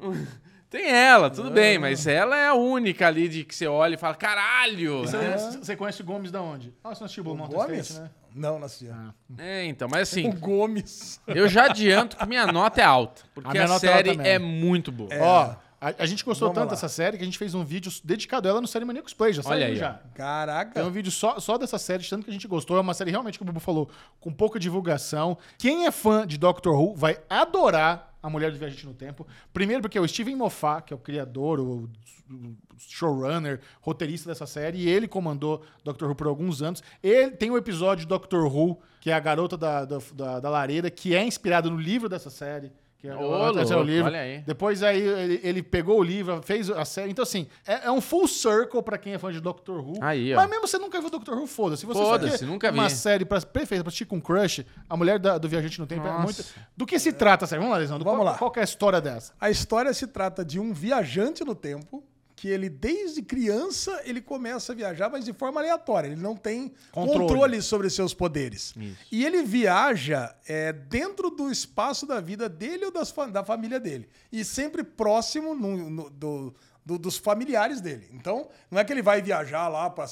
[0.70, 3.98] tem ela, tudo bem, mas ela é a única ali de que você olha e
[3.98, 5.00] fala, caralho!
[5.00, 5.36] Você, né?
[5.36, 6.72] você conhece o Gomes da onde?
[6.84, 7.88] Ah, você não assistiu o Gomes?
[7.88, 8.10] State, né?
[8.32, 8.94] Não, não assistia.
[9.36, 11.20] É, então, mas O assim, Gomes.
[11.26, 14.16] eu já adianto que minha nota é alta, porque minha a, nota é alta série
[14.16, 14.32] também.
[14.32, 15.10] é muito boa.
[15.20, 16.74] Ó, a, a gente gostou Vamos tanto lá.
[16.74, 19.32] dessa série que a gente fez um vídeo dedicado a ela no Série Maníacos Play.
[19.32, 19.90] Já Olha saiu aí, já.
[19.90, 19.92] ó.
[19.94, 20.84] Tem Caraca.
[20.84, 22.76] um vídeo só, só dessa série, de tanto que a gente gostou.
[22.76, 23.88] É uma série realmente, como o Bubu falou,
[24.20, 25.38] com pouca divulgação.
[25.58, 29.26] Quem é fã de Doctor Who vai adorar A Mulher do Viajante no Tempo.
[29.52, 31.88] Primeiro porque é o Steven Moffat, que é o criador, o,
[32.30, 36.82] o showrunner, roteirista dessa série, e ele comandou Doctor Who por alguns anos.
[37.02, 40.50] Ele tem um episódio de Doctor Who, que é a garota da, da, da, da
[40.50, 42.70] lareira, que é inspirado no livro dessa série.
[43.00, 44.06] Que é, é o louco, livro.
[44.06, 44.38] olha aí.
[44.46, 47.10] Depois aí ele, ele pegou o livro, fez a série.
[47.10, 49.94] Então, assim, é, é um full circle pra quem é fã de Doctor Who.
[50.02, 50.36] Aí, ó.
[50.36, 51.86] Mas mesmo você nunca viu Doctor Who, foda-se.
[51.86, 52.94] Você Foda-se, nunca uma vi.
[52.94, 56.10] série pra, perfeita pra assistir com crush, A Mulher da- do Viajante no Tempo é
[56.10, 56.22] Nossa.
[56.24, 56.44] muito...
[56.76, 57.62] Do que se trata, sério?
[57.62, 57.98] Vamos lá, Lesão.
[57.98, 58.36] Vamos qual, lá.
[58.38, 59.32] Qual que é a história dessa?
[59.40, 62.04] A história se trata de um viajante no tempo
[62.40, 66.06] que ele, desde criança, ele começa a viajar, mas de forma aleatória.
[66.08, 67.18] Ele não tem Controle.
[67.28, 68.72] controle, sobre seus poderes.
[69.12, 74.08] E ele viaja é, dentro do espaço da vida dele ou das da família dele.
[74.32, 78.08] E sempre próximo no- no- do, do- dos familiares dele.
[78.14, 80.06] Então, não é que ele vai viajar lá para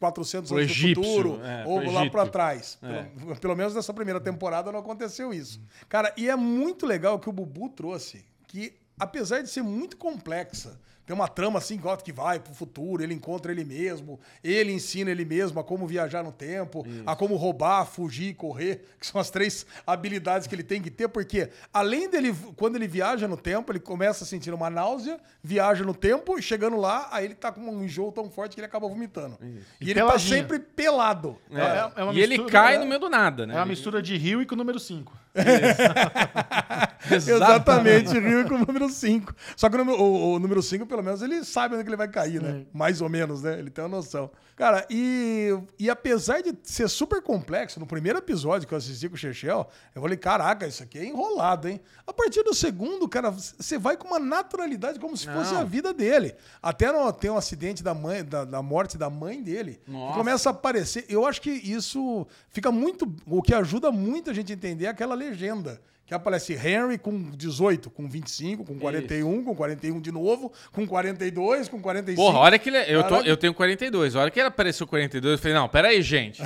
[0.00, 2.76] 400 Pro anos egípcio, do futuro é, ou lá para trás.
[2.82, 3.02] É.
[3.04, 5.60] Pelo, pelo menos nessa primeira temporada não aconteceu isso.
[5.88, 10.76] Cara, e é muito legal que o Bubu trouxe, que apesar de ser muito complexa,
[11.04, 15.10] tem uma trama assim, igual que vai pro futuro, ele encontra ele mesmo, ele ensina
[15.10, 19.28] ele mesmo a como viajar no tempo, a como roubar, fugir, correr, que são as
[19.30, 23.72] três habilidades que ele tem que ter, porque além dele, quando ele viaja no tempo,
[23.72, 27.50] ele começa a sentir uma náusea, viaja no tempo, e chegando lá, aí ele tá
[27.50, 29.36] com um enjoo tão forte que ele acaba vomitando.
[29.42, 31.36] E, E ele tá sempre pelado.
[31.50, 33.54] É, é- é uma e ele mistura- cai é- no meio do nada, né?
[33.54, 35.12] É uma mistura de Rio e com o número 5.
[37.10, 39.34] Exatamente, Rio com o número 5.
[39.56, 41.96] Só que o número, o, o número 5, pelo menos, ele sabe onde que ele
[41.96, 42.64] vai cair, né?
[42.72, 43.58] Mais ou menos, né?
[43.58, 44.30] Ele tem uma noção.
[44.54, 49.14] Cara, e, e apesar de ser super complexo, no primeiro episódio que eu assisti com
[49.14, 51.80] o Chechel, eu falei, caraca, isso aqui é enrolado, hein?
[52.06, 55.62] A partir do segundo, cara, você vai com uma naturalidade como se fosse Não.
[55.62, 56.34] a vida dele.
[56.62, 60.18] Até no, tem um acidente da mãe, da, da morte da mãe dele, Nossa.
[60.18, 61.06] começa a aparecer.
[61.08, 63.10] Eu acho que isso fica muito.
[63.26, 65.78] O que ajuda muito a gente a entender é aquela legenda.
[66.12, 71.70] Que aparece Henry com 18, com 25, com 41, com 41 de novo, com 42,
[71.70, 72.22] com 45.
[72.22, 72.76] Porra, a hora que ele.
[72.86, 74.14] Eu, tô, eu tenho 42.
[74.14, 76.42] A hora que ele apareceu 42, eu falei, não, peraí, gente.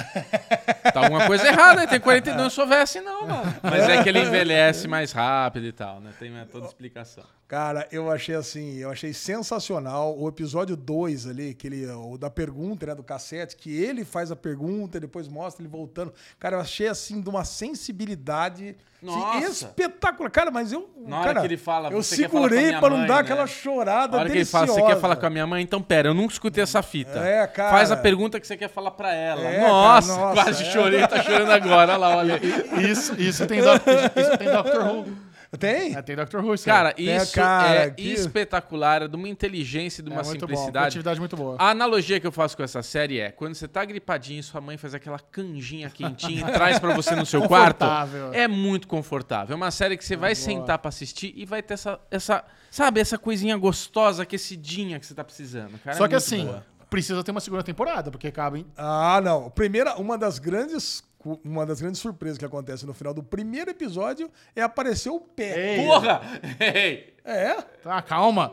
[0.94, 3.54] Tá alguma coisa errada, ele tem 42, não sou assim não, mano.
[3.60, 6.12] Mas é que ele envelhece mais rápido e tal, né?
[6.16, 7.24] Tem né, toda explicação.
[7.48, 12.86] Cara, eu achei assim, eu achei sensacional o episódio 2 ali, aquele, o da pergunta,
[12.86, 16.14] né, do cassete, que ele faz a pergunta e depois mostra ele voltando.
[16.38, 19.46] Cara, eu achei assim de uma sensibilidade assim, Nossa.
[19.66, 20.30] espetacular.
[20.30, 22.48] Cara, mas eu, Na hora cara, que ele fala, eu "Você quer falar com a
[22.50, 23.20] segurei pra não mãe", dar né?
[23.20, 24.66] aquela chorada Na hora que ele deliciosa.
[24.66, 25.62] fala, você quer falar com a minha mãe?
[25.62, 27.18] Então pera, eu nunca escutei essa fita.
[27.20, 27.70] É, cara.
[27.70, 29.42] Faz a pergunta que você quer falar pra ela.
[29.42, 30.70] É, nossa, cara, nossa, quase é.
[30.70, 31.92] chorei, tá chorando agora.
[31.92, 32.40] Olha lá, olha.
[32.80, 35.25] Isso, isso tem, isso tem Doctor Who.
[35.58, 35.94] Tem?
[35.96, 36.64] É, tem Doctor Who, isso.
[36.64, 40.22] Cara, É, isso cara, é que- espetacular, é de uma inteligência e de é uma
[40.22, 40.86] muito bom, simplicidade.
[40.88, 41.56] atividade muito boa.
[41.58, 44.76] A analogia que eu faço com essa série é quando você tá gripadinho, sua mãe
[44.76, 47.84] faz aquela canjinha quentinha e traz pra você no seu quarto.
[48.32, 49.54] É muito confortável.
[49.54, 53.00] É uma série que você vai sentar pra assistir e vai ter essa, essa, sabe,
[53.00, 55.78] essa coisinha gostosa, aquecidinha que você tá precisando.
[55.82, 56.64] Cara, Só é que assim, boa.
[56.90, 58.66] precisa ter uma segunda temporada, porque acaba em...
[58.76, 59.50] Ah, não.
[59.50, 61.02] Primeira, uma das grandes
[61.44, 65.76] uma das grandes surpresas que acontece no final do primeiro episódio é aparecer o pé.
[65.78, 65.86] Ei.
[65.86, 66.20] Porra!
[66.60, 67.14] Ei!
[67.24, 68.52] É, Tá, calma.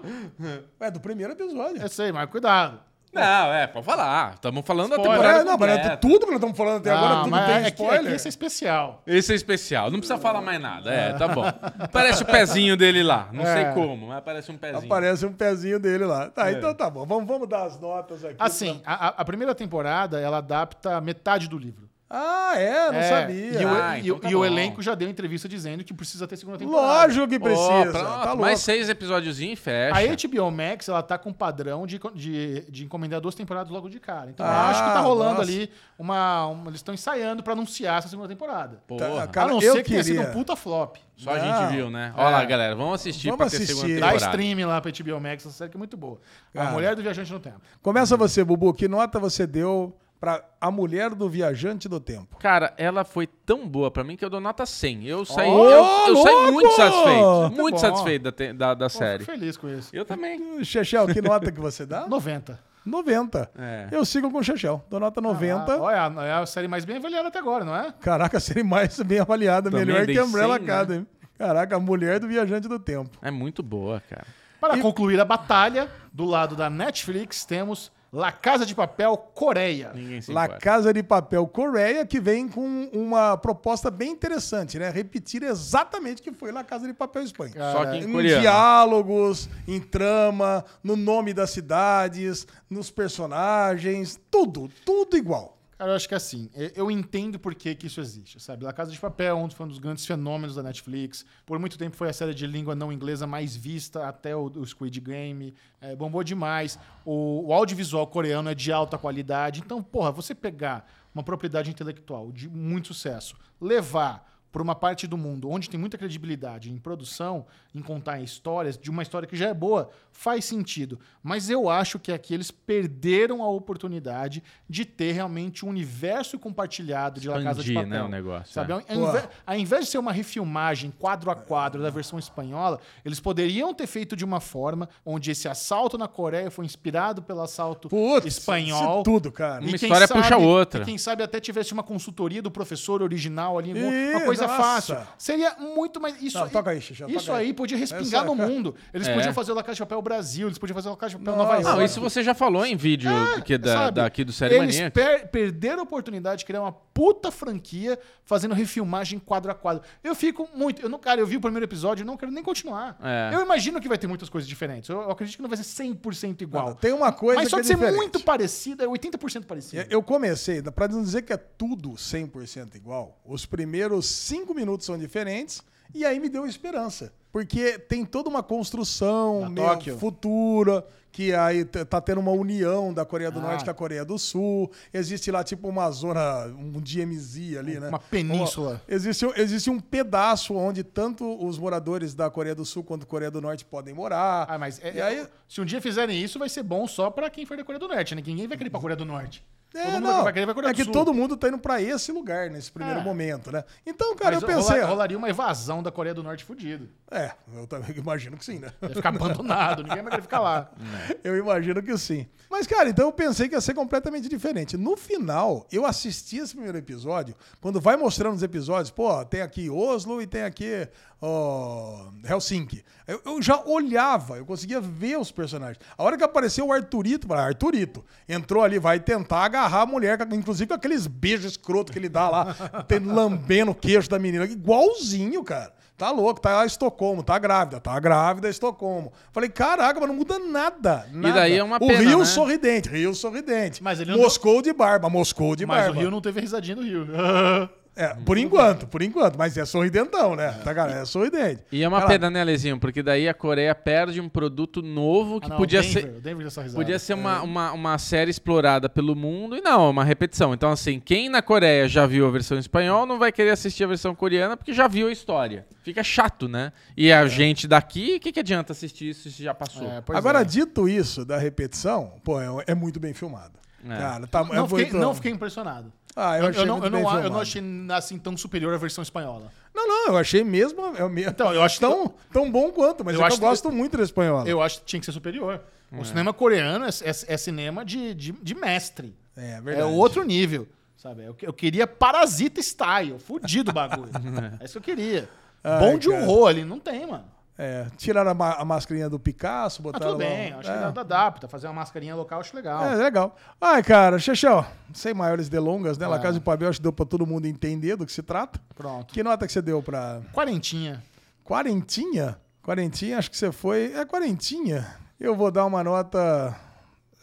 [0.80, 1.82] é do primeiro episódio.
[1.82, 2.80] Eu sei, mas cuidado.
[3.14, 4.34] Não, é, pode falar.
[4.34, 5.18] Estamos falando da Spoiler.
[5.20, 7.45] temporada É, não, mas é tudo que nós estamos falando até agora, Não, tudo mas
[7.45, 8.05] tem é que, é spoiler.
[8.09, 9.03] que esse é especial.
[9.05, 10.91] Esse é especial, não precisa falar mais nada.
[10.91, 11.43] É, tá bom.
[11.93, 13.30] Parece o pezinho dele lá.
[13.32, 13.72] Não sei É.
[13.74, 14.86] como, mas parece um pezinho.
[14.86, 16.32] Aparece um pezinho dele lá.
[16.32, 16.53] Tá, É.
[16.53, 17.05] então tá bom.
[17.05, 18.38] Vamos, vamos dar as notas aqui.
[18.39, 21.88] Assim, a, a- a primeira temporada, ela adapta metade do livro.
[22.16, 22.91] Ah, é?
[22.91, 23.61] Não É, sabia.
[23.61, 26.28] E, o, Ah, e então tá e o elenco já deu entrevista dizendo que precisa
[26.28, 26.88] ter segunda temporada.
[27.05, 27.68] Lógico que precisa.
[27.70, 28.41] pronto, tá louco.
[28.41, 29.97] mais seis episódiozinhos e fecha.
[29.97, 33.99] A HBO Max, ela tá com padrão de, de, de encomendar duas temporadas logo de
[33.99, 34.30] cara.
[34.30, 35.41] Então, eu Ah, acho que tá rolando nossa.
[35.51, 38.82] ali uma, uma- Eles estão ensaiando pra anunciar essa segunda temporada.
[38.88, 39.03] Porra.
[39.22, 40.97] Tá, Cara, a não ser que tenha sido um puta flop.
[41.16, 41.45] Só a Não.
[41.61, 42.14] gente viu, né?
[42.16, 42.45] Olha lá, É.
[42.45, 43.76] galera, vamos assistir Vamos pra ter assistir.
[43.76, 44.32] segunda Dá temporada.
[44.43, 46.20] stream lá pra HBO Max, essa série que é muito boa.
[46.53, 46.72] A Cara.
[46.72, 47.61] Mulher do Viajante no Tempo.
[47.82, 48.74] Começa você, Bubu.
[48.74, 52.38] Que nota você deu pra A Mulher do Viajante do Tempo?
[52.38, 55.05] Cara, ela foi tão boa pra mim que eu dou nota 100.
[55.05, 57.26] Eu saí, Ô, eu, eu saí muito satisfeito.
[57.26, 57.78] Muito Muito bom.
[57.78, 59.26] satisfeito da, da, da Pô, série.
[59.26, 59.89] Fico feliz com isso.
[59.93, 60.63] Eu também.
[60.63, 62.07] Chechel, que nota que você dá?
[62.07, 62.57] 90.
[62.86, 63.51] 90.
[63.57, 63.88] É.
[63.91, 64.82] Eu sigo com o Chechel.
[64.89, 65.74] Dou nota 90.
[65.74, 67.93] Ah, olha, é a série mais bem avaliada até agora, não é?
[67.99, 69.69] Caraca, a série mais bem avaliada.
[69.69, 70.74] Também melhor que Umbrella 100, né?
[70.74, 71.07] Academy.
[71.38, 73.09] Caraca, a Mulher do Viajante do Tempo.
[73.21, 74.28] É muito boa, cara.
[74.61, 79.91] Para concluir a batalha, do lado da Netflix temos La Casa de Papel Coreia.
[79.95, 80.61] Ninguém se La importa.
[80.64, 84.91] Casa de Papel Coreia, que vem com uma proposta bem interessante, né?
[84.91, 87.53] Repetir exatamente o que foi La Casa de Papel Espanha.
[87.72, 88.41] Só que em Em coreano.
[88.41, 95.57] diálogos, em trama, no nome das cidades, nos personagens, tudo, tudo igual.
[95.84, 98.63] Cara, eu acho que assim, eu- eu entendo por que, que isso existe, sabe?
[98.63, 101.25] La Casa de Papel foi um dos grandes fenômenos da Netflix.
[101.45, 104.65] Por muito tempo foi a série de língua não inglesa mais vista, até o, o
[104.65, 105.53] Squid Game.
[105.81, 106.79] É, bombou demais.
[107.03, 109.59] O, o audiovisual coreano é de alta qualidade.
[109.59, 115.17] Então, porra, você pegar uma propriedade intelectual de muito sucesso, levar por uma parte do
[115.17, 117.45] mundo onde tem muita credibilidade em produção,
[117.76, 120.99] em contar histórias, de uma história que já é boa, faz sentido.
[121.24, 127.19] Mas eu acho que aqui eles perderam a oportunidade de ter realmente um universo compartilhado
[127.19, 128.03] de La Casa de Expandir, Papel.
[128.03, 128.71] né, o negócio, Sabe?
[128.71, 128.76] é.
[128.76, 133.19] Ao, invés, ao invés de ser uma refilmagem quadro a quadro da versão espanhola, eles
[133.19, 137.89] poderiam ter feito de uma forma onde esse assalto na Coreia foi inspirado pelo assalto
[137.89, 138.95] Putz, espanhol.
[138.95, 139.61] isso tudo, cara.
[139.61, 140.82] Uma E quem história puxa a outra.
[140.84, 144.61] E quem sabe até tivesse uma consultoria do professor original ali, Ih, uma coisa nossa.
[144.61, 144.97] fácil.
[145.17, 146.21] Seria muito mais.
[146.21, 147.53] Isso, Não, aí- toca aí, Xuxa, isso aí.
[147.64, 148.76] Podia respingar Essa- no mundo.
[148.93, 149.14] Eles É.
[149.14, 151.18] podiam fazer o La Casa de Papel Brasil, eles podiam fazer o La Casa de
[151.18, 151.43] Papel Nossa.
[151.49, 151.78] Nova York.
[151.80, 153.09] Não, isso você já falou em vídeo
[153.45, 154.91] que é da, daqui do Série Eles Mania.
[154.91, 159.84] per- perderam a oportunidade de criar uma puta franquia fazendo refilmagem quadro a quadro.
[160.03, 160.82] Eu fico muito.
[160.82, 162.97] Eu não, cara, eu vi o primeiro episódio e não quero nem continuar.
[163.01, 163.32] É.
[163.34, 164.89] Eu imagino que vai ter muitas coisas diferentes.
[164.89, 166.76] Eu, eu acredito que não vai ser 100% igual.
[166.76, 167.95] Tem uma coisa Mas só que de é ser diferente.
[167.97, 169.86] muito parecida, é 80% parecido.
[169.89, 174.97] Eu comecei, pra não dizer que é tudo 100% igual, os primeiros cinco minutos são
[174.97, 175.61] diferentes
[175.93, 177.13] e aí me deu esperança.
[177.31, 179.97] Porque tem toda uma construção Tóquio.
[179.97, 183.41] futura, que aí tá tendo uma união da Coreia do Ah.
[183.43, 184.71] Norte com a Coreia do Sul.
[184.93, 187.89] Existe lá tipo uma zona, um DMZ ali, né?
[187.89, 188.81] Uma península.
[188.87, 193.41] Existe, existe um pedaço onde tanto os moradores da Coreia do Sul quanto Coreia do
[193.41, 194.45] Norte podem morar.
[194.47, 197.29] Ah, mas é- E aí- se um dia fizerem isso, vai ser bom só pra
[197.31, 198.21] quem for da Coreia do Norte, né?
[198.25, 199.43] Ninguém vai querer ir pra Coreia do Norte.
[199.76, 202.49] É, todo não, vai querer Coreia é que todo mundo tá indo pra esse lugar
[202.51, 203.03] nesse primeiro É.
[203.03, 203.63] momento, né?
[203.86, 204.76] Então, cara, Mas eu pensei.
[204.80, 206.88] rola- rolaria uma evasão da Coreia do Norte fudido.
[207.09, 208.71] É, eu também imagino que sim, né?
[208.82, 210.71] Ia ficar abandonado, ninguém vai querer ficar lá.
[211.24, 212.28] Eu imagino que sim.
[212.49, 214.78] Mas, cara, então eu pensei que ia ser completamente diferente.
[214.78, 219.69] No final, eu assisti esse primeiro episódio, quando vai mostrando os episódios, pô, tem aqui
[219.69, 220.88] Oslo e tem aqui
[221.21, 222.84] ó, Helsinki.
[223.07, 225.80] Eu, eu já olhava, eu conseguia ver os personagens.
[225.97, 229.82] A hora que apareceu o Arthurito, falei, ah, Arthurito, entrou ali, vai tentar agarrar agarrar
[229.82, 232.55] a mulher, inclusive com aqueles beijos escroto que ele dá lá,
[233.05, 234.45] lambendo o queixo da menina.
[234.45, 235.74] Igualzinho, cara.
[235.95, 239.14] Tá louco, tá lá Estocolmo, tá grávida, tá grávida Estocolmo.
[239.32, 241.07] Falei, caraca, mas não muda nada.
[241.11, 241.36] nada.
[241.36, 242.26] daí é uma O pena, Rio né?
[242.26, 243.82] sorridente, Rio sorridente.
[243.82, 245.97] Mas ele não- Moscou de barba, Moscou de Mas barba.
[245.97, 247.07] o Rio não teve a risadinha do Rio.
[247.95, 249.37] É, por enquanto, por enquanto.
[249.37, 250.51] Mas é sorridentão, né?
[250.63, 250.93] Tá, cara?
[250.93, 251.61] É sorridente.
[251.71, 252.79] E é uma Cara, pena, né, Lezinho?
[252.79, 256.09] Porque daí a Coreia perde um produto novo que Ah, não, podia Denver, ser.
[256.09, 256.73] o Denver risada.
[256.73, 260.53] Podia ser uma, uma, uma série explorada pelo mundo e não, é uma repetição.
[260.55, 263.83] Então, assim, quem na Coreia já viu a versão em espanhol não vai querer assistir
[263.83, 265.65] a versão coreana porque já viu a história.
[265.83, 266.71] Fica chato, né?
[266.97, 269.87] E a gente daqui, o que, que adianta assistir isso se já passou?
[269.87, 270.45] É, pois Agora, é.
[270.45, 273.53] dito isso da repetição, pô, é, é muito bem filmado.
[273.85, 273.97] É.
[273.97, 275.91] Cara, tá, é não, fiquei, muito- não fiquei impressionado.
[276.16, 277.61] Ah, eu Eu, eu não, eu, não, eu não achei
[277.91, 279.51] assim tão superior à versão espanhola.
[279.74, 280.82] Não, não, eu achei mesmo.
[280.95, 283.43] É, me- Então, eu acho tão, tão bom quanto, mas Eu eu, é que acho
[283.43, 284.47] eu gosto muito da espanhola.
[284.47, 285.61] Eu acho que tinha que ser superior.
[285.91, 289.16] O cinema coreano é, é- é cinema de, de, de mestre.
[289.36, 289.91] É, É verdade.
[289.93, 290.68] outro nível.
[290.97, 291.24] Sabe?
[291.26, 293.20] Eu, eu queria Parasita Style.
[293.20, 294.09] Fudido o bagulho.
[294.59, 295.30] é isso que eu queria.
[295.64, 296.64] Ai, Bom de um rolo ali.
[296.64, 297.26] Não tem, mano.
[297.58, 300.54] É, tiraram a, ma- a mascarinha do Picasso, Mas botaram tudo lá bem.
[300.56, 300.74] um- Acho é.
[300.88, 301.47] que dá- adapta.
[301.47, 302.84] Fazer uma mascarinha local, acho legal.
[302.84, 303.36] É, legal.
[303.62, 306.08] Ai, cara, Xexel, sem maiores delongas, né?
[306.08, 306.20] La É.
[306.20, 308.60] Casa de Papel, acho que deu pra todo mundo entender do que se trata.
[308.74, 309.14] Pronto.
[309.14, 311.04] Que nota que você deu pra Quarentinha.
[311.43, 312.39] quarentinha?
[312.64, 313.93] Quarentinha, acho que você foi...
[313.93, 314.88] É quarentinha?
[315.20, 316.56] Eu vou dar uma nota...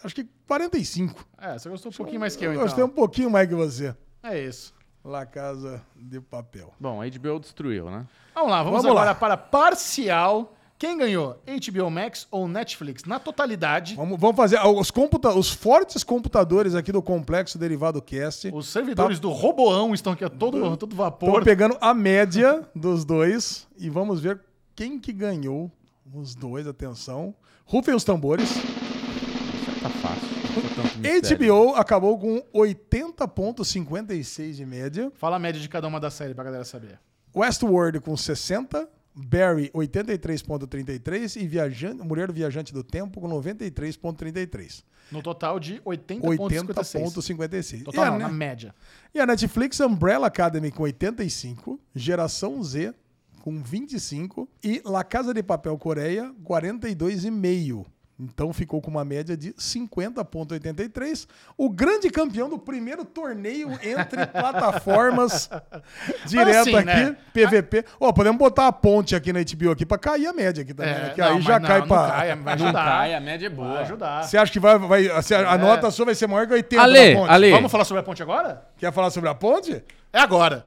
[0.05, 1.27] Acho que 45.
[1.39, 2.65] É, você gostou um pouquinho mais que eu, Eu então.
[2.67, 3.95] gostei um pouquinho mais que você.
[4.23, 4.73] É isso.
[5.05, 6.73] La Casa de Papel.
[6.79, 8.07] Bom, a HBO destruiu, né?
[8.35, 9.03] Vamos lá, vamos, Vamos lá.
[9.03, 10.55] agora para parcial.
[10.79, 11.39] Quem ganhou?
[11.47, 13.05] HBO Max ou Netflix?
[13.05, 18.01] Na totalidade, Vamos, vamos fazer ah, os, computa os fortes computadores aqui do Complexo Derivado
[18.01, 18.51] Cast.
[18.51, 21.45] os servidores do Roboão estão aqui a todo, todo Estão vapor.
[21.45, 24.41] pegando a média dos dois e vamos ver
[24.75, 25.71] quem que ganhou
[26.15, 26.67] os dois.
[26.67, 27.35] Atenção.
[27.67, 28.51] Rufem os tambores.
[30.63, 35.13] HBO acabou com 80,56 de média.
[35.17, 36.99] Fala a média de cada uma da série pra galera saber.
[37.35, 38.89] Westworld com 60.
[39.13, 44.85] Barry 83,33 e Viajante, Mulher do Viajante do Tempo com 93,33.
[45.11, 46.37] No total de 80,56.
[46.39, 47.81] 80,56.
[47.81, 48.73] E, Total a não, Ne- na média.
[49.13, 52.95] e a Netflix Umbrella Academy com 85, Geração Z
[53.43, 57.85] com 25 e La Casa de Papel Coreia 42,5.
[58.23, 61.27] Então ficou com uma média de 50,83.
[61.57, 65.49] O grande campeão do primeiro torneio entre plataformas
[66.27, 67.17] direto assim, aqui, né?
[67.33, 67.85] PVP.
[67.99, 70.93] Ó, podemos botar a ponte aqui na HBO aqui pra cair a média aqui também,
[70.93, 71.11] É, né?
[71.15, 72.11] Que não, aí já não, cai não pra.
[72.11, 72.85] cai, vai Não ajudar.
[72.85, 73.81] cai, a média é Vai boa.
[73.81, 74.23] ajudar.
[74.25, 77.15] Você acha que vai, vai a, a nota sua vai ser maior que 80 Ale,
[77.15, 77.31] da ponte?
[77.33, 77.51] Ale.
[77.53, 78.63] Vamos falar sobre a ponte agora?
[78.77, 79.83] Quer falar sobre a ponte?
[80.13, 80.65] É agora.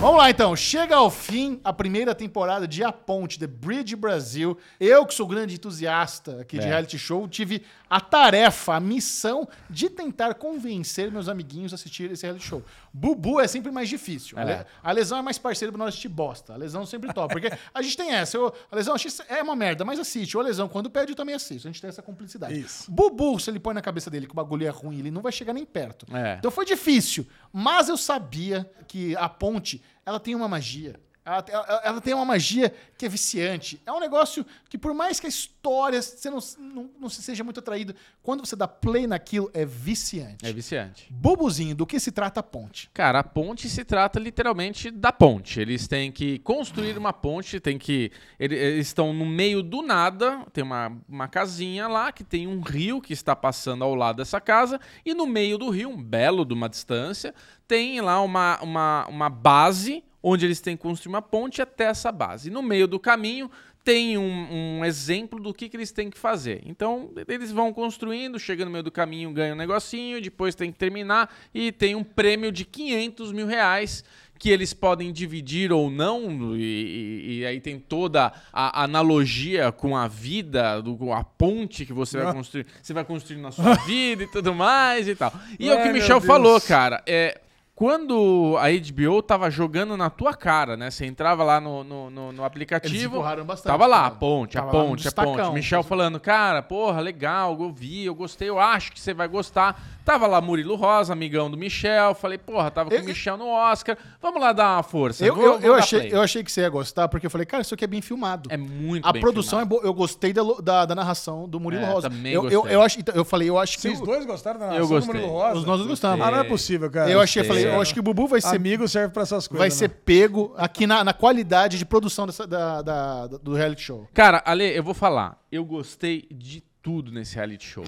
[0.00, 4.56] Vamos lá então, chega ao fim a primeira temporada de A Ponte, The Bridge Brasil.
[4.78, 6.68] Eu, que sou grande entusiasta aqui de É.
[6.68, 12.24] reality show, tive a tarefa, a missão de tentar convencer meus amiguinhos a assistir esse
[12.24, 12.62] reality show.
[12.92, 14.38] Bubu é sempre mais difícil.
[14.38, 14.66] A É.
[14.82, 16.52] A lesão é mais parceiro pra nós assistir bosta.
[16.54, 17.32] A lesão sempre top.
[17.32, 18.36] Porque a gente tem essa.
[18.36, 18.94] eu- a lesão
[19.28, 20.36] é uma merda, mas assiste.
[20.36, 21.68] Ou a lesão, quando pede, eu também assisto.
[21.68, 22.58] A gente tem essa cumplicidade.
[22.58, 22.90] Isso.
[22.90, 25.32] Bubu, se ele põe na cabeça dele que o bagulho é ruim, ele não vai
[25.32, 26.06] chegar nem perto.
[26.14, 26.36] É.
[26.38, 27.26] Então foi difícil.
[27.52, 30.98] Mas eu sabia que a ponte, ela tem uma magia.
[31.28, 33.80] Ela, ela- ela tem uma magia que é viciante.
[33.84, 37.44] É um negócio que, por mais que a história você não, não, não se seja
[37.44, 40.44] muito atraído, quando você dá play naquilo, é viciante.
[40.46, 41.06] É viciante.
[41.10, 42.88] Bubuzinho, do que se trata a ponte?
[42.94, 45.60] Cara, a ponte se trata literalmente da ponte.
[45.60, 48.10] Eles têm que construir uma ponte, tem que.
[48.40, 52.60] ele- Eles estão no meio do nada, tem uma, uma casinha lá que tem um
[52.62, 56.44] rio que está passando ao lado dessa casa, e no meio do rio, um belo
[56.44, 57.34] de uma distância,
[57.66, 62.10] tem lá uma, uma, uma base onde eles têm que construir uma ponte até essa
[62.12, 62.48] base.
[62.48, 63.50] E no meio do caminho
[63.84, 66.60] tem um, um exemplo do que, que eles têm que fazer.
[66.66, 70.76] Então, eles vão construindo, chega no meio do caminho, ganha um negocinho, depois tem que
[70.78, 74.04] terminar e tem um prêmio de 500 mil reais
[74.38, 79.96] que eles podem dividir ou não, e, e- e aí tem toda a analogia com
[79.96, 83.74] a vida, do, com a ponte que você vai construir, você vai construir na sua
[83.86, 85.32] vida e tudo mais e tal.
[85.58, 86.26] E é o que o Michel Deus.
[86.26, 87.40] falou, cara, é,
[87.82, 90.90] quando a HBO tava jogando na tua cara, né?
[90.90, 93.70] Você entrava lá no, no, no- no Eles aplicativo, empurraram bastante.
[93.70, 95.02] tava lá, a ponte, a ponte, a ponte.
[95.04, 95.52] destacão.
[95.52, 99.80] Michel falando, cara, porra, legal, eu vi, eu gostei, eu acho que você vai gostar.
[100.04, 103.46] Tava lá Murilo Rosa, amigão do Michel, falei, porra, tava com Eu- o Michel no
[103.48, 105.24] Oscar, vamos lá dar uma força.
[105.24, 106.12] Eu, vou- eu, eu achei, play.
[106.14, 108.48] eu achei que você ia gostar, porque eu falei, cara, isso aqui é bem filmado.
[108.52, 109.76] É muito A bem produção filmado.
[109.76, 109.88] é boa.
[109.88, 112.10] Eu gostei da, da, da narração do Murilo É, Rosa.
[112.10, 112.74] também eu, eu, gostei.
[112.76, 113.82] eu, acho, então, eu falei, eu acho que.
[113.82, 115.14] Vocês dois gostaram da Eu narração do gostei.
[115.20, 115.58] Murilo Rosa?
[115.60, 116.26] Os nós gostamos.
[116.26, 117.08] Ah, não é possível, cara.
[117.08, 119.58] Eu achei, falei, eu acho que o Bubu vai ser, Amigo serve pra essas coisas.
[119.58, 119.74] vai né?
[119.74, 124.08] ser pego aqui na, na qualidade de produção dessa, da, da- do reality show.
[124.14, 125.38] Cara, Ale, eu vou falar.
[125.50, 127.84] Eu gostei de tudo nesse reality show.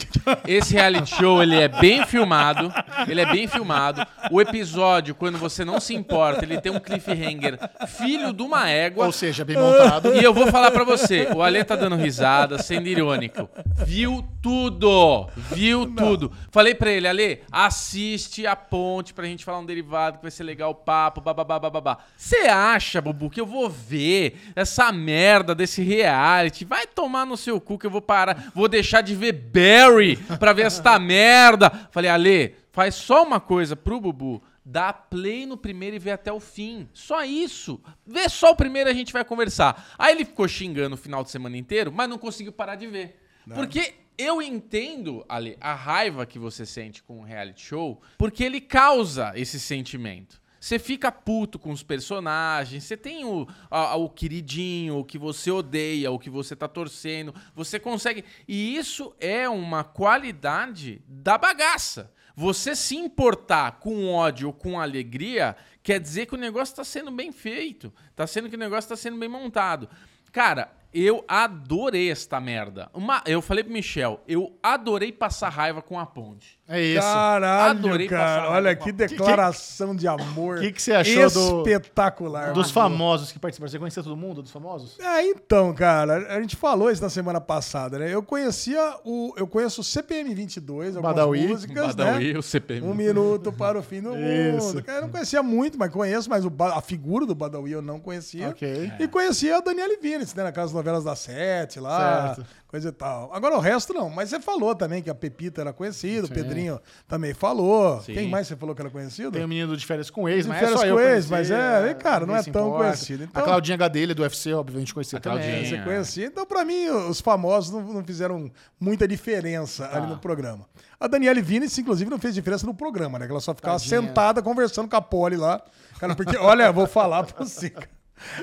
[0.46, 2.70] Esse reality show, ele é bem filmado.
[3.08, 4.06] Ele é bem filmado.
[4.30, 7.58] O episódio, quando você não se importa, ele tem um cliffhanger
[7.96, 9.06] filho de uma égua.
[9.06, 10.14] Ou seja, bem montado.
[10.14, 13.48] E eu vou falar pra você, o Ale tá dando risada, sendo irônico.
[13.86, 16.30] Viu tudo, viu tudo.
[16.50, 20.44] Falei pra ele, Ale, assiste a ponte pra gente falar um derivado que vai ser
[20.44, 21.98] legal o papo, bababá, bababá.
[22.18, 26.66] Você acha, Bubu, que eu vou ver essa merda desse reality?
[26.66, 30.52] Vai tomar no seu cu que eu vou parar, vou deixar de ver Barry pra
[30.52, 31.70] ver esta merda.
[31.92, 34.42] Falei, Ale, faz só uma coisa pro Bubu.
[34.64, 36.88] Dá play no primeiro e vê até o fim.
[36.92, 37.80] Só isso.
[38.06, 39.94] Vê só o primeiro e a gente vai conversar.
[39.98, 43.20] Aí ele ficou xingando o final de semana inteiro, mas não conseguiu parar de ver.
[43.54, 48.60] Porque eu entendo, Ale, a raiva que você sente com o reality show, porque ele
[48.60, 50.40] causa esse sentimento.
[50.60, 55.50] Você fica puto com os personagens, você tem o, a- o queridinho, o que você
[55.50, 58.22] odeia, o que você tá torcendo, você consegue.
[58.46, 62.12] E isso é uma qualidade da bagaça.
[62.36, 67.10] Você se importar com ódio ou com alegria quer dizer que o negócio tá sendo
[67.10, 69.88] bem feito, tá sendo que o negócio tá sendo bem montado.
[70.30, 72.88] Cara, eu adorei esta merda.
[72.94, 76.58] Uma, eu falei pro Michel, eu adorei passar raiva com a ponte.
[76.68, 77.00] É isso.
[77.02, 78.42] Caralho, Adorei cara.
[78.42, 80.60] passar Olha que declaração de amor.
[80.60, 82.52] que que você achou do- Espetacular.
[82.52, 82.90] Dos mano.
[82.90, 83.70] famosos que participaram.
[83.72, 84.96] Você conhecia todo mundo dos famosos?
[85.00, 88.14] É, então, cara, a gente falou isso na semana passada, né?
[88.14, 89.32] Eu conhecia o.
[89.36, 91.48] Eu conheço o CPM 22, algumas Badawi.
[91.48, 92.38] músicas, Badawi, né?
[92.38, 92.86] o CPM.
[92.86, 94.66] Um minuto para o fim do Isso.
[94.68, 94.84] mundo.
[94.84, 97.98] Cara, eu não conhecia muito, mas conheço, mas o a figura do Badawi eu não
[97.98, 98.48] conhecia.
[98.50, 98.92] Ok.
[99.00, 100.44] E conhecia a Daniela Vinitz, né?
[100.44, 102.46] Naquelas novelas da Sete lá, Certo.
[102.66, 103.30] coisa e tal.
[103.32, 106.80] Agora o resto não, mas você falou também que a Pepita era conhecida, o Pedrinho
[107.06, 108.00] também falou.
[108.00, 108.14] Sim.
[108.14, 109.30] Quem mais você falou que era conhecido?
[109.32, 111.26] Tem o menino de férias com ex, De mas é Férias só eu com Ex,
[111.26, 112.84] conhecer, mas é, cara, não é tão importa.
[112.84, 113.24] conhecido.
[113.24, 115.40] Então- A Claudinha Gadelha do UFC, obviamente, conhecia A também.
[115.40, 115.68] Claudinha.
[115.68, 115.84] Você É.
[115.84, 116.26] conhecia.
[116.26, 118.50] Então, pra mim, os famosos não, não fizeram
[118.80, 120.66] muita diferença ali no programa.
[120.98, 123.26] A Daniele Vinitz, inclusive, não fez diferença no programa, né?
[123.26, 124.00] Que ela só ficava Tadinha.
[124.02, 125.62] sentada conversando com a Polly lá.
[125.98, 127.70] Cara, porque, olha, vou falar pra você.
[127.70, 127.88] cara.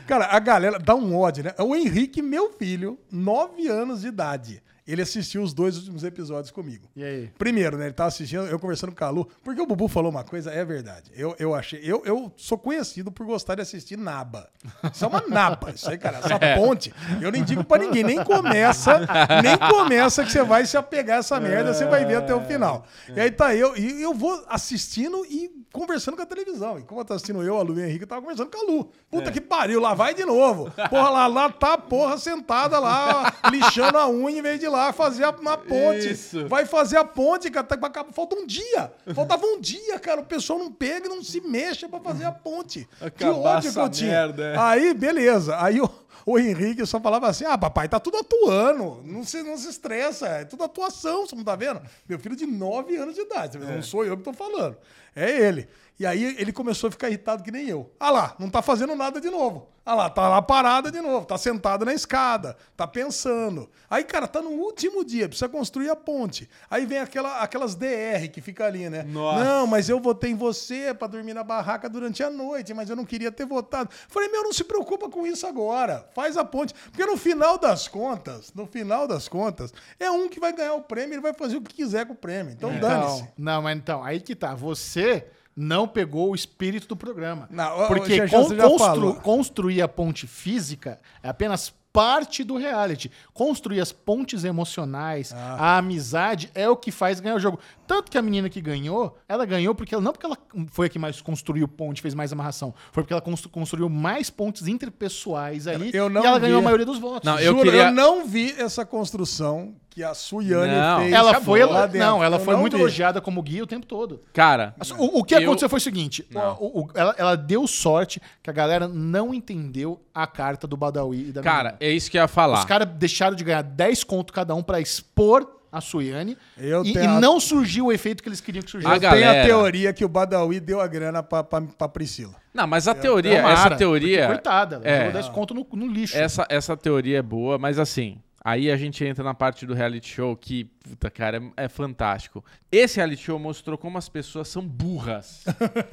[0.05, 1.53] Cara, a galera dá um ódio, né?
[1.59, 4.63] O Henrique, meu filho, 9 anos de idade.
[4.88, 6.88] Ele assistiu os dois últimos episódios comigo.
[6.95, 7.31] E aí?
[7.38, 7.85] Primeiro, né?
[7.85, 10.63] Ele tava assistindo, eu conversando com a Lu, porque o Bubu falou uma coisa, é
[10.63, 11.11] verdade.
[11.13, 11.79] Eu, eu achei.
[11.83, 14.49] Eu, eu sou conhecido por gostar de assistir naba.
[14.93, 15.71] Isso é uma naba.
[15.71, 16.19] Isso aí, cara.
[16.19, 18.03] Essa ponte, eu nem digo pra ninguém.
[18.03, 19.01] Nem começa,
[19.43, 22.41] nem começa que você vai se apegar a essa merda, você vai ver até o
[22.45, 22.85] final.
[23.13, 26.79] E aí tá eu, e eu vou assistindo e conversando com a televisão.
[26.79, 28.71] E como eu assistindo eu, a Lu e o Henrique, eu tava conversando com a
[28.71, 28.91] Lu.
[29.09, 30.71] Puta que pariu, lá vai de novo.
[30.89, 34.69] Porra, lá, lá tá a porra sentada lá, lixando a unha em vez de ir
[34.78, 36.11] lá fazer uma ponte.
[36.11, 36.47] Isso.
[36.47, 37.65] Vai fazer a ponte, cara.
[37.65, 38.91] Tá, falta um dia.
[39.13, 40.21] Faltava um dia, cara.
[40.21, 42.88] O pessoal não pega e não se mexe pra fazer a ponte.
[42.99, 44.11] que Acabar ódio que eu tinha.
[44.11, 44.57] merda, é.
[44.57, 45.57] Aí, beleza.
[45.59, 45.89] Aí o,
[46.26, 49.01] o Henrique só falava assim: ah, papai, tá tudo atuando.
[49.03, 50.28] Não se, não se estressa.
[50.28, 51.82] É tudo atuação, você não tá vendo?
[52.07, 53.57] Meu filho de 9 anos de idade.
[53.57, 54.78] Não sou eu que tô falando.
[55.15, 55.68] É ele.
[55.99, 57.91] E aí ele começou a ficar irritado que nem eu.
[57.99, 59.68] Ah lá, não tá fazendo nada de novo.
[59.84, 63.70] Ah lá, tá lá parada de novo, tá sentado na escada, tá pensando.
[63.89, 66.49] Aí, cara, tá no último dia, precisa construir a ponte.
[66.70, 69.03] Aí vem aquela, aquelas DR que fica ali, né?
[69.03, 69.43] Nossa.
[69.43, 72.97] Não, mas eu votei em você pra dormir na barraca durante a noite, mas eu
[72.97, 73.89] não queria ter votado.
[74.09, 76.07] Falei, meu, não se preocupa com isso agora.
[76.14, 76.74] Faz a ponte.
[76.91, 80.82] Porque no final das contas, no final das contas, é um que vai ganhar o
[80.82, 82.53] prêmio, ele vai fazer o que quiser com o prêmio.
[82.53, 83.22] Então, dane-se.
[83.22, 84.53] Então, não, mas então, aí que tá.
[84.55, 87.47] Você não pegou o espírito do programa.
[87.49, 93.09] Não, Porque já- já- constru- construir a ponte física é apenas parte do reality.
[93.33, 95.55] Construir as pontes emocionais, Ah.
[95.59, 97.59] a amizade é o que faz ganhar o jogo.
[97.87, 100.37] Tanto que a menina que ganhou, ela ganhou porque ela, não porque ela
[100.71, 104.29] foi a que mais construiu ponte, fez mais amarração, foi porque ela constru- construiu mais
[104.29, 106.63] pontes interpessoais ali Eu não e ela ganhou vi.
[106.63, 107.25] a maioria dos votos.
[107.25, 110.99] Não, eu Juro, queria- eu não vi essa construção que a Suiane Não.
[110.99, 111.11] fez.
[111.11, 112.07] ela Acabou foi, lá dentro.
[112.07, 112.83] não, ela Eu foi não muito vi.
[112.83, 114.21] elogiada como guia o tempo todo.
[114.31, 116.23] Cara, O, o que eu- aconteceu foi o seguinte:
[116.59, 121.29] o- o- ela, ela deu sorte que a galera não entendeu a carta do Badawi
[121.29, 121.77] e da Cara, menina.
[121.81, 122.59] é isso que eu ia falar.
[122.59, 126.93] Os caras deixaram de ganhar 10 conto cada um pra expor a Suiane Eu e,
[126.93, 128.93] tenho e a- não surgiu o efeito que eles queriam que surgisse.
[128.93, 132.35] A tenho a galera- teoria que o Badawi deu a grana pra, pra, pra Priscila.
[132.53, 134.27] Não, mas a teoria, Tomara, essa porque, teoria.
[134.27, 136.15] Coitada, ela é, jogou 10 conto no, no lixo.
[136.15, 140.07] essa, essa teoria é boa, mas assim, aí a gente entra na parte do reality
[140.07, 142.41] show que, puta, cara, é, é fantástico.
[142.71, 145.43] Esse reality show mostrou como as pessoas são burras.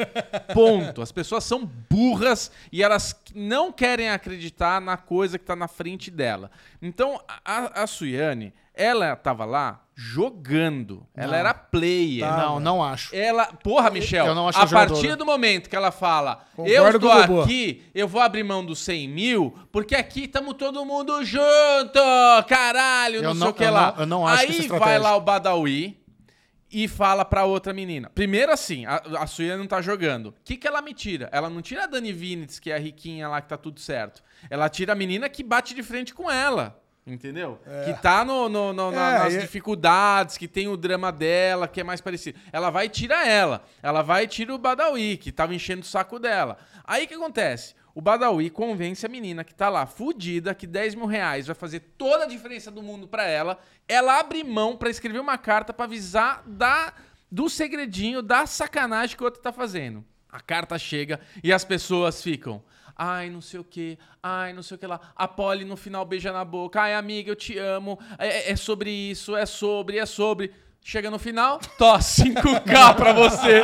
[0.54, 1.02] Ponto.
[1.02, 6.12] As pessoas são burras e elas não querem acreditar na coisa que tá na frente
[6.12, 6.48] dela.
[6.80, 11.06] Então, a, a Suiane, Ela tava lá jogando.
[11.14, 11.38] Ela Não.
[11.38, 12.26] era player.
[12.26, 13.14] Não, não acho.
[13.14, 15.00] Ela, porra, Michel, Eu não acho a ela jogadora.
[15.00, 16.88] partir do momento que ela fala, Concordo eu
[17.20, 22.00] estou aqui, eu vou abrir mão dos 100 mil, porque aqui estamos todo mundo junto,
[22.48, 23.92] caralho, não, Eu sei não- o que eu lá.
[23.92, 25.96] não- eu não acho Aí vai lá o Badawi
[26.72, 28.10] e fala pra outra menina.
[28.12, 30.30] Primeiro assim, a, a Suya não tá jogando.
[30.30, 31.28] O que que ela me tira?
[31.32, 34.22] Ela não tira a Dani Vinitz, que é a riquinha lá que tá tudo certo.
[34.50, 36.80] Ela tira a menina que bate de frente com ela.
[37.06, 37.60] Entendeu?
[37.84, 41.80] Que tá no, no- no- É, nas e- dificuldades, que tem o drama dela, que
[41.80, 42.38] é mais parecido.
[42.50, 43.62] Ela vai e tira ela.
[43.82, 46.56] Ela vai e tira o Badawi, que tava enchendo o saco dela.
[46.82, 47.74] Aí o que acontece?
[47.94, 51.80] O Badawi convence a menina que tá lá, fudida, que 10 mil reais vai fazer
[51.98, 53.58] toda a diferença do mundo pra ela.
[53.86, 56.92] Ela abre mão pra escrever uma carta pra avisar da,
[57.30, 60.02] do segredinho, da sacanagem que o outro tá fazendo.
[60.28, 62.62] A carta chega e as pessoas ficam.
[62.96, 65.00] Ai, não sei o que, ai, não sei o que lá.
[65.16, 66.80] A Polly no final beija na boca.
[66.80, 67.98] Ai, amiga, eu te amo.
[68.18, 70.52] É, é sobre isso, é sobre, é sobre.
[70.86, 73.62] Chega no final, tó, 5K pra você.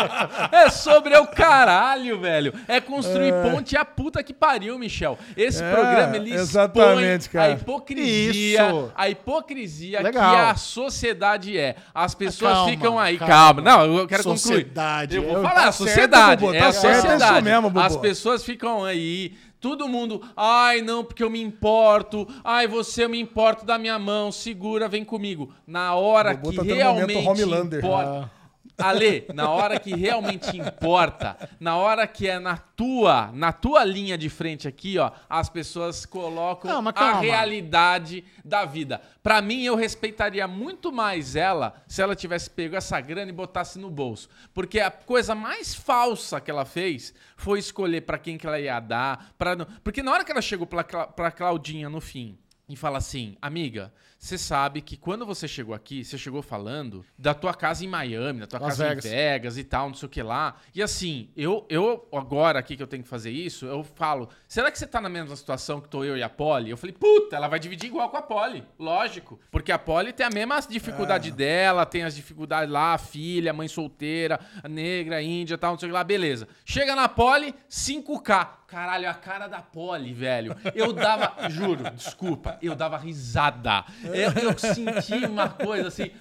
[0.50, 2.54] É sobre é o caralho, velho.
[2.66, 5.18] É construir ponte a puta que pariu, Michel.
[5.36, 7.52] Esse É, programa, ele exatamente, expõe cara.
[7.52, 8.92] a hipocrisia, Isso.
[8.96, 10.30] a hipocrisia Legal.
[10.34, 11.76] que a sociedade é.
[11.94, 13.34] As pessoas Calma, ficam aí, calma.
[13.34, 13.60] calma.
[13.60, 14.38] Não, eu quero concluir.
[14.38, 15.16] Sociedade.
[15.16, 16.40] Eu vou falar, tá a certo, sociedade.
[16.40, 17.44] Bubu, é tá a certo, é isso sociedade.
[17.44, 17.80] mesmo, Bubu.
[17.80, 23.08] As pessoas ficam aí, todo mundo, ai não, porque eu me importo, ai você eu
[23.08, 25.52] me importo da minha mão, segura, vem comigo.
[25.66, 28.39] Na hora que tá realmente momento importa.
[28.80, 34.16] Ale, na hora que realmente importa, na hora que é na tua, na tua linha
[34.16, 37.20] de frente aqui, ó, as pessoas colocam Calma, a calma.
[37.20, 39.00] realidade da vida.
[39.22, 43.78] Pra mim, eu respeitaria muito mais ela se ela tivesse pego essa grana e botasse
[43.78, 44.28] no bolso.
[44.54, 48.80] Porque a coisa mais falsa que ela fez foi escolher pra quem que ela ia
[48.80, 52.38] dar, para porque na hora que ela chegou pra Claudinha no fim,
[52.68, 57.32] e fala assim, amiga, você sabe que quando você chegou aqui, você chegou falando da
[57.32, 59.06] tua casa em Miami, da tua Las casa Vegas.
[59.06, 60.56] em Vegas e tal, não sei o que lá.
[60.74, 64.70] E assim, eu, eu agora aqui que eu tenho que fazer isso, eu falo, será
[64.70, 66.68] que você tá na mesma situação que tô eu e a Polly?
[66.70, 69.40] Eu falei, puta, ela vai dividir igual com a Polly, lógico.
[69.50, 73.68] Porque a Polly tem a mesma dificuldade dela, tem as dificuldades lá, a filha, mãe
[73.68, 76.46] solteira, a negra, índia, tal, não sei o que lá, beleza.
[76.66, 78.60] Chega na Polly, 5K.
[78.70, 80.56] Caralho, a cara da Polly, velho.
[80.76, 83.84] Eu dava, juro, desculpa, eu dava risada.
[84.14, 86.10] Eu, eu senti uma coisa assim.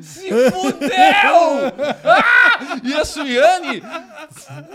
[0.00, 1.72] Se fudeu!
[2.04, 2.78] Ah!
[2.82, 3.82] E a Suiane.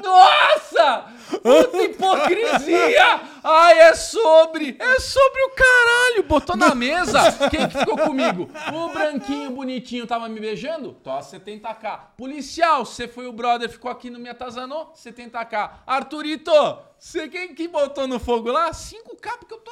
[0.03, 1.05] Nossa!
[1.41, 3.21] Puta hipocrisia!
[3.43, 4.75] Ai, é sobre!
[4.79, 6.23] É sobre o caralho!
[6.27, 7.19] Botou na mesa!
[7.49, 8.49] Quem que ficou comigo?
[8.73, 10.93] O branquinho bonitinho tava me beijando?
[11.03, 11.99] Tó 70k.
[12.17, 14.93] Policial, você foi o brother, ficou aqui no me atazanou?
[14.93, 15.71] 70k.
[15.87, 16.51] Arthurito,
[16.99, 18.71] você quem que botou no fogo lá?
[18.71, 19.71] 5k, porque eu tô.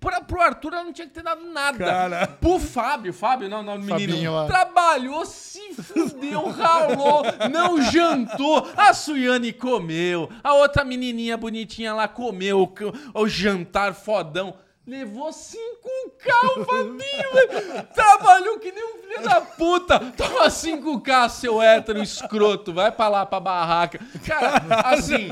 [0.00, 1.84] Pra, pro Arthur ela não tinha que ter dado nada.
[1.84, 2.26] Cara.
[2.26, 4.34] Pro Fábio, Fábio, não, não, Fabinho menino.
[4.34, 4.46] lá.
[4.46, 8.66] Trabalhou, se fudeu, ralou, não jantou.
[8.74, 14.54] A Suiane comeu, a outra menininha bonitinha lá comeu o, o jantar fodão.
[14.84, 17.86] Levou 5K o Fabinho, velho.
[17.94, 20.00] Trabalhou que nem um filho da puta.
[20.16, 22.72] Toma 5K, seu hétero escroto.
[22.72, 24.00] Vai pra lá, pra barraca.
[24.26, 25.28] Cara, assim,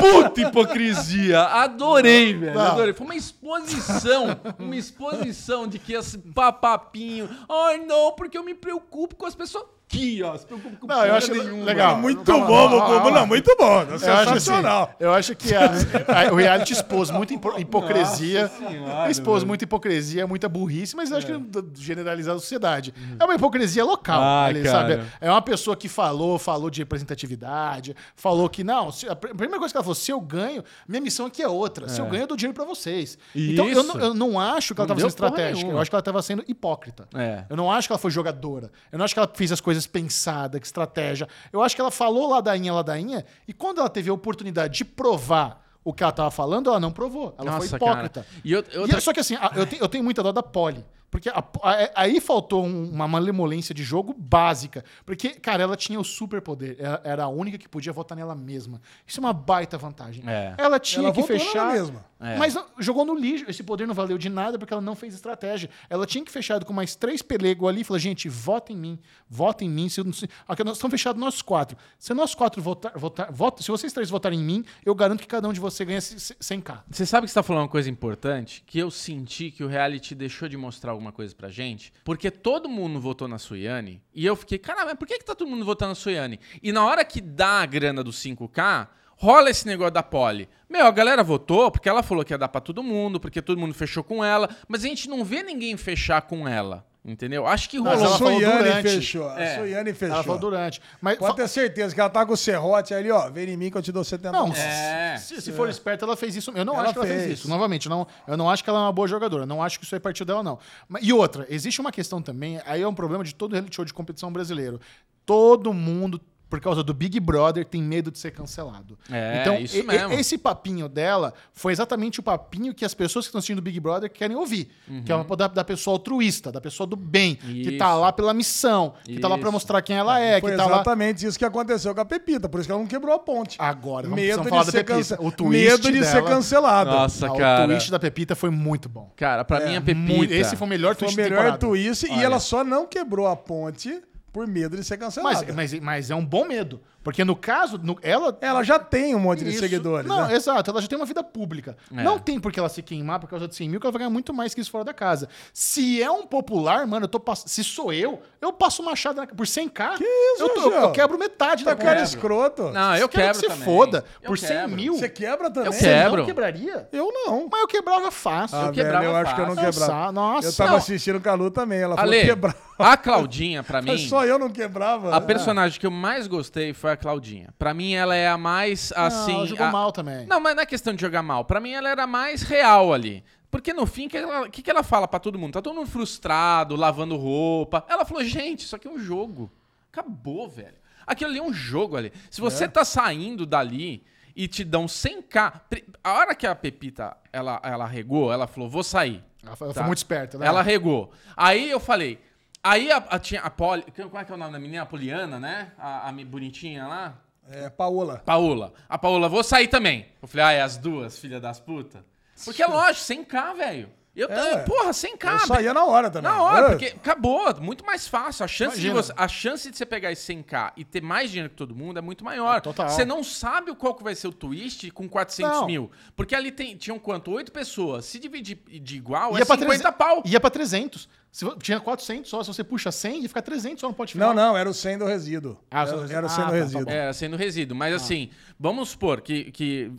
[0.00, 1.42] puta hipocrisia.
[1.42, 2.58] Adorei, velho.
[2.58, 2.94] Adorei.
[2.94, 4.40] Foi uma exposição.
[4.58, 7.28] Uma exposição de que esse papapinho.
[7.46, 9.66] Ai, não, porque eu me preocupo com as pessoas.
[9.86, 10.36] Aqui, ó.
[10.36, 11.64] Se preocupa com Não, eu acho nenhuma.
[11.64, 11.96] legal.
[11.98, 12.80] Muito Calma, bom, Bubu.
[12.86, 13.10] calma.
[13.12, 13.82] Não, muito bom.
[13.82, 14.06] Eu acho, assim,
[14.40, 14.94] Sensacional.
[14.98, 15.70] eu acho que a-
[16.28, 18.42] a- o reality expôs muita hipo- hipocrisia.
[18.44, 19.48] Nossa senhora, expôs velho.
[19.48, 22.92] muita hipocrisia, muita burrice, mas eu acho que do- generalizar a sociedade.
[23.20, 25.00] É uma hipocrisia local, Ai, ali, sabe?
[25.20, 29.34] É uma pessoa que falou, falou de representatividade, falou que, não, se- a pr- a
[29.34, 31.88] primeira coisa que ela falou, se eu ganho, minha missão aqui é outra.
[31.88, 33.18] Se eu ganho, eu dou dinheiro pra vocês.
[33.34, 33.96] Então, eu, Isso.
[33.96, 35.54] não- eu não acho que ela Não estava sendo estratégica.
[35.56, 35.74] nenhuma.
[35.74, 37.06] Eu acho que ela estava sendo hipócrita.
[37.14, 37.44] É.
[37.48, 38.70] Eu não acho que ela foi jogadora.
[38.90, 41.28] Eu não acho que ela fez as coisas pensadas, que estratégia.
[41.52, 45.62] Eu acho que ela falou ladainha, ladainha, e quando ela teve a oportunidade de provar
[45.82, 47.34] o que ela tava falando, ela não provou.
[47.38, 48.22] Ela foi Nossa, hipócrita.
[48.22, 48.26] cara.
[48.44, 50.32] E eu- E outra- é- só que assim, a- eu, tenho, eu tenho muita dó
[50.32, 50.84] da Polly.
[51.10, 54.84] Porque a- a- aí faltou um- uma malemolência de jogo básica.
[55.06, 56.74] Porque, cara, ela tinha o superpoder.
[56.76, 58.80] Ela era a única que podia votar nela mesma.
[59.06, 60.24] Isso é uma baita vantagem.
[60.26, 60.54] É.
[60.58, 61.72] Ela tinha Ela que fechar.
[61.72, 62.04] mesma.
[62.18, 62.36] É.
[62.36, 63.44] Mas não- jogou no lixo.
[63.48, 65.70] Esse poder não valeu de nada porque ela não fez estratégia.
[65.88, 68.98] Ela tinha que fechar com mais três pelegos ali e falar: gente, vota em mim.
[69.34, 69.88] Vota em mim.
[69.88, 71.76] Se, se, aqui nós estamos fechados nós quatro.
[71.98, 75.26] Se nós quatro votar, votar, vota, se vocês três votarem em mim, eu garanto que
[75.26, 76.82] cada um de vocês ganha c- c- 100k.
[76.88, 78.62] Você sabe que você tá falando uma coisa importante?
[78.64, 81.92] Que eu senti que o reality deixou de mostrar alguma coisa pra gente.
[82.04, 84.00] Porque todo mundo votou na Suiane.
[84.14, 86.38] E eu fiquei, caramba, mas por que, que tá todo mundo votando na Suiane?
[86.62, 88.86] E na hora que dá a grana dos 5K,
[89.16, 90.48] rola esse negócio da Polly.
[90.68, 93.58] Meu, a galera votou porque ela falou que ia dar pra todo mundo, porque todo
[93.58, 96.84] mundo fechou com ela, mas a gente não vê ninguém fechar com ela.
[97.06, 97.46] Entendeu?
[97.46, 98.06] Acho que Mas rolou.
[98.06, 99.28] ela a falou Suiane fechou.
[99.28, 99.58] A É.
[99.58, 100.14] Suiane fechou.
[100.14, 100.80] Ela falou durante.
[101.02, 103.28] Mas Pode ter certeza que ela tá com o serrote ali, ó.
[103.28, 104.50] Vem em mim que eu te dou 70 Não.
[104.54, 105.18] É.
[105.18, 106.50] se, se for esperta, ela fez isso.
[106.54, 107.22] Eu não Ela acho que ela fez.
[107.24, 107.38] fez.
[107.40, 107.48] isso.
[107.48, 109.44] Novamente, não, eu não acho que ela é uma boa jogadora.
[109.44, 110.58] Não acho que isso aí partiu dela, não.
[110.88, 113.84] Mas- E outra, existe uma questão também, aí é um problema de todo reality show
[113.84, 114.80] de competição brasileiro.
[115.26, 116.18] Todo mundo,
[116.54, 118.96] por causa do Big Brother, tem medo de ser cancelado.
[119.10, 120.12] É, então, isso e- mesmo.
[120.12, 124.08] esse papinho dela foi exatamente o papinho que as pessoas que estão assistindo Big Brother
[124.08, 124.70] querem ouvir.
[125.04, 128.00] Que é o da, da pessoa altruísta, da pessoa do bem, que tá Isso.
[128.00, 129.52] lá pela missão, que tá lá pra Isso.
[129.52, 132.48] mostrar quem ela é, Foi que tá lá exatamente isso que aconteceu com a Pepita,
[132.48, 133.56] por isso que ela não quebrou a ponte.
[133.58, 135.16] Agora, vamos, Medo precisamos de, falar da ser Pepita.
[135.16, 135.26] cance...
[135.26, 136.90] O twist Medo de ser dela- cancelada.
[136.90, 137.64] Nossa, Ah, cara.
[137.64, 139.10] O twist da Pepita foi muito bom.
[139.16, 140.14] Cara, pra mim a Pepita.
[140.14, 141.58] Muito- esse foi o melhor Foi o twist da melhor temporada.
[141.58, 144.00] twist e ela só não quebrou a ponte
[144.34, 145.46] por medo de ser cancelada.
[145.46, 146.82] Mas, mas, mas é um bom medo.
[147.04, 148.36] Porque no caso, no- ela.
[148.40, 150.08] Ela já tem um monte de Isso- seguidores.
[150.08, 150.34] Não, né?
[150.34, 150.70] exato.
[150.70, 151.76] Ela já tem uma vida pública.
[151.96, 152.02] É.
[152.02, 153.98] Não tem por que ela se queimar por causa de 100 mil, que ela vai
[154.00, 155.28] ganhar muito mais que isso fora da casa.
[155.52, 157.44] Se é um popular, mano, eu tô pass...
[157.46, 159.26] se sou eu, eu passo machado na...
[159.26, 159.98] por 100k.
[159.98, 162.08] Que isso, eu, tô- eu quebro metade Tá da cara conta.
[162.08, 162.62] escroto.
[162.70, 163.64] Não, eu Quero quebro que você também.
[163.64, 164.04] foda.
[164.22, 164.76] Eu Por 100 quebro.
[164.76, 164.94] mil.
[164.94, 165.66] Você quebra também?
[165.66, 166.16] Eu Você quebro.
[166.18, 166.88] não quebraria?
[166.90, 167.48] Eu não.
[167.52, 168.56] Mas eu quebrava fácil.
[168.56, 169.70] Ah, Eu velho, quebrava eu acho que eu não fácil.
[169.80, 170.12] quebrava.
[170.12, 170.48] Nossa, nossa.
[170.48, 170.76] Eu tava Não.
[170.78, 171.80] assistindo com a Lu também.
[171.80, 172.56] Ela falou Ale, quebrar.
[172.78, 173.90] a Claudinha, pra mim.
[173.92, 175.14] Mas só eu não quebrava.
[175.14, 177.48] A personagem que eu mais gostei foi a Claudinha.
[177.58, 179.32] Pra mim, ela é a mais, assim...
[179.32, 180.26] não, ela jogou a- mal também.
[180.26, 181.44] Não, mas não é questão de jogar mal.
[181.44, 183.24] Pra mim, ela era mais real ali.
[183.50, 185.52] Porque no fim, o que, ela- que, que ela fala pra todo mundo?
[185.52, 187.84] Tá todo mundo frustrado, lavando roupa.
[187.88, 189.50] Ela falou, gente, isso aqui é um jogo.
[189.92, 190.74] Acabou, velho.
[191.06, 192.12] Aquilo ali é um jogo ali.
[192.30, 192.42] Se É.
[192.44, 194.02] você tá saindo dali
[194.34, 195.52] e te dão 100k...
[195.70, 199.22] pri- A hora que a Pepita, ela, ela regou, ela falou, vou sair.
[199.46, 199.74] Ela foi, Tá.
[199.74, 200.46] foi muito esperta, né?
[200.46, 201.12] Ela regou.
[201.36, 202.18] Aí eu falei.
[202.64, 203.82] Aí a, a, tinha a Poli.
[203.82, 204.84] Como é que é o nome da menina?
[204.84, 205.72] A Poliana, né?
[205.76, 207.20] A, a bonitinha lá.
[207.50, 208.22] É, Paola.
[208.24, 208.72] Paola.
[208.88, 210.06] A Paola, vou sair também.
[210.22, 212.02] Eu falei, ah, é as duas, filha das putas?
[212.42, 213.90] Porque é lógico, 100k, velho.
[214.16, 214.58] Eu, É.
[214.58, 215.32] porra, 100k.
[215.32, 216.30] Eu saía na hora também.
[216.30, 218.44] Na hora, Ah, porque acabou, muito mais fácil.
[218.44, 221.50] A chance, de você, a chance de você pegar esse 100k e ter mais dinheiro
[221.50, 222.60] que todo mundo é muito maior.
[222.60, 222.88] Total.
[222.88, 225.66] Você não sabe qual que vai ser o twist com 400 Não.
[225.66, 225.90] mil.
[226.14, 227.32] Porque ali tem, tinham quanto?
[227.32, 228.04] Oito pessoas.
[228.04, 230.22] Se dividir de igual, Ia é pra 50 300 pau.
[230.24, 231.08] Ia pra 300.
[231.32, 232.40] Se, tinha 400 só.
[232.44, 234.50] Se você puxa 100, ia ficar 300 só no pote Não, final.
[234.52, 235.58] não, era o 100 do resíduo.
[235.68, 236.84] Ah, era, o 100 era o 100 ah, do tá, tá resíduo.
[236.84, 236.90] bom.
[236.92, 237.74] É, sendo resíduo.
[237.74, 237.78] Ah.
[237.80, 238.30] Mas assim,
[238.60, 239.90] vamos supor que, que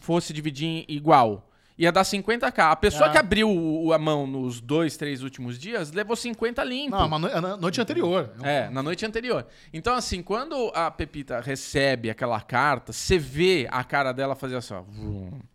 [0.00, 1.48] fosse dividir em igual.
[1.82, 2.70] Ia dar 50k.
[2.70, 3.10] A pessoa Ah.
[3.10, 6.96] que abriu o- a mão nos dois, três últimos dias levou 50 limpo.
[6.96, 8.30] Não, mas no- na noite anterior.
[8.40, 9.44] É, na noite anterior.
[9.72, 14.74] Então, assim, quando a Pepita recebe aquela carta, você vê a cara dela fazer assim,
[14.74, 14.82] ó.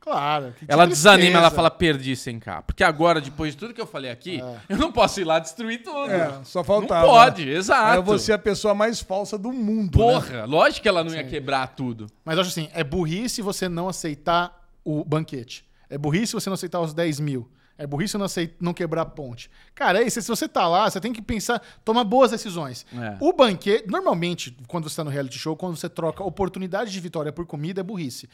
[0.01, 0.53] Claro.
[0.57, 1.11] que Ela tristeza.
[1.17, 2.61] desanima, ela fala, perdi 100k.
[2.63, 5.81] Porque agora, depois de tudo que eu falei aqui, eu não posso ir lá destruir
[5.81, 6.11] tudo.
[6.11, 7.05] É, só faltava.
[7.07, 7.87] Não pode, exato.
[7.91, 9.97] Aí eu vou ser a pessoa mais falsa do mundo.
[9.97, 10.03] né?
[10.13, 12.07] Porra, lógico que ela não ia quebrar tudo.
[12.25, 15.65] Mas eu acho assim, é burrice você não aceitar o banquete.
[15.89, 17.47] É burrice você não aceitar os 10 mil.
[17.77, 19.51] É burrice não, aceit- não quebrar a ponte.
[19.75, 20.19] Cara, é isso.
[20.21, 22.85] Se você tá lá, você tem que pensar, tomar boas decisões.
[22.93, 23.17] É.
[23.19, 27.31] O banquete, normalmente, quando você tá no reality show, quando você troca oportunidade de vitória
[27.31, 28.27] por comida, é burrice.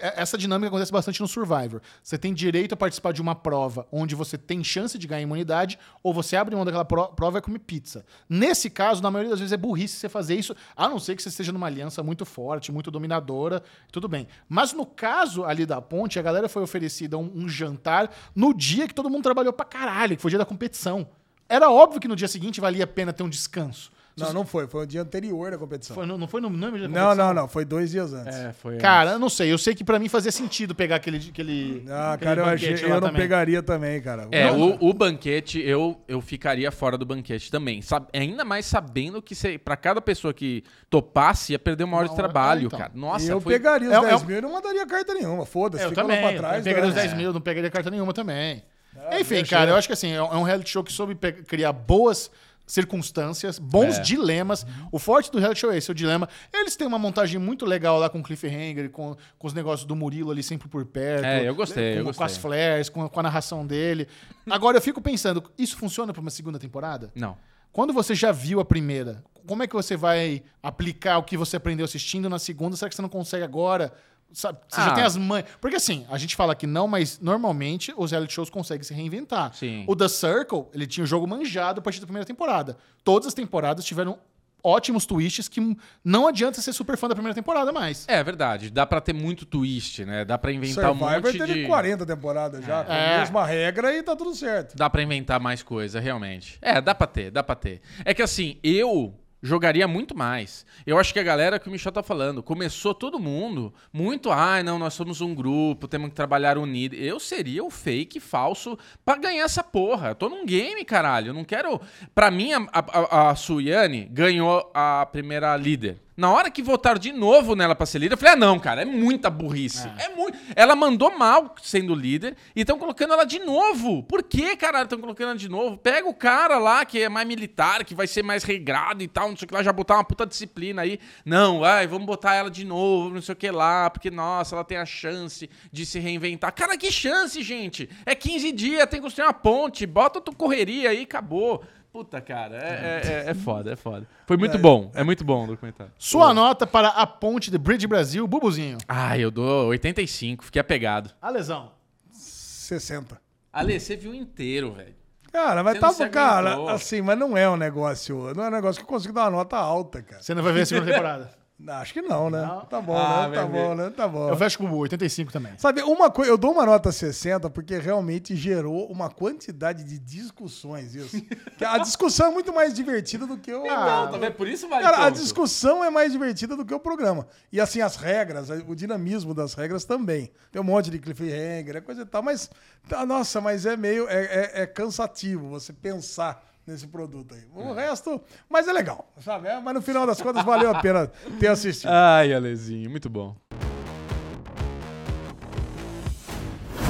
[0.00, 1.80] É- Essa dinâmica acontece bastante no Survivor.
[2.02, 5.78] Você tem direito a participar de uma prova onde você tem chance de ganhar imunidade,
[6.02, 8.04] ou você abre mão daquela pro- prova e come pizza.
[8.28, 11.22] Nesse caso, na maioria das vezes, é burrice você fazer isso, a não ser que
[11.22, 13.62] você esteja numa aliança muito forte, muito dominadora,
[13.92, 14.26] tudo bem.
[14.48, 18.87] Mas no caso ali da ponte, a galera foi oferecida um, um jantar no dia
[18.88, 21.06] que todo mundo trabalhou pra caralho, que foi o dia da competição.
[21.48, 23.90] Era óbvio que no dia seguinte valia a pena ter um descanso.
[24.18, 24.66] Não, não foi.
[24.66, 25.94] Foi o dia anterior da competição.
[25.94, 27.14] Foi, no- não foi no, no dia da Não, competição?
[27.28, 27.46] não, não.
[27.48, 28.36] Foi dois dias antes.
[28.36, 28.76] É, foi.
[28.78, 29.52] Cara, eu não sei.
[29.52, 31.18] Eu sei que pra mim fazia sentido pegar aquele.
[31.18, 33.22] aquele Ah, aquele cara, eu, achei, eu não também.
[33.22, 34.26] pegaria também, cara.
[34.32, 37.80] É, Não, o, o banquete, eu, eu ficaria fora do banquete também.
[37.80, 42.06] Sab- ainda mais sabendo que cê, pra cada pessoa que topasse ia perder uma hora
[42.08, 42.78] de Uma hora- trabalho, Ah, então.
[42.80, 42.92] cara.
[42.96, 43.52] Nossa, eu foi...
[43.52, 45.46] pegaria os É- 10 é- mil e não mandaria carta nenhuma.
[45.46, 46.28] Foda-se, Eu fica lá também.
[46.28, 46.56] pra trás.
[46.58, 47.02] eu pegaria os né?
[47.02, 48.64] 10 mil, não pegaria carta nenhuma também.
[48.96, 51.14] Ah, Enfim, cara, eu- eu acho que assim, é um é reality show que soube
[51.14, 52.30] criar boas
[52.66, 54.00] circunstâncias, bons É.
[54.02, 54.66] dilemas.
[54.92, 56.28] O forte do reality show é esse, o dilema.
[56.52, 59.96] Eles têm uma montagem muito legal lá com o cliffhanger, com, com os negócios do
[59.96, 61.24] Murilo ali sempre por perto.
[61.24, 62.26] É, eu gostei, com, eu Com gostei.
[62.26, 64.06] as flares, com, com a narração dele.
[64.48, 67.10] Agora, eu fico pensando, isso funciona pra uma segunda temporada?
[67.14, 67.36] Não.
[67.72, 71.56] Quando você já viu a primeira, como é que você vai aplicar o que você
[71.56, 72.76] aprendeu assistindo na segunda?
[72.76, 73.92] Será que você não consegue agora?
[74.32, 74.94] Sabe, você já Ah.
[74.94, 75.44] tem as mães.
[75.60, 79.54] Porque assim, a gente fala que não, mas normalmente os reality shows conseguem se reinventar.
[79.54, 79.84] Sim.
[79.88, 82.76] O The Circle, ele tinha o jogo manjado a partir da primeira temporada.
[83.02, 84.18] Todas as temporadas tiveram
[84.62, 85.60] ótimos twists que
[86.04, 88.04] não adianta ser super fã da primeira temporada mais.
[88.08, 90.24] É verdade, dá pra ter muito twist, né?
[90.24, 91.66] Dá pra inventar um Survivor monte teve de...
[91.66, 93.16] 40 temporadas já, com É.
[93.16, 94.76] a mesma regra e tá tudo certo.
[94.76, 96.58] Dá pra inventar mais coisa, realmente.
[96.60, 97.80] É, dá pra ter, dá pra ter.
[98.04, 100.66] É que assim, eu jogaria muito mais.
[100.86, 104.62] Eu acho que a galera que o Michel tá falando, começou todo mundo muito, ai,
[104.62, 106.94] não, nós somos um grupo, temos que trabalhar unido.
[106.94, 110.08] Eu seria o fake falso pra ganhar essa porra.
[110.08, 111.28] Eu tô num game, caralho.
[111.28, 111.80] Eu não quero.
[112.14, 116.07] Pra mim, a, a, a Suyane ganhou a primeira líder.
[116.18, 118.82] Na hora que votaram de novo nela pra ser líder, eu falei: ah, não, cara,
[118.82, 119.88] é muita burrice.
[119.96, 120.36] É, muito.
[120.56, 124.02] Ela mandou mal sendo líder e estão colocando ela de novo.
[124.02, 125.78] Por que, caralho, estão colocando ela de novo?
[125.78, 129.28] Pega o cara lá que é mais militar, que vai ser mais regrado e tal,
[129.28, 130.98] não sei o que lá, já botar uma puta disciplina aí.
[131.24, 134.64] Não, ai, vamos botar ela de novo, não sei o que lá, porque, nossa, ela
[134.64, 136.52] tem a chance de se reinventar.
[136.52, 137.88] Cara, que chance, gente?
[138.04, 141.62] É 15 dias, tem que construir uma ponte, bota tua correria aí, acabou.
[141.92, 144.06] Puta, cara, é, é, é, é foda, é foda.
[144.26, 145.92] Foi muito bom, é muito bom o documentário.
[145.98, 148.78] Sua nota para a ponte de Bridge Brasil, Bubuzinho.
[148.86, 151.10] Ah, eu dou 85, fiquei apegado.
[151.20, 151.72] Alesão.
[152.12, 153.20] 60.
[153.52, 154.94] Ale, você viu inteiro, velho.
[155.32, 158.80] Cara, mas tá se cara, assim, mas não é um negócio, não é um negócio
[158.80, 160.22] que eu consigo dar uma nota alta, cara.
[160.22, 161.37] Você não vai ver a segunda temporada.
[161.66, 162.40] Acho que não, né?
[162.40, 162.64] Não?
[162.66, 163.34] Tá bom, Ah, né?
[163.34, 163.90] Tá bom, né?
[163.90, 164.28] Tá bom.
[164.28, 165.52] Eu fecho com o 85 também.
[165.58, 170.94] Sabe, uma coisa, eu dou uma nota 60 porque realmente gerou uma quantidade de discussões
[170.94, 171.16] isso.
[171.66, 174.34] A discussão é muito mais divertida do que o Não, tá vendo?
[174.34, 177.26] Por isso vale Cara, a discussão é mais divertida do que o programa.
[177.52, 180.30] E assim, as regras, o dinamismo das regras também.
[180.52, 182.48] Tem um monte de cliffhanger, é coisa e tal, mas,
[182.88, 187.42] tá, nossa, mas é meio, é, é- é cansativo você pensar nesse produto aí.
[187.54, 189.48] O resto, mas é legal, sabe?
[189.48, 191.88] É, mas no final das contas valeu a pena ter assistido.
[191.90, 193.34] Ai, Alezinho, muito bom.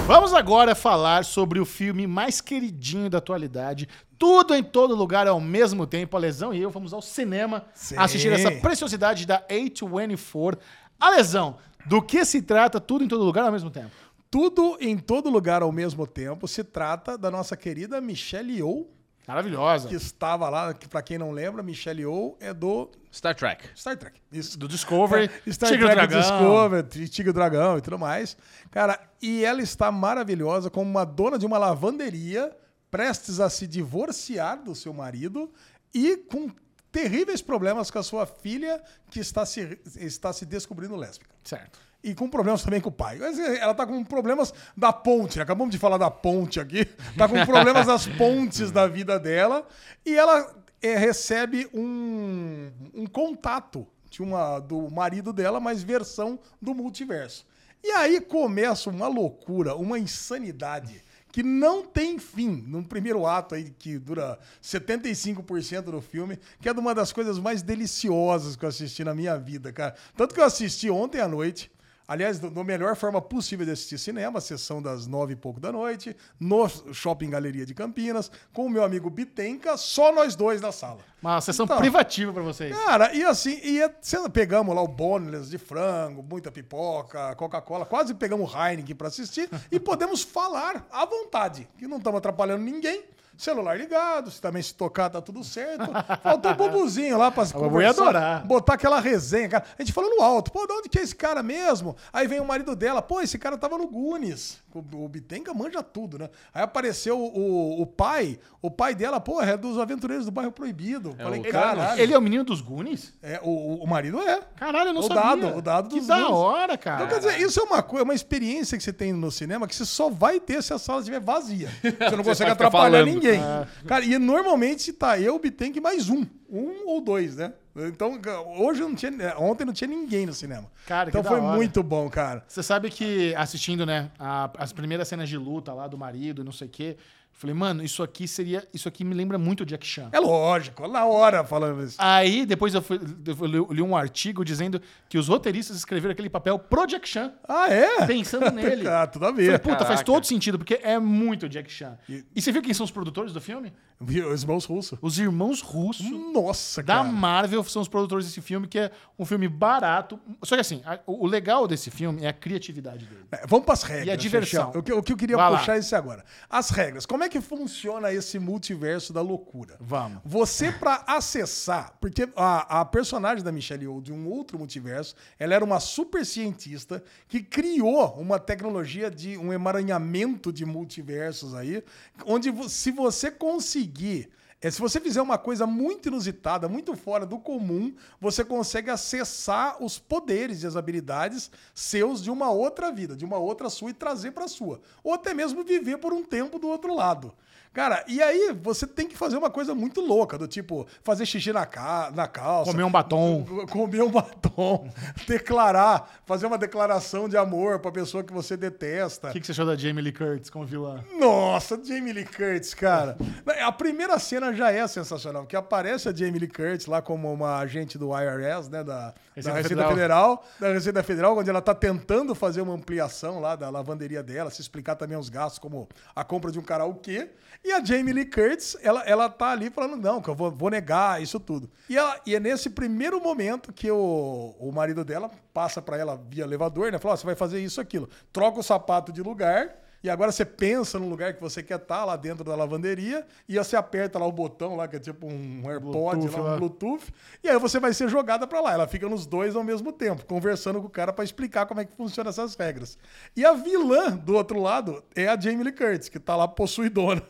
[0.04, 3.88] Vamos agora falar sobre o filme mais queridinho da atualidade.
[4.18, 6.16] Tudo em todo lugar ao mesmo tempo.
[6.16, 7.94] A Lesão e eu fomos ao cinema Sim.
[7.98, 10.58] assistir essa preciosidade da A24.
[10.98, 13.90] A Lesão, do que se trata tudo em todo lugar ao mesmo tempo?
[14.30, 18.97] Tudo em todo lugar ao mesmo tempo se trata da nossa querida Michelle Yeoh,
[19.28, 19.88] Maravilhosa.
[19.88, 23.68] que estava lá, que para quem não lembra, Michelle Yeoh é do Star Trek.
[23.76, 24.18] Star Trek.
[24.32, 24.58] Isso.
[24.58, 26.20] Do Discovery, É, Star Tigre e Trek Dragão.
[26.20, 28.36] Discovery, Tigre e Dragão e tudo mais.
[28.70, 32.56] Cara, e ela está maravilhosa como uma dona de uma lavanderia,
[32.90, 35.52] prestes a se divorciar do seu marido
[35.94, 36.50] e com
[36.90, 41.34] terríveis problemas com a sua filha que está se, está se descobrindo lésbica.
[41.44, 41.78] Certo.
[42.02, 43.18] E com problemas também com o pai.
[43.20, 45.36] Eh, Ela tá com problemas da ponte.
[45.36, 45.42] né?
[45.42, 46.84] Acabamos de falar da ponte aqui.
[47.16, 49.66] Tá com problemas das pontes da vida dela.
[50.06, 56.74] E ela eh, recebe um, um contato de uma, do marido dela, mas versão do
[56.74, 57.44] multiverso.
[57.82, 63.70] E aí começa uma loucura, uma insanidade que não tem fim num primeiro ato aí
[63.70, 69.04] que dura 75% do filme, que é uma das coisas mais deliciosas que eu assisti
[69.04, 69.94] na minha vida, cara.
[70.16, 71.70] Tanto que eu assisti ontem à noite,
[72.08, 76.16] aliás, da melhor forma possível de assistir cinema, sessão das nove e pouco da noite,
[76.40, 80.98] no Shopping Galeria de Campinas, com o meu amigo Bitenca, só nós dois na sala.
[81.20, 81.76] Uma sessão Então.
[81.78, 82.74] privativa pra vocês.
[82.74, 83.92] Cara, e assim, e é-
[84.32, 89.50] pegamos lá o boneless de frango, muita pipoca, Coca-Cola, quase pegamos o Heineken pra assistir
[89.70, 93.04] e podemos falar à vontade, que não estamos atrapalhando ninguém.
[93.38, 95.84] Celular ligado, se também se tocar tá tudo certo.
[96.24, 98.44] Faltou o bubuzinho lá pra Bubu ia adorar.
[98.44, 99.64] botar aquela resenha, cara.
[99.78, 101.96] A gente falando alto, pô, de onde que é esse cara mesmo?
[102.12, 104.58] Aí vem o marido dela, pô, esse cara tava no Goonies.
[104.74, 106.28] O, Bitenca manja tudo, né?
[106.52, 111.14] Aí apareceu o, o pai, o pai dela, pô, é dos aventureiros do bairro proibido.
[111.16, 112.00] Falei, o caralho.
[112.00, 113.14] Ele é o menino dos Goonies?
[113.22, 114.40] É, o, o- marido é.
[114.56, 115.22] Caralho, eu não o sabia.
[115.46, 116.32] Dado, o dado Que dos da Goonies.
[116.36, 116.96] hora, cara.
[117.04, 119.74] Então, quer dizer, isso é uma coisa, uma experiência que você tem no cinema que
[119.74, 121.68] você só vai ter se a sala estiver vazia.
[121.82, 123.06] Você não consegue vai ficar atrapalhar falando.
[123.14, 123.40] ninguém.
[123.86, 126.24] Cara, e normalmente tá eu, Bitenk mais um.
[126.50, 127.52] Um ou dois, né?
[127.86, 128.18] Então,
[128.56, 129.38] hoje não tinha.
[129.38, 130.66] Ontem não tinha ninguém no cinema.
[130.86, 132.42] Cara, que então foi muito bom, cara.
[132.48, 136.52] Você sabe que assistindo, né, a- as primeiras cenas de luta lá do marido, não
[136.52, 136.96] sei o quê,
[137.38, 138.66] falei, mano, isso aqui seria.
[138.74, 140.08] Isso aqui me lembra muito o Jack Chan.
[140.12, 141.96] É lógico, na hora falando isso.
[141.98, 146.58] Aí depois eu, fui, eu li- um artigo dizendo que os roteiristas escreveram aquele papel
[146.58, 148.04] pro Jack Chan, Ah, é?
[148.06, 148.86] pensando nele.
[148.88, 149.58] ah, tudo a Falei, ver.
[149.60, 150.04] puta, faz Caraca.
[150.04, 151.96] todo sentido, porque é muito Jack Chan.
[152.08, 153.72] E, você viu quem são os produtores do filme?
[154.00, 154.98] Os irmãos russos.
[155.02, 157.08] Os irmãos russos Nossa, da cara.
[157.08, 160.20] Marvel são os produtores desse filme, que é um filme barato.
[160.44, 163.22] Só que assim, a- o legal desse filme é a criatividade dele.
[163.32, 164.06] É, vamos para as regras.
[164.06, 164.70] E a diversão.
[164.74, 165.58] O que, o que eu queria Vai lá.
[165.58, 166.24] puxar é isso agora.
[166.48, 167.06] As regras.
[167.06, 169.76] Como é que funciona esse multiverso da loucura?
[169.80, 170.20] Vamos.
[170.24, 175.54] Você, para acessar, porque a, a personagem da Michelle Yeoh de um outro multiverso, ela
[175.54, 181.82] era uma super cientista que criou uma tecnologia de um emaranhamento de multiversos aí,
[182.24, 184.30] onde se você conseguir
[184.60, 189.80] é, se você fizer uma coisa muito inusitada, muito fora do comum, você consegue acessar
[189.80, 193.94] os poderes e as habilidades seus de uma outra vida, de uma outra sua e
[193.94, 194.80] trazer para sua.
[195.04, 197.32] Ou até mesmo viver por um tempo do outro lado.
[197.72, 201.52] Cara, e aí você tem que fazer uma coisa muito louca, do tipo, fazer xixi
[201.52, 202.70] na, ca na calça.
[202.70, 203.44] Comer um batom.
[203.70, 204.90] Comer um batom.
[205.26, 209.28] declarar, fazer uma declaração de amor pra pessoa que você detesta.
[209.28, 211.04] O que, que você achou da Jamie Lee Curtis como vilã?
[211.18, 213.16] Nossa, Jamie Lee Curtis, cara.
[213.64, 217.58] A primeira cena já é sensacional, que aparece a Jamie Lee Curtis lá como uma
[217.58, 219.90] agente do IRS, né, da Receita da Receita Federal.
[219.94, 220.44] Federal.
[220.58, 224.60] da Receita Federal, onde ela tá tentando fazer uma ampliação lá da lavanderia dela, se
[224.60, 227.30] explicar também os gastos, como a compra de um karaokê.
[227.64, 230.70] E a Jamie Lee Curtis, ela, ela tá ali falando, não, que eu vou, vou
[230.70, 231.68] negar isso tudo.
[231.88, 236.20] E, ela, e é nesse primeiro momento que o, o marido dela passa pra ela
[236.30, 236.98] via elevador, né?
[236.98, 238.08] Fala, ó, você vai fazer isso, aquilo.
[238.32, 242.04] Troca o sapato de lugar, e agora você pensa no lugar que você quer estar,
[242.04, 245.68] lá dentro da lavanderia, e você aperta lá o botão lá, que é tipo um
[245.68, 246.58] AirPod, Bluetooth lá, um.
[246.58, 247.12] Bluetooth,
[247.42, 248.72] e aí você vai ser jogada pra lá.
[248.72, 251.84] Ela fica nos dois ao mesmo tempo, conversando com o cara pra explicar como é
[251.84, 252.96] que funciona essas regras.
[253.34, 257.22] E a vilã do outro lado é a Jamie Lee Curtis, que tá lá possuidona.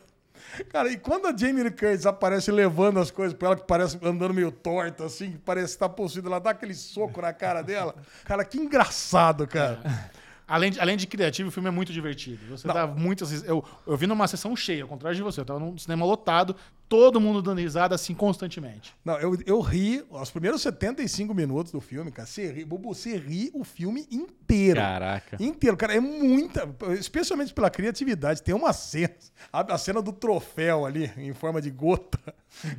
[0.69, 3.97] Cara, e quando a Jamie Lee Curtis aparece levando as coisas pra ela, que parece
[4.01, 7.95] andando meio torta, assim, que parece estar possuída, ela dá aquele soco na cara dela.
[8.25, 9.79] Cara, que engraçado, cara.
[10.47, 12.39] Além de, além de criativo, o filme é muito divertido.
[12.49, 13.43] Você dá muitas.
[13.43, 15.39] Eu, eu vi numa sessão cheia, ao contrário de você.
[15.39, 16.55] Eu tava num cinema lotado,
[16.89, 18.95] todo mundo dando risada assim constantemente.
[19.05, 22.27] Não, eu, eu ri os primeiros 75 minutos do filme, cara.
[22.27, 24.79] Você ri, Bubu, você ri o filme inteiro.
[24.81, 25.37] Caraca.
[25.39, 25.95] Inteiro, cara.
[25.95, 26.67] É muita.
[26.99, 28.41] Especialmente pela criatividade.
[28.41, 29.13] Tem uma cena.
[29.53, 32.19] A, a cena do troféu ali, em forma de gota.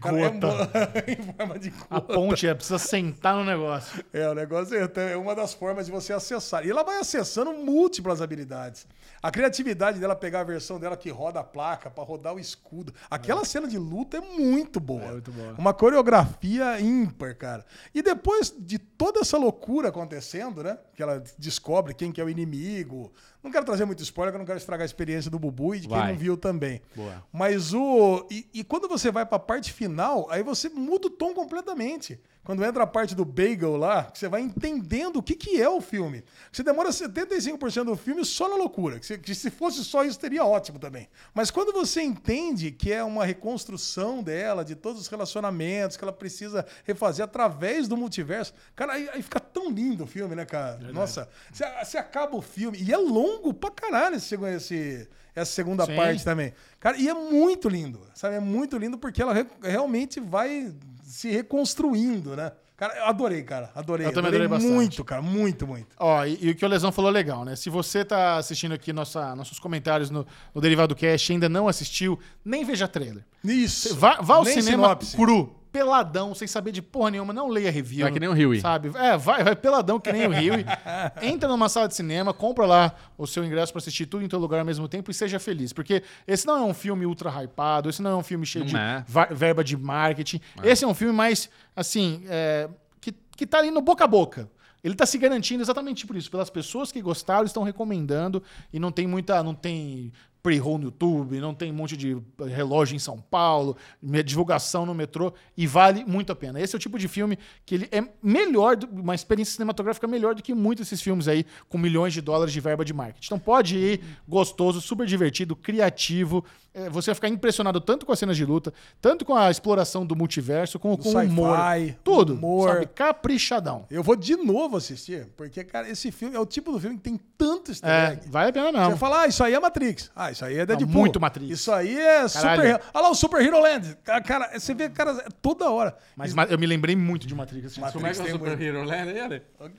[0.00, 0.82] Cara, é Gota.
[1.06, 1.86] em forma de gota.
[1.88, 4.04] A ponte é, precisa sentar no negócio.
[4.12, 6.66] É, o negócio é, é uma das formas de você acessar.
[6.66, 8.86] E ela vai acessando múltiplas habilidades.
[9.22, 12.92] A criatividade dela pegar a versão dela que roda a placa pra rodar o escudo.
[13.10, 15.02] Aquela cena de luta é muito boa.
[15.02, 15.54] É muito boa.
[15.58, 17.64] Uma coreografia ímpar, cara.
[17.94, 20.78] E depois de toda essa loucura acontecendo, né?
[20.94, 23.12] Que ela descobre quem que é o inimigo.
[23.42, 25.80] Não quero trazer muito spoiler, que eu não quero estragar a experiência do Bubu e
[25.80, 26.12] de quem Vai.
[26.12, 26.80] não viu também.
[26.94, 27.24] Boa.
[27.32, 28.26] Mas o.
[28.30, 32.20] E, e quando você vai pra parte final, aí você muda o tom completamente.
[32.42, 35.68] Quando entra a parte do bagel lá, que você vai entendendo o que, que é
[35.68, 36.24] o filme.
[36.50, 38.98] Você demora 75% do filme só na loucura.
[38.98, 41.06] Que, se- que se fosse só isso, teria ótimo também.
[41.34, 46.12] Mas quando você entende que é uma reconstrução dela, de todos os relacionamentos que ela
[46.14, 50.78] precisa refazer através do multiverso, cara, aí, aí fica tão lindo o filme, né, cara?
[50.92, 52.78] Nossa, você, você acaba o filme.
[52.80, 55.94] E é longo pra caralho esse, esse- essa segunda Sim.
[55.94, 56.52] parte também.
[56.80, 58.36] Cara, e é muito lindo, sabe?
[58.36, 60.74] É muito lindo porque ela re- realmente vai
[61.10, 62.52] se reconstruindo, né?
[62.76, 63.70] Cara, eu adorei, cara.
[63.74, 64.06] Adorei.
[64.06, 64.72] Eu também adorei bastante.
[64.72, 65.20] Muito, cara.
[65.20, 65.94] Muito, muito.
[65.98, 67.54] Ó, e, e o que o Lesão falou é legal, né?
[67.54, 71.68] Se você tá assistindo aqui nossa, nossos comentários no, no Derivado Cast e ainda não
[71.68, 73.22] assistiu, nem veja trailer.
[73.44, 73.94] Isso.
[73.96, 75.14] Vá, vá ao Nem cinema sinopse.
[75.14, 78.02] cru, peladão, sem saber de porra nenhuma, não leia review.
[78.02, 78.60] Vai que nem o Huey.
[78.60, 78.90] Sabe?
[78.94, 80.54] É, vai, vai peladão que nem o Rio.
[81.22, 84.38] Entra numa sala de cinema, compra lá o seu ingresso pra assistir tudo em teu
[84.38, 85.72] lugar ao mesmo tempo e seja feliz.
[85.72, 88.70] Porque esse não é um filme ultra hypado, esse não é um filme cheio Não
[88.70, 89.04] de é.
[89.30, 90.40] verba de marketing.
[90.62, 92.68] Esse é um filme mais, assim, é,
[93.00, 94.50] que, que tá ali no boca a boca.
[94.82, 98.42] Ele tá se garantindo exatamente por isso, pelas pessoas que gostaram, estão recomendando
[98.72, 100.10] e não tem muita, não tem
[100.42, 102.16] pre-roll no YouTube, não tem um monte de
[102.48, 103.76] relógio em São Paulo,
[104.24, 106.60] divulgação no metrô e vale muito a pena.
[106.60, 110.42] Esse é o tipo de filme que ele é melhor, uma experiência cinematográfica melhor do
[110.42, 113.26] que muitos desses filmes aí com milhões de dólares de verba de marketing.
[113.26, 116.44] Então pode ir, gostoso, super divertido, criativo.
[116.72, 120.06] É, você vai ficar impressionado tanto com as cenas de luta, tanto com a exploração
[120.06, 121.58] do multiverso, como com o humor.
[122.04, 122.34] Tudo.
[122.34, 122.68] humor.
[122.74, 122.86] Sabe?
[122.86, 123.86] Caprichadão.
[123.90, 127.02] Eu vou de novo assistir, porque, cara, esse filme é o tipo do filme que
[127.02, 128.96] tem tanto easter É, vale a pena Você mesmo.
[128.98, 130.10] fala, ah, isso aí é Matrix.
[130.14, 130.88] Ah, isso aí é Deadpool.
[130.88, 131.50] muito Matrix.
[131.50, 132.68] Isso aí é Super Caralho.
[132.68, 132.80] Hero.
[132.94, 133.96] Olha lá o Super Hero Land.
[134.04, 135.94] Cara, Cara, você vê, cara, toda hora.
[136.16, 137.72] Mas ma- eu me lembrei muito de Matrix.
[137.72, 139.42] esse Como é que é o Tem Super Hero Land aí, Ale?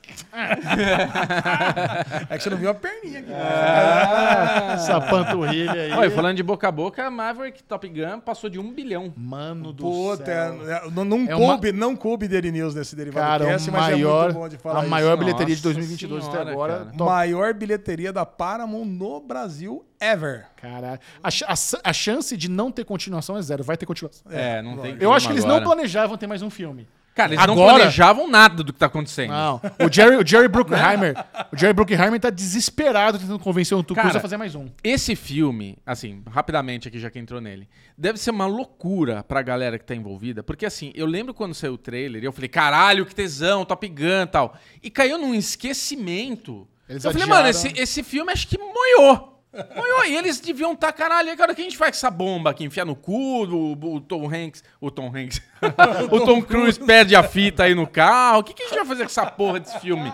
[2.29, 3.31] É que você não viu a perninha aqui.
[4.73, 5.91] Essa panturrilha aí.
[5.91, 9.13] Olha, falando de boca a boca, Maverick Top Gun passou de um bilhão.
[9.15, 10.71] Mano do Puta, céu.
[10.71, 13.73] é, não, não É uma- coube, não coube Daily News nesse derivado Cara, cast, o
[13.73, 14.89] mas é maior, muito bom de falar a isso.
[14.89, 16.73] maior bilheteria de Nossa 2022 até senhora, agora.
[16.73, 16.85] cara.
[16.97, 17.03] Top.
[17.11, 20.45] Maior bilheteria da Paramount no Brasil ever.
[20.57, 20.99] Caralho.
[21.23, 23.63] A, a- a chance de não ter continuação é zero.
[23.63, 24.23] Vai ter continuação.
[24.31, 25.65] É, não tem Eu acho que eles não agora.
[25.75, 26.87] planejavam ter mais um filme.
[27.13, 29.31] Cara, eles não Agora- planejavam nada do que tá acontecendo.
[29.31, 29.59] Não.
[29.85, 31.13] O Jerry, o Jerry Bruckheimer,
[31.51, 34.69] o Jerry Bruckheimer tá desesperado tentando convencer o Tom Cruise Cara, a fazer mais um.
[34.81, 37.67] Esse filme, assim, rapidamente aqui, já que entrou nele,
[37.97, 41.73] deve ser uma loucura pra galera que tá envolvida, porque assim, eu lembro quando saiu
[41.73, 44.57] o trailer e eu falei, caralho, que tesão, Top Gun e tal.
[44.81, 46.65] E caiu num esquecimento.
[46.87, 47.43] Eles eu falei, adiaram.
[47.43, 49.30] mano, esse, esse filme acho que moiou.
[49.75, 50.05] Moiou.
[50.05, 52.63] E eles deviam estar, caralho, cara, o que a gente faz com essa bomba aqui?
[52.63, 54.63] Enfiar no cu, o, o Tom Hanks.
[54.79, 55.41] O Tom Hanks.
[56.11, 58.39] o Tom Cruise perde a fita aí no carro.
[58.39, 60.11] O que, que a gente vai fazer com essa porra desse filme?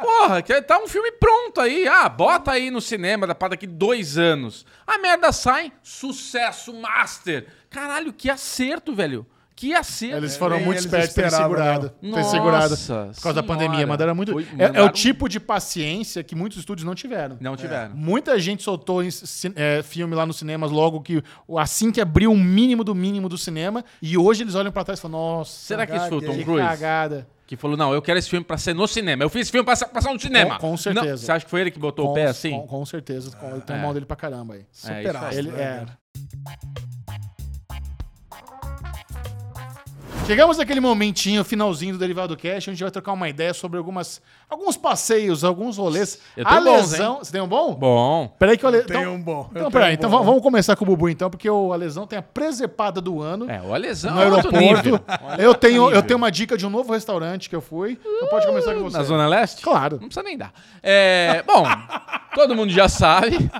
[0.00, 1.86] Porra, que tá um filme pronto aí.
[1.88, 4.64] Ah, bota aí no cinema da- pra daqui dois anos.
[4.86, 7.46] A merda sai, sucesso master.
[7.68, 9.26] Caralho, que acerto, velho.
[9.58, 10.16] Que acerto.
[10.18, 11.88] Eles foram nem muito eles espertos ter esperavam, segurado.
[12.00, 13.42] Ter segurado Nossa por causa da senhora.
[13.42, 13.86] pandemia.
[13.88, 14.30] Mandaram muito.
[14.30, 17.36] Foi- é, é o mandaram- tipo de paciência que muitos estúdios não tiveram.
[17.40, 17.92] Não tiveram.
[17.96, 21.20] Muita gente soltou é, filme lá nos cinemas logo que
[21.58, 25.00] assim que abriu o mínimo do mínimo do cinema e hoje eles olham pra trás
[25.00, 26.62] e falam: Nossa, Será que isso foi o Tom Cruise?
[26.62, 27.26] cagada.
[27.44, 29.24] Que falou, não, eu quero esse filme pra ser no cinema.
[29.24, 30.58] Eu fiz esse filme pra sa- passar no cinema.
[30.58, 31.06] Com- com certeza.
[31.10, 32.50] Não, você acha que foi ele que botou Com, o pé assim?
[32.50, 33.34] com, com certeza.
[33.34, 33.80] Com, ele tem É.
[33.80, 34.60] mão dele pra caramba aí.
[34.60, 35.36] É, isso Superaço, aí.
[35.38, 36.87] Ele né, é.
[40.28, 43.78] Chegamos naquele momentinho, finalzinho do Derivado Cash, onde a gente vai trocar uma ideia sobre
[43.78, 46.18] algumas, alguns passeios, alguns rolês.
[46.36, 47.18] Eu tenho a bons, lesão.
[47.20, 47.72] Você tem um bom?
[47.74, 48.36] Bom.
[48.38, 48.82] Peraí que eu le...
[48.82, 49.46] Tem então, um bom.
[49.50, 50.18] Então, tenho peraí, um então bom.
[50.18, 53.22] va- vamos começar com o Bubu, então, porque o, a lesão tem a presepada do
[53.22, 53.50] ano.
[53.50, 55.00] É, o Alesão No é aeroporto.
[55.38, 57.98] Eu tenho, eu tenho uma dica de um novo restaurante que eu fui.
[58.04, 58.98] Então pode começar com você.
[58.98, 59.62] Na Zona Leste?
[59.62, 59.94] Claro.
[59.98, 60.52] Não precisa nem dar.
[60.82, 61.64] É, bom,
[62.34, 63.50] todo mundo já sabe.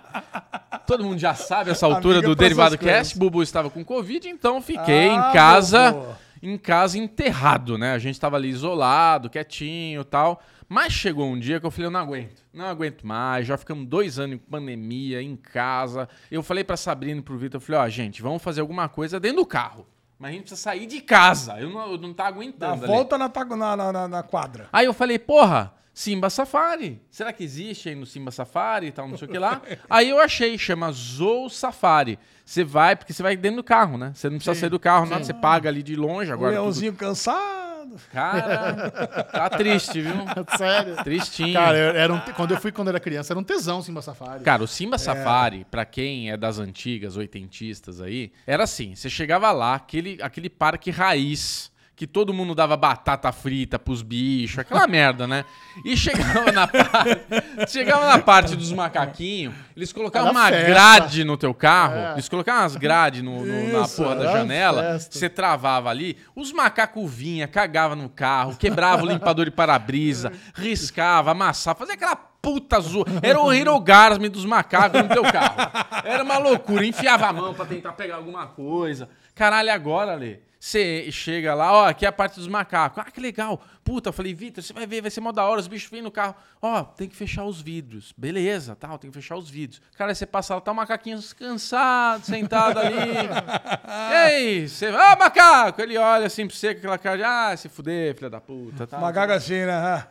[0.87, 2.95] Todo mundo já sabe essa altura Amiga do Derivado coisas.
[2.99, 3.19] Cast.
[3.19, 6.28] Bubu estava com Covid, então fiquei Ah, em casa, Bubu.
[6.43, 7.93] Em casa enterrado, né?
[7.93, 10.41] A gente estava ali isolado, quietinho e tal.
[10.69, 12.43] Mas chegou um dia que eu falei, eu não aguento.
[12.53, 16.09] Não aguento mais, já ficamos dois anos em pandemia, em casa.
[16.31, 19.19] Eu falei pra Sabrina e pro Vitor, eu falei, ó, gente, vamos fazer alguma coisa
[19.19, 19.87] dentro do carro.
[20.19, 21.59] Mas a gente precisa sair de casa.
[21.61, 22.85] Eu não, eu não tá Dá aguentando.
[22.85, 22.93] ali.
[22.93, 23.31] volta na,
[23.77, 24.69] na, na, na- quadra.
[24.73, 27.01] Aí eu falei, porra, Simba Safari.
[27.11, 29.63] Será que existe aí no Simba Safari e tal, não sei o que lá?
[29.89, 32.19] aí eu achei, chama Zou Safari.
[32.49, 34.11] Você vai, porque você vai dentro do carro, né?
[34.15, 36.53] Você não precisa sair do carro, nada, você paga ali de longe O agora.
[36.53, 37.95] tudo- leãozinho cansado.
[38.11, 38.91] Cara,
[39.33, 40.13] tá triste, viu?
[40.57, 40.97] Sério.
[41.05, 41.53] Tristinho.
[41.53, 44.43] Cara, eu- era um quando eu fui quando era criança, era um tesão Simba Safari.
[44.45, 49.53] Cara, o Simba Safari, pra quem é das antigas, oitentistas aí, era assim: você chegava
[49.53, 51.71] lá, aquele, aquele parque raiz.
[51.99, 55.45] Que todo mundo dava batata frita pros bichos, aquela merda, né?
[55.85, 57.21] E chegava na parte,
[57.69, 60.67] chegava na parte dos macaquinhos, eles colocavam Era uma festa.
[60.69, 62.13] grade no teu carro, É.
[62.13, 65.19] eles colocavam umas grades no, no- na porra da janela, festa.
[65.19, 71.33] você travava ali, os macacos vinha, cagava no carro, quebrava o limpador de para-brisa, riscava,
[71.33, 73.07] amassava, fazia aquela puta zoa.
[73.21, 75.57] Era o Hirogasme dos macacos no teu carro.
[76.05, 79.09] Era uma loucura, enfiava a mão pra tentar pegar alguma coisa.
[79.35, 83.03] Caralho, agora, Lê, você chega lá, ó, aqui é a parte dos macacos.
[83.07, 83.63] Ah, que legal.
[83.85, 86.11] Puta, falei, Vitor, você vai ver, vai ser mó da hora, os bichos vêm no
[86.11, 86.35] carro.
[86.61, 88.13] Ó, tem que fechar os vidros.
[88.17, 89.81] Beleza, tal, tem que fechar os vidros.
[89.97, 92.97] Cara, você passa lá, tá o macaquinho cansado, sentado ali.
[93.89, 95.81] E aí, você, ah, macaco!
[95.81, 98.87] Ele olha assim pra você com aquela cara de, ah, se fuder, filha da puta.
[98.87, 100.07] Tal, Macaco assim, né?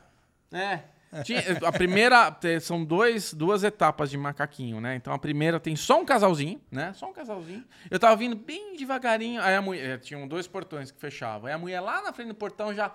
[0.52, 0.97] É.
[1.66, 4.96] A primeira são dois, duas etapas de macaquinho, né?
[4.96, 6.94] Então a primeira tem só um casalzinho, né?
[6.94, 7.64] Só um casalzinho.
[7.90, 11.48] Eu tava vindo bem devagarinho, aí a mulher, tinham dois portões que fechavam.
[11.48, 12.92] Aí a mulher lá na frente do portão já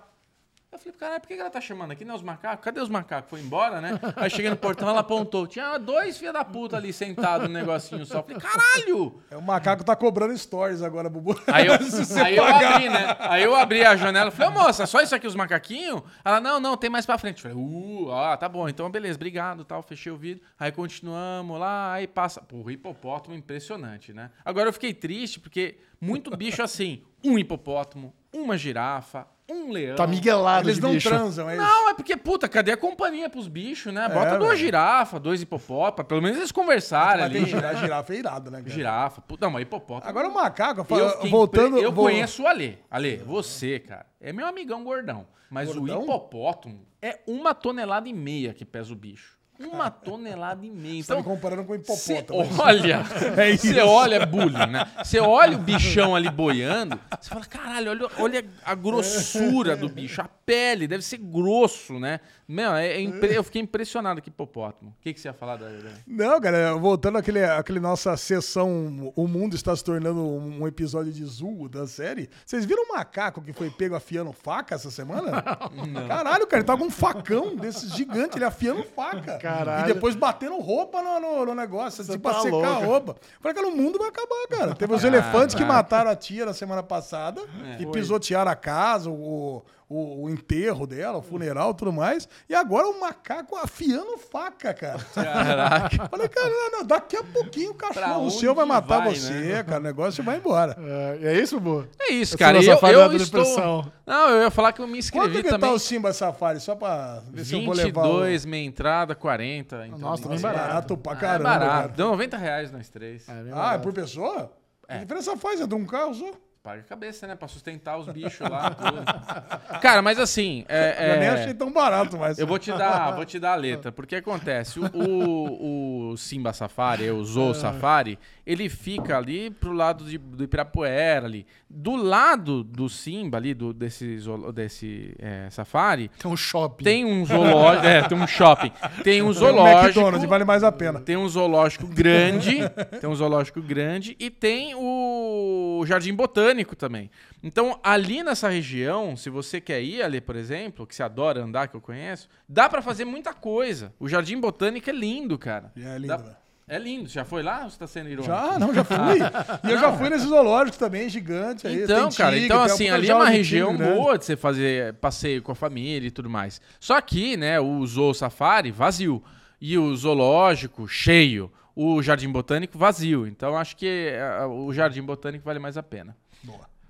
[0.73, 2.13] eu falei, caralho, por que ela tá chamando aqui, né?
[2.13, 2.63] Os macacos?
[2.63, 3.29] Cadê os macacos?
[3.29, 3.99] Foi embora, né?
[4.15, 5.45] Aí cheguei no portão, ela apontou.
[5.45, 8.19] Tinha dois filha da puta ali sentados no negocinho só.
[8.19, 9.21] Eu falei, caralho!
[9.29, 11.39] É, o macaco tá cobrando stories agora, Bubu.
[11.47, 11.73] Aí eu,
[12.23, 13.15] aí eu abri, né?
[13.19, 16.01] Aí eu abri a janela e falei, ô moça, só isso aqui os macaquinhos?
[16.25, 17.45] Ela, não, não, tem mais pra frente.
[17.45, 20.41] Eu falei, uh, ó, tá bom, então beleza, obrigado, tal, fechei o vídeo.
[20.59, 22.41] Aí continuamos lá, aí passa.
[22.41, 24.31] Porra, hipopótamo impressionante, né?
[24.43, 29.95] Agora eu fiquei triste porque muito bicho assim, um hipopótamo, uma girafa, um leão.
[29.95, 31.09] Tá miguelado Eles de não bicho.
[31.09, 31.63] transam, é isso?
[31.63, 34.07] Não, é porque, puta, cadê a companhia pros bichos, né?
[34.09, 34.57] Bota duas velho.
[34.57, 37.49] girafas, dois hipopótamos, pelo menos eles conversarem Mas tem ali.
[37.51, 38.69] girafa, girafa é irado, né, cara?
[38.69, 40.09] Girafa, puta, não, mas hipopótamo.
[40.09, 41.67] Agora o macaco, eu Eu falo- fiquei voltando...
[41.75, 42.79] impre- Eu vou- conheço o Ale.
[42.89, 45.27] Ale, você, cara, é meu amigão gordão.
[45.49, 45.99] Mas Gordão?
[45.99, 49.37] o hipopótamo é uma tonelada e meia que pesa o bicho.
[49.59, 51.03] Uma tonelada e meia.
[51.03, 52.49] Você tá me Então, comparando com o você hipopótamo.
[52.61, 53.03] olha,
[53.37, 53.67] É isso.
[53.67, 54.87] você olha, é bullying, né?
[55.03, 60.21] Você olha o bichão ali boiando, você fala, caralho, olha, olha a grossura do bicho,
[60.21, 62.19] a pele, deve ser grosso, né?
[62.47, 64.91] Meu, é, é impre- eu fiquei impressionado com o hipopótamo.
[64.91, 65.67] O que, que você ia falar da...
[66.05, 71.23] Não, cara, voltando àquele, àquele nossa sessão O Mundo está se tornando um episódio de
[71.25, 72.29] Zul da série.
[72.45, 75.41] Vocês viram o macaco que foi pego afiando faca essa semana?
[76.07, 79.37] Caralho, cara, ele tá com um facão desse gigante, ele afiando faca.
[79.37, 79.89] Caralho.
[79.89, 82.67] E depois batendo roupa no, no- no negócio, assim, pra tá secar louco.
[82.67, 83.15] a roupa.
[83.41, 84.75] Falei, cara, o mundo vai acabar, cara.
[84.75, 87.41] Teve os elefantes que mataram a tia na semana passada
[87.79, 89.63] e pisotearam a casa, o,
[89.93, 92.27] o, o enterro dela, o funeral e tudo mais.
[92.49, 94.99] E agora o macaco afiando faca, cara.
[95.13, 96.07] Caraca.
[96.09, 99.33] Falei, cara, não, não, daqui a pouquinho o cachorro onde seu vai matar vai, você,
[99.33, 99.63] né?
[99.63, 99.79] cara.
[99.79, 100.75] O negócio vai embora.
[100.79, 101.85] É, é isso, Bu?
[101.99, 102.57] É isso, cara.
[102.57, 103.41] Eu, eu estou...
[103.41, 103.91] depressão.
[104.05, 105.69] Não, eu ia falar que eu me Quanto inscrevi que também.
[105.69, 106.59] tá o Simba Safari?
[106.59, 108.01] Só pra ver se eu vou levar.
[108.01, 109.87] o- 22, meia entrada, 40.
[109.87, 110.67] Então, Nossa, tá bem barato.
[110.67, 111.71] Barato pra É caramba, barato.
[111.71, 111.87] cara.
[111.89, 113.25] Deu 90 reais nós três.
[113.53, 114.51] Ah, é por pessoa?
[114.89, 116.31] Que diferença faz entre um carro só?
[116.63, 117.35] Paga a cabeça, né?
[117.35, 118.69] Pra sustentar os bichos lá.
[118.71, 119.79] tudo.
[119.81, 120.63] Cara, mas assim.
[120.69, 122.39] É, Eu nem é, achei tão barato, mas.
[122.39, 126.53] eu vou te dar, vou te dar a letra, porque acontece, o, o, o Simba
[126.53, 131.45] Safari, o Zou Safari, ele fica ali pro lado de, do Ibirapuera ali.
[131.69, 134.17] Do lado do Simba ali, do, desse,
[134.53, 136.83] desse é, safari, Tem um shopping.
[136.83, 140.63] tem um zoológico, é, tem um shopping, tem um Tem um zoológico, McDonald's, vale mais
[140.63, 140.99] a pena.
[140.99, 142.57] tem um zoológico grande,
[142.99, 147.09] tem um zoológico grande e tem o Jardim Botânico também.
[147.41, 151.67] Então, ali nessa região, se você quer ir ali, por exemplo, que você adora andar,
[151.67, 153.93] que eu conheço, dá pra fazer muita coisa.
[153.99, 155.71] O Jardim Botânico é lindo, cara.
[155.75, 156.42] É lindo, Dá- velho.
[156.67, 157.09] É lindo.
[157.09, 158.33] Já foi lá ou você tá sendo irônico?
[158.33, 158.95] Já, não, já fui.
[159.63, 161.67] E eu já fui nesse zoológico também, gigante.
[161.67, 163.95] Aí, Então, cara, então assim, ali é uma região grande.
[163.97, 166.61] boa de você fazer passeio com a família e tudo mais.
[166.79, 169.21] Só que, né, o Zoo Safari vazio
[169.59, 173.27] e o zoológico cheio, o Jardim Botânico vazio.
[173.27, 176.15] Então acho que eh, o Jardim Botânico vale mais a pena.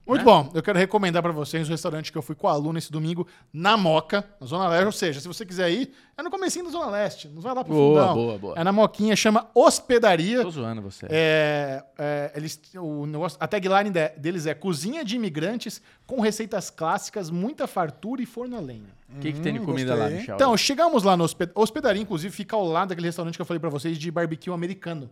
[0.05, 0.51] Muito bom.
[0.53, 3.25] Eu quero recomendar pra vocês o restaurante que eu fui com a aluna esse domingo,
[3.53, 4.85] na Moca, na Zona Leste.
[4.85, 7.29] Ou seja, se você quiser ir, é no comecinho da Zona Leste.
[7.29, 8.15] Não vai lá pro Boa, fundão.
[8.15, 8.53] boa, boa.
[8.57, 10.41] É na Moquinha, chama Hospedaria.
[10.41, 11.05] Tô zoando você.
[11.09, 16.69] É, é, eles, o negócio, a tagline de- deles é cozinha de imigrantes com receitas
[16.69, 18.93] clássicas, muita fartura e forno a lenha.
[19.15, 20.19] O que, que tem de comida lá, gostei.
[20.19, 20.35] Michel?
[20.35, 21.51] Então, chegamos lá no hosped...
[21.55, 25.09] hospedaria, inclusive, fica ao lado daquele restaurante que eu falei pra vocês de barbecue americano.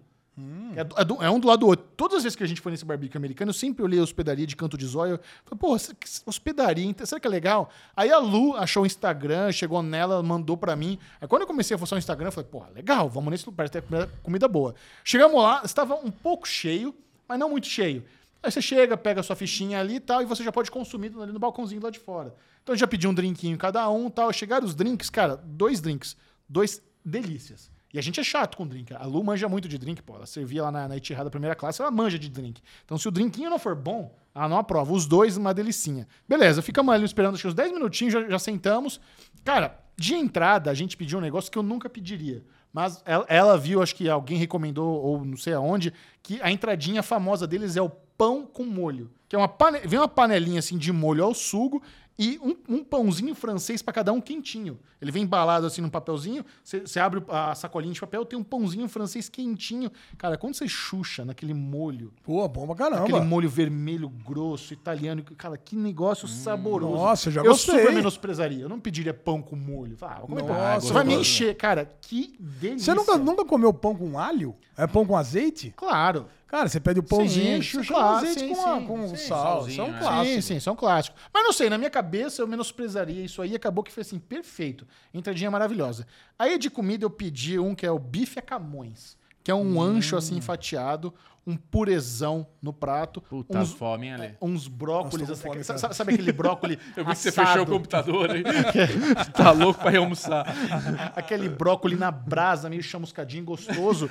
[0.75, 1.85] É, do- é do- é um do lado do outro.
[1.95, 4.47] Todas as vezes que a gente foi nesse barbecue americano, eu sempre olhei a hospedaria
[4.47, 5.19] de canto de zóio.
[5.45, 5.77] Falei, pô,
[6.25, 7.69] hospedaria, será que é legal?
[7.95, 10.97] Aí a Lu achou o Instagram, chegou nela, mandou pra mim.
[11.19, 13.69] Aí quando eu comecei a fuçar o Instagram, eu falei, pô, legal, vamos nesse lugar,
[13.69, 14.73] tem comida, comida boa.
[15.03, 16.95] Chegamos lá, estava um pouco cheio,
[17.27, 18.03] mas não muito cheio.
[18.41, 21.11] Aí você chega, pega a sua fichinha ali e tal, e você já pode consumir
[21.21, 22.33] ali no balcãozinho lá de fora.
[22.63, 24.31] Então já pedi um drinquinho cada um tal.
[24.33, 26.15] Chegaram os drinks, cara, dois drinks,
[26.49, 27.69] dois delícias.
[27.93, 28.93] E a gente é chato com drink.
[28.93, 30.15] A Lu manja muito de drink, pô.
[30.15, 32.61] Ela servia lá na, na primeira classe, ela manja de drink.
[32.85, 34.93] Então se o drinquinho não for bom, ela não aprova.
[34.93, 36.07] Os dois, uma delicinha.
[36.27, 38.99] Beleza, ficamos ali esperando acho que uns 10 minutinhos, já, já sentamos.
[39.43, 42.43] Cara, de entrada, a gente pediu um negócio que eu nunca pediria.
[42.73, 45.93] Mas ela, ela viu, acho que alguém recomendou, ou não sei aonde,
[46.23, 49.11] que a entradinha famosa deles é o pão com molho.
[49.27, 49.79] Que é uma pane...
[49.79, 51.81] Vem uma panelinha assim de molho ao sugo
[52.23, 54.77] e um, um pãozinho francês pra cada um quentinho.
[55.01, 58.87] Ele vem embalado assim num papelzinho, você abre a sacolinha de papel, tem um pãozinho
[58.87, 59.91] francês quentinho.
[60.19, 63.03] Cara, quando você chucha naquele molho, Pô, bom pra caramba.
[63.05, 66.93] aquele molho vermelho, grosso, italiano, cara, que negócio saboroso.
[66.93, 67.79] nossa, eu já Eu gostei.
[67.79, 68.61] super menosprezaria.
[68.63, 69.97] Eu não pediria pão com molho.
[70.01, 70.37] Ah, vou.
[70.37, 71.55] Nossa, Você vai me encher.
[71.55, 72.93] Cara, que delícia.
[72.93, 74.55] Você nunca, nunca comeu pão com alho?
[74.77, 75.73] É pão com azeite?
[75.75, 76.27] Claro.
[76.51, 79.69] Cara, você pede o pãozinho, Sim, xuxa claro, no azeite sim, com, sim, com sal.
[79.69, 79.99] Isso é um é.
[79.99, 80.35] clássico.
[80.35, 81.21] Sim, sim, são clássicos.
[81.33, 83.55] Mas não sei, na minha cabeça eu menosprezaria isso aí.
[83.55, 84.85] Acabou que foi assim, perfeito.
[85.13, 86.05] Entradinha maravilhosa.
[86.37, 89.81] Aí de comida eu pedi um que é o bife a Camões, que é um
[89.81, 91.13] ancho assim fatiado,
[91.45, 94.35] um purezão no prato, Puta uns, fome, hein, Ale?
[94.39, 97.47] uns brócolis, Nossa, assim, fome, sabe, sabe aquele brócolis Eu vi que você assado?
[97.47, 98.43] fechou o computador aí.
[99.33, 100.45] tá louco pra ir almoçar.
[101.15, 104.09] aquele brócolis na brasa, meio chamuscadinho, gostoso,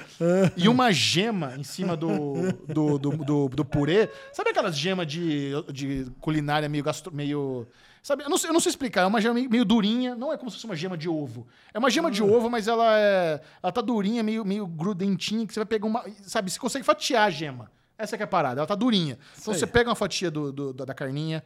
[0.57, 4.11] e uma gema em cima do, do, do, do, do purê.
[4.33, 7.67] Sabe aquelas gemas de, de culinária meio gastro, meio.
[8.03, 10.33] Sabe, eu não, sei, eu não sei explicar, é uma gema meio, meio durinha, não
[10.33, 11.47] é como se fosse uma gema de ovo.
[11.75, 13.41] É uma gema de ovo, mas ela é.
[13.63, 16.05] Ela tá durinha, meio, meio grudentinha, que você vai pegar uma.
[16.23, 17.71] Sabe, você consegue fatiar a gema.
[17.99, 19.19] Essa que é a parada, ela tá durinha.
[19.39, 21.45] Então você pega uma fatia do, do- da carninha,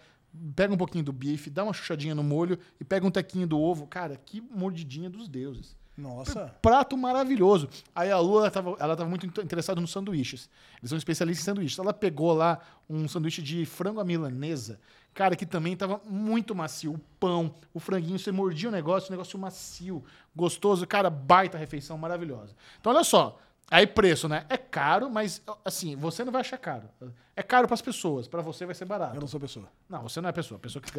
[0.55, 3.59] pega um pouquinho do bife, dá uma chuchadinha no molho e pega um tequinho do
[3.59, 3.89] ovo.
[3.89, 5.77] Cara, que mordidinha dos deuses.
[5.97, 6.53] Nossa.
[6.61, 7.69] Prato maravilhoso.
[7.95, 10.49] Aí a Lu, ela tava, ela tava muito interessada nos sanduíches.
[10.81, 11.79] Eles são especialistas em sanduíches.
[11.79, 12.59] Ela pegou lá
[12.91, 14.81] um sanduíche de frango à milanesa,
[15.15, 16.95] cara, que também tava muito macio.
[16.95, 20.05] O pão, o franguinho, você mordia o negócio, o negócio macio,
[20.35, 20.87] gostoso.
[20.87, 22.55] Cara, baita refeição maravilhosa.
[22.81, 23.39] Então, olha só.
[23.71, 24.45] Aí preço, né?
[24.49, 26.89] É caro, mas assim, você não vai achar caro.
[27.37, 29.17] É caro para as pessoas, para você vai ser barato.
[29.17, 29.69] Eu não sou pessoa.
[29.89, 30.59] Não, você não é pessoa.
[30.59, 30.91] pessoa que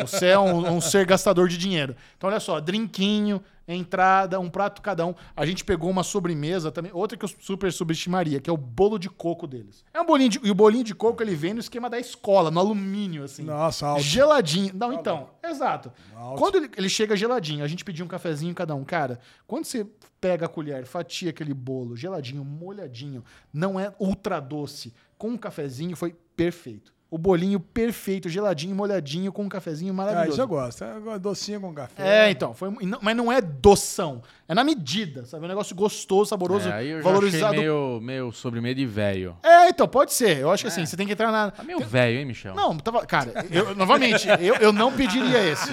[0.00, 1.94] você é um, um ser gastador de dinheiro.
[2.16, 5.14] Então, olha só, drinquinho, entrada, um prato cada um.
[5.36, 8.98] A gente pegou uma sobremesa também, outra que eu super subestimaria, que é o bolo
[8.98, 9.84] de coco deles.
[9.92, 12.50] É um bolinho de, e o bolinho de coco ele vem no esquema da escola,
[12.50, 13.42] no alumínio, assim.
[13.42, 14.02] Nossa, alto.
[14.02, 14.72] Geladinho.
[14.74, 15.92] Não, então, exato.
[16.16, 16.38] Alto.
[16.38, 18.84] Quando ele, ele chega geladinho, a gente pediu um cafezinho cada um.
[18.84, 19.86] Cara, quando você
[20.20, 25.96] pega a colher, fatia aquele bolo geladinho, molhadinho, não é ultra doce, com um cafezinho
[25.96, 26.92] foi perfeito.
[27.10, 30.30] O bolinho perfeito, geladinho, molhadinho, com um cafezinho Ah, maravilhoso.
[30.32, 30.82] isso eu gosto.
[30.82, 32.26] Eu gosto de docinho com café.
[32.26, 34.20] É, então, foi, não- mas não é doção.
[34.48, 35.44] É na medida, sabe?
[35.44, 37.52] É um negócio gostoso, saboroso, É, aí eu já valorizado.
[37.52, 39.36] achei meio, meio sobremesa de velho.
[39.44, 40.38] É, então, pode ser.
[40.38, 41.52] Eu acho que assim, você tem que entrar na.
[41.52, 42.52] Tá meio velho, hein, Michel?
[42.56, 43.06] Não, tava.
[43.06, 45.70] Cara, eu, novamente, eu, eu não pediria esse.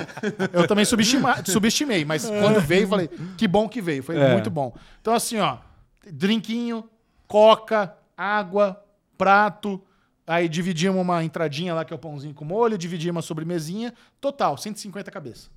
[0.53, 4.03] Eu também subestima, subestimei, mas quando veio, eu falei, que bom que veio.
[4.03, 4.31] Foi É.
[4.33, 4.75] muito bom.
[5.01, 5.57] Então, assim, ó,
[6.05, 6.87] drinquinho,
[7.27, 8.83] coca, água,
[9.21, 9.79] prato.
[10.25, 13.93] Aí dividimos uma entradinha lá, que é o pãozinho com molho, dividimos uma sobremesinha.
[14.19, 15.49] Total, 150 cabeça.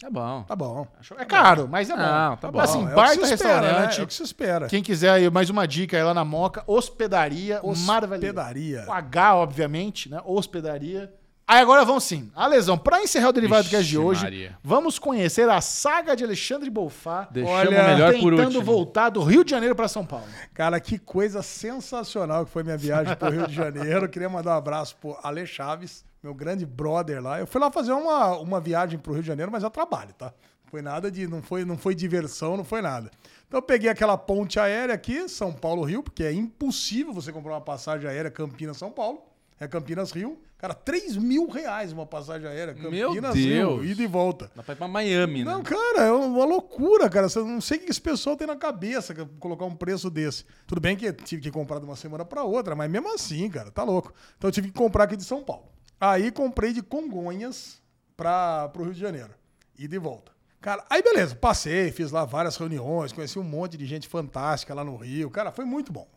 [0.00, 0.44] Tá bom.
[0.44, 0.86] Tá bom.
[1.18, 2.02] É caro, mas é bom.
[2.02, 2.60] Não, tá bom.
[2.60, 3.96] Assim, é o se espera, restaurante.
[3.96, 4.00] né?
[4.00, 4.68] É o que se espera.
[4.68, 8.28] Quem quiser aí, mais uma dica aí lá na Moca, hospedaria, maravilhosa.
[8.28, 8.82] Hospedaria.
[8.86, 10.20] Com H, obviamente, né?
[10.24, 11.12] Hospedaria.
[11.48, 12.30] Aí agora vamos sim.
[12.36, 14.58] A lesão, pra encerrar o derivado Vixe que é de hoje, Maria.
[14.62, 18.64] vamos conhecer a saga de Alexandre Bolfá, Deixamos Olha, o melhor por tentando último.
[18.64, 20.26] voltar do Rio de Janeiro pra São Paulo.
[20.52, 24.06] Cara, que coisa sensacional que foi minha viagem pro Rio de Janeiro.
[24.10, 27.40] Queria mandar um abraço pro Ale Chaves, meu grande brother lá.
[27.40, 30.26] Eu fui lá fazer uma, uma viagem pro Rio de Janeiro, mas a trabalho, tá?
[30.26, 31.26] Não foi nada de.
[31.26, 33.10] Não foi, não foi diversão, não foi nada.
[33.46, 37.60] Então eu peguei aquela ponte aérea aqui, São Paulo-Rio, porque é impossível você comprar uma
[37.62, 39.22] passagem aérea Campinas-São Paulo.
[39.60, 40.40] É Campinas-Rio.
[40.56, 42.74] Cara, 3 mil reais uma passagem aérea.
[42.74, 43.86] Meu Campinas-Rio, Deus.
[43.86, 44.50] ida e volta.
[44.54, 45.52] Dá pra ir pra Miami, né?
[45.52, 47.26] Não, cara, é uma loucura, cara.
[47.34, 50.44] Eu não sei o que esse pessoal tem na cabeça colocar um preço desse.
[50.66, 53.48] Tudo bem que eu tive que comprar de uma semana pra outra, mas mesmo assim,
[53.50, 54.12] cara, tá louco.
[54.36, 55.68] Então eu tive que comprar aqui de São Paulo.
[56.00, 57.80] Aí comprei de Congonhas
[58.16, 59.30] para pro Rio de Janeiro.
[59.76, 60.32] Ida e volta.
[60.60, 64.82] Cara, aí beleza, passei, fiz lá várias reuniões, conheci um monte de gente fantástica lá
[64.82, 65.30] no Rio.
[65.30, 66.08] Cara, foi muito bom.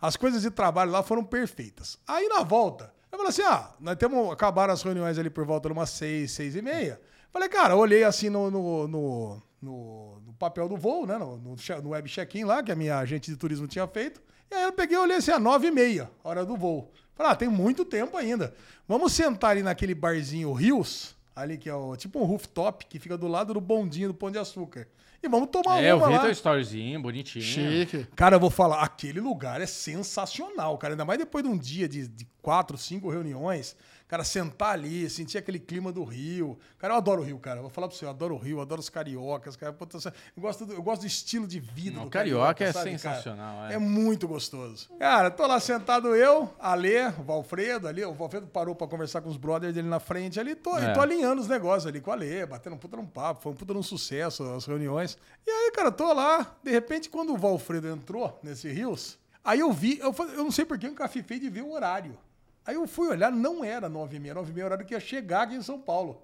[0.00, 1.98] As coisas de trabalho lá foram perfeitas.
[2.06, 4.32] Aí na volta, eu falei assim: ah, nós temos.
[4.32, 7.00] Acabaram as reuniões ali por volta de umas seis, seis e meia.
[7.32, 11.16] Falei, cara, olhei assim no, no, no, no- no papel do voo, né?
[11.18, 14.22] No, no, no web check-in lá, que a minha agente de turismo tinha feito.
[14.50, 16.92] E aí eu peguei e olhei assim, a nove e meia, hora do voo.
[17.14, 18.54] Falei, ah, tem muito tempo ainda.
[18.86, 23.16] Vamos sentar ali naquele barzinho Rios, ali que é o, tipo um rooftop, que fica
[23.16, 24.86] do lado do bondinho do Pão de Açúcar.
[25.22, 26.20] E vamos tomar É, eu uma vi lá.
[26.22, 27.44] teu storyzinho, bonitinho.
[27.44, 28.06] Chique.
[28.16, 30.94] Cara, eu vou falar, aquele lugar é sensacional, cara.
[30.94, 33.76] Ainda mais depois de um dia de, de quatro, cinco reuniões.
[34.12, 36.58] Cara, sentar ali, sentir aquele clima do Rio.
[36.76, 37.60] Cara, eu adoro o Rio, cara.
[37.60, 39.74] Eu vou falar pra você, eu adoro o Rio, adoro os cariocas, cara.
[39.74, 43.70] Eu gosto do, eu gosto do estilo de vida Não, do carioca é sabe, sensacional,
[43.70, 43.72] é.
[43.76, 44.90] É muito gostoso.
[44.98, 48.04] Cara, tô lá sentado eu, Alê, o Valfredo ali.
[48.04, 50.54] O Valfredo parou pra conversar com os brothers dele na frente ali.
[50.54, 50.92] Tô, É.
[50.92, 53.40] tô alinhando os negócios ali com o Alê, batendo um puta num papo.
[53.40, 55.16] Foi um puta num sucesso as reuniões.
[55.46, 56.54] E aí, cara, tô lá.
[56.62, 60.66] De repente, quando o Valfredo entrou nesse Rios, aí eu vi, eu, eu não sei
[60.66, 62.14] por que eu encafifei de ver o horário.
[62.64, 65.62] Aí eu fui olhar, não era 9h30, 9h30 é o que ia chegar aqui em
[65.62, 66.22] São Paulo.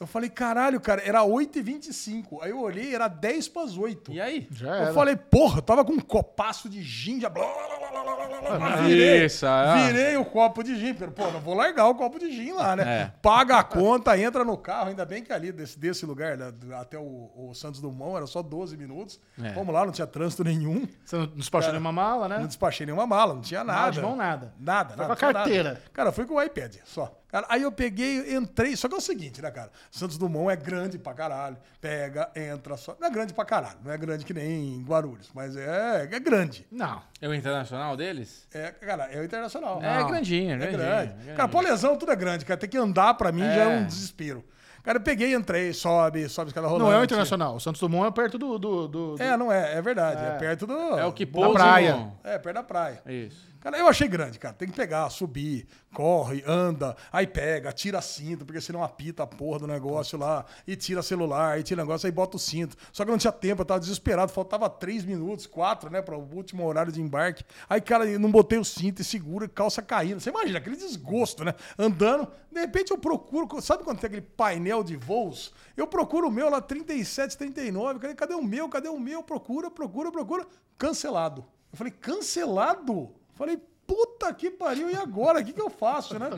[0.00, 2.38] Eu falei, caralho, cara, era 8h25.
[2.42, 4.12] Aí eu olhei, era 10 para as 8.
[4.12, 4.48] E aí?
[4.50, 4.92] Já Eu era.
[4.92, 7.28] falei, porra, eu tava com um copaço de gin, já...
[7.28, 9.86] blá, blá, blá, blá, blá, blá, blá, virei, Isso, é.
[9.86, 10.94] virei o copo de gin.
[10.94, 12.82] Pô, não vou largar o copo de gin lá, né?
[13.02, 13.12] É.
[13.22, 14.88] Paga a conta, entra no carro.
[14.88, 18.42] Ainda bem que ali, desse, desse lugar, né, até o, o Santos Dumont, era só
[18.42, 19.20] 12 minutos.
[19.40, 19.52] É.
[19.52, 20.86] Vamos lá, não tinha trânsito nenhum.
[21.04, 22.38] Você não despachou nenhuma mala, né?
[22.38, 23.92] Não despachei nenhuma mala, não tinha nada.
[23.92, 24.52] de mão, nada.
[24.58, 25.06] Nada, Foi nada.
[25.06, 25.38] com a tinha nada.
[25.44, 25.82] carteira.
[25.92, 27.16] Cara, eu fui com o iPad só.
[27.32, 28.76] Cara, aí eu peguei, entrei.
[28.76, 29.70] Só que é o seguinte, né, cara?
[29.90, 31.56] Santos Dumont é grande pra caralho.
[31.80, 32.94] Pega, entra só.
[33.00, 33.78] Não é grande pra caralho.
[33.82, 36.66] Não é grande que nem em Guarulhos, mas é, é grande.
[36.70, 37.00] Não.
[37.22, 38.46] É o internacional deles?
[38.52, 39.82] É, cara, é o internacional.
[39.82, 41.12] É grandinho, É grandinho, grande.
[41.14, 41.36] grandinho.
[41.36, 42.60] Cara, pô, lesão tudo é grande, cara.
[42.60, 43.78] Tem que andar pra mim já é É.
[43.78, 44.44] um desespero.
[44.82, 46.84] Cara, eu peguei, entrei, sobe, sobe escada rolante.
[46.90, 47.54] Não é o internacional.
[47.54, 48.58] O Santos Dumont é perto do.
[48.58, 50.20] do, do- do- É, não é, é verdade.
[50.22, 50.38] É, É.
[50.38, 50.74] perto do.
[50.98, 52.12] É o que pousa praia.
[52.24, 53.00] É, perto da praia.
[53.06, 53.51] Isso.
[53.62, 54.52] Cara, eu achei grande, cara.
[54.52, 59.60] Tem que pegar, subir, corre, anda, aí pega, tira cinto, porque senão apita a porra
[59.60, 62.76] do negócio lá, e tira celular, e tira negócio, aí bota o cinto.
[62.92, 66.18] Só que eu não tinha tempo, eu tava desesperado, faltava três minutos, quatro, né, para
[66.18, 67.44] o último horário de embarque.
[67.70, 70.18] Aí, cara, eu não botei o cinto e segura, calça caindo.
[70.18, 71.54] Você imagina, aquele desgosto, né?
[71.78, 75.54] Andando, de repente eu procuro, sabe quando tem aquele painel de voos?
[75.76, 79.22] Eu procuro o meu lá, 37, 39, cadê, cadê o meu, cadê o meu?
[79.22, 81.46] Procura, procura, procura, cancelado.
[81.70, 83.21] Eu falei, cancelado?
[83.34, 85.40] Falei, puta que pariu, e agora?
[85.40, 86.28] O que, que eu faço, né?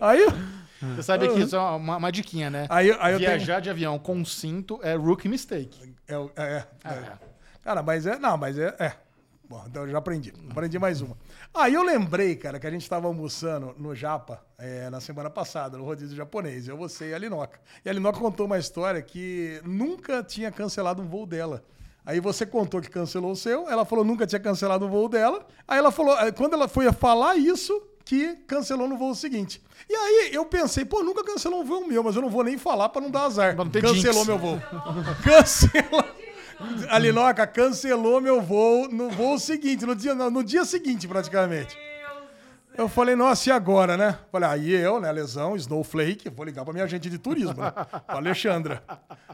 [0.00, 0.26] Aí,
[0.96, 2.66] Você sabe que isso é uma, uma diquinha, né?
[2.70, 3.30] aí, aí eu tenho...
[3.30, 5.94] Viajar de avião com cinto é rookie mistake.
[6.08, 7.12] É, o- é, é.
[7.62, 8.18] Cara, mas é.
[8.18, 8.74] Não, mas é.
[8.78, 8.92] é.
[9.48, 10.32] Bom, então eu já aprendi.
[10.48, 11.16] Aprendi mais uma.
[11.52, 15.76] Aí eu lembrei, cara, que a gente tava almoçando no Japa é, na semana passada,
[15.76, 16.68] no rodízio japonês.
[16.68, 17.58] Eu, você e a Linoca.
[17.84, 21.64] E a Linoca contou uma história que nunca tinha cancelado um voo dela.
[22.10, 25.46] Aí você contou que cancelou o seu, ela falou nunca tinha cancelado o voo dela.
[25.68, 29.62] Aí ela falou, aí quando ela foi falar isso, que cancelou no voo seguinte.
[29.88, 32.58] E aí eu pensei, pô, nunca cancelou um voo meu, mas eu não vou nem
[32.58, 33.54] falar pra não dar azar.
[33.54, 34.26] Não Cancelou jinx.
[34.26, 34.60] meu voo.
[35.22, 36.04] Cancelou.
[36.88, 41.78] A Linoca cancelou meu voo no voo seguinte, no dia, no dia seguinte, praticamente.
[42.80, 44.18] Eu falei, nossa, e agora, né?
[44.32, 47.70] Falei, aí eu, né, lesão, Snowflake, vou ligar pra minha agente de turismo, né?
[47.70, 48.82] Pra Alexandra.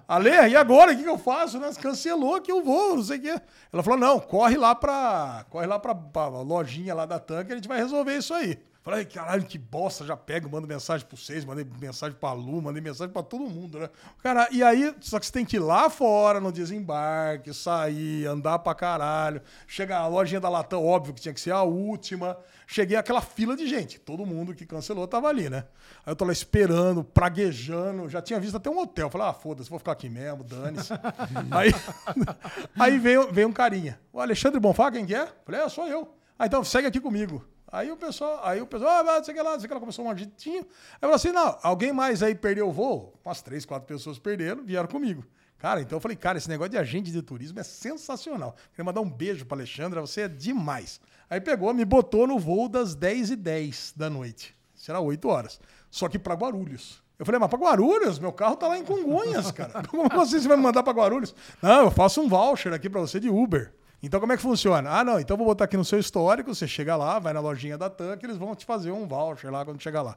[0.09, 1.57] Ale, e agora, o que, que eu faço?
[1.61, 1.71] Né?
[1.81, 3.41] Cancelou que eu vou, não sei o quê.
[3.73, 7.55] Ela falou, não, corre lá pra, corre lá pra, pra lojinha lá da Tanque, a
[7.55, 8.59] gente vai resolver isso aí.
[8.87, 12.81] Falei, caralho, que bosta, já pego, mando mensagem pro vocês, mandei mensagem pra Lu, mandei
[12.81, 13.91] mensagem pra todo mundo, né?
[14.23, 18.61] Cara, e aí, só que você tem que ir lá fora no desembarque, sair, andar
[18.61, 19.43] pra caralho.
[19.67, 22.39] Chegar a lojinha da Latam, óbvio que tinha que ser a última.
[22.65, 25.65] Cheguei aquela fila de gente, todo mundo que cancelou tava ali, né?
[26.07, 29.11] Aí eu tô lá esperando, praguejando, já tinha visto até um hotel.
[29.11, 30.93] Falei, ah, foda-se, vou ficar aqui mesmo, dane-se.
[31.51, 31.75] aí
[32.79, 33.99] aí veio, veio um carinha.
[34.13, 35.27] O Alexandre Bonfá, quem que é?
[35.45, 36.15] Falei, é, sou eu.
[36.39, 37.45] Ah, então segue aqui comigo.
[37.77, 39.69] Aí o pessoal, aí o pessoal, ah, não sei o que lá, não sei o
[39.69, 40.61] que lá, começou um agitinho.
[40.61, 43.13] Aí eu falei assim, não, alguém mais aí perdeu o voo?
[43.23, 45.23] Umas três, quatro pessoas perderam, vieram comigo.
[45.59, 48.57] Cara, então eu falei, cara, esse negócio de agente de turismo é sensacional.
[48.71, 50.99] Queria mandar um beijo pra Alexandra, você é demais.
[51.29, 54.57] Aí pegou, me botou no voo das 10 e 10 da noite.
[54.89, 55.61] Era 8 horas.
[55.91, 57.03] Só que pra Guarulhos.
[57.19, 58.19] Eu falei, mas pra Guarulhos?
[58.19, 59.83] Meu carro tá lá em Congonhas, cara.
[59.87, 61.35] Como assim você vai me mandar pra Guarulhos?
[61.61, 63.75] Não, eu faço um voucher aqui pra você de Uber.
[64.07, 64.89] Então como é que funciona?
[64.89, 67.77] Ah, não, então vou botar aqui no seu histórico, você chega lá, vai na lojinha
[67.77, 70.17] da TAM, que eles vão te fazer um voucher lá quando chegar lá.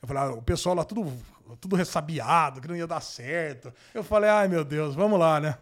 [0.00, 1.12] Eu falei, ah, o pessoal lá tudo,
[1.60, 3.74] tudo ressabiado, que não ia dar certo.
[3.92, 5.58] Eu falei, ai meu Deus, vamos lá, né?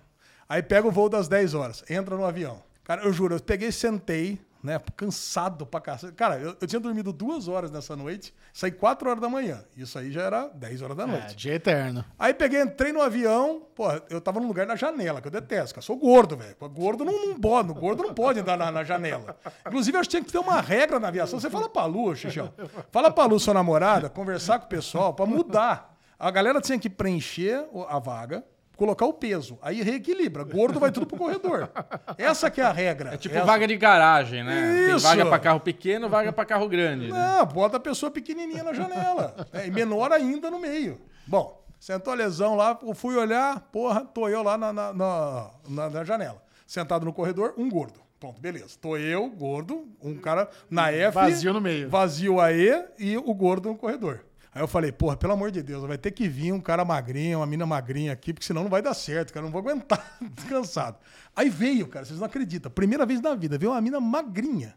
[0.47, 2.62] Aí pega o voo das 10 horas, entra no avião.
[2.85, 4.81] Cara, eu juro, eu peguei sentei, né?
[4.97, 6.13] Cansado pra cacete.
[6.13, 9.65] Cara, eu, eu tinha dormido duas horas nessa noite, saí 4 horas da manhã.
[9.77, 11.37] Isso aí já era 10 horas da É, noite.
[11.37, 12.05] dia eterno.
[12.19, 15.75] Aí peguei, entrei no avião, pô, eu tava num lugar na janela, que eu detesto,
[15.75, 15.85] cara.
[15.85, 16.55] Sou gordo, velho.
[16.71, 19.37] Gordo não, não pode, gordo não pode andar na, na janela.
[19.67, 21.41] Inclusive, eu acho que tinha que ter uma regra na aviação.
[21.41, 22.53] Você fala pra Lu, Xixião.
[22.91, 25.97] Fala pra Lu, sua namorada, conversar com o pessoal pra mudar.
[26.19, 28.45] A galera tinha que preencher a vaga,
[28.77, 29.59] colocar o peso.
[29.62, 30.44] Aí reequilibra.
[30.44, 31.70] Gordo vai tudo pro corredor.
[32.19, 33.15] Essa que é a regra.
[33.15, 34.85] É tipo Essa- vaga de garagem, né?
[34.86, 35.07] Tem Isso.
[35.07, 37.09] vaga pra carro pequeno, vaga pra carro grande.
[37.11, 37.19] né?
[37.39, 39.35] Não, bota a pessoa pequenininha na janela.
[39.53, 41.01] É, e menor ainda no meio.
[41.27, 45.51] Bom, sentou a lesão lá, fui olhar, porra, tô eu lá na, na, na,
[45.90, 46.43] na- janela.
[46.66, 48.01] Sentado no corredor, um gordo.
[48.19, 48.77] Pronto, beleza.
[48.81, 51.12] Tô eu, gordo, um cara na F.
[51.15, 51.90] Vazio no meio.
[51.90, 54.24] Vazio aí e o gordo no corredor.
[54.55, 57.39] Aí eu falei, porra, pelo amor de Deus, vai ter que vir um cara magrinho,
[57.39, 59.45] uma mina magrinha aqui, porque senão não vai dar certo, cara.
[59.45, 60.99] Não vou aguentar, descansado.
[61.35, 62.70] Aí veio, cara, vocês não acreditam.
[62.70, 64.77] Primeira vez na vida, veio uma mina magrinha.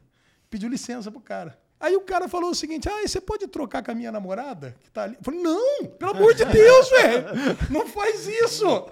[0.50, 1.60] Pediu licença pro cara.
[1.80, 4.90] Aí o cara falou o seguinte: Ah, você pode trocar com a minha namorada que
[4.90, 5.16] tá ali?
[5.16, 7.26] Eu falei, não, pelo amor de Deus, velho.
[7.70, 8.88] Não faz isso.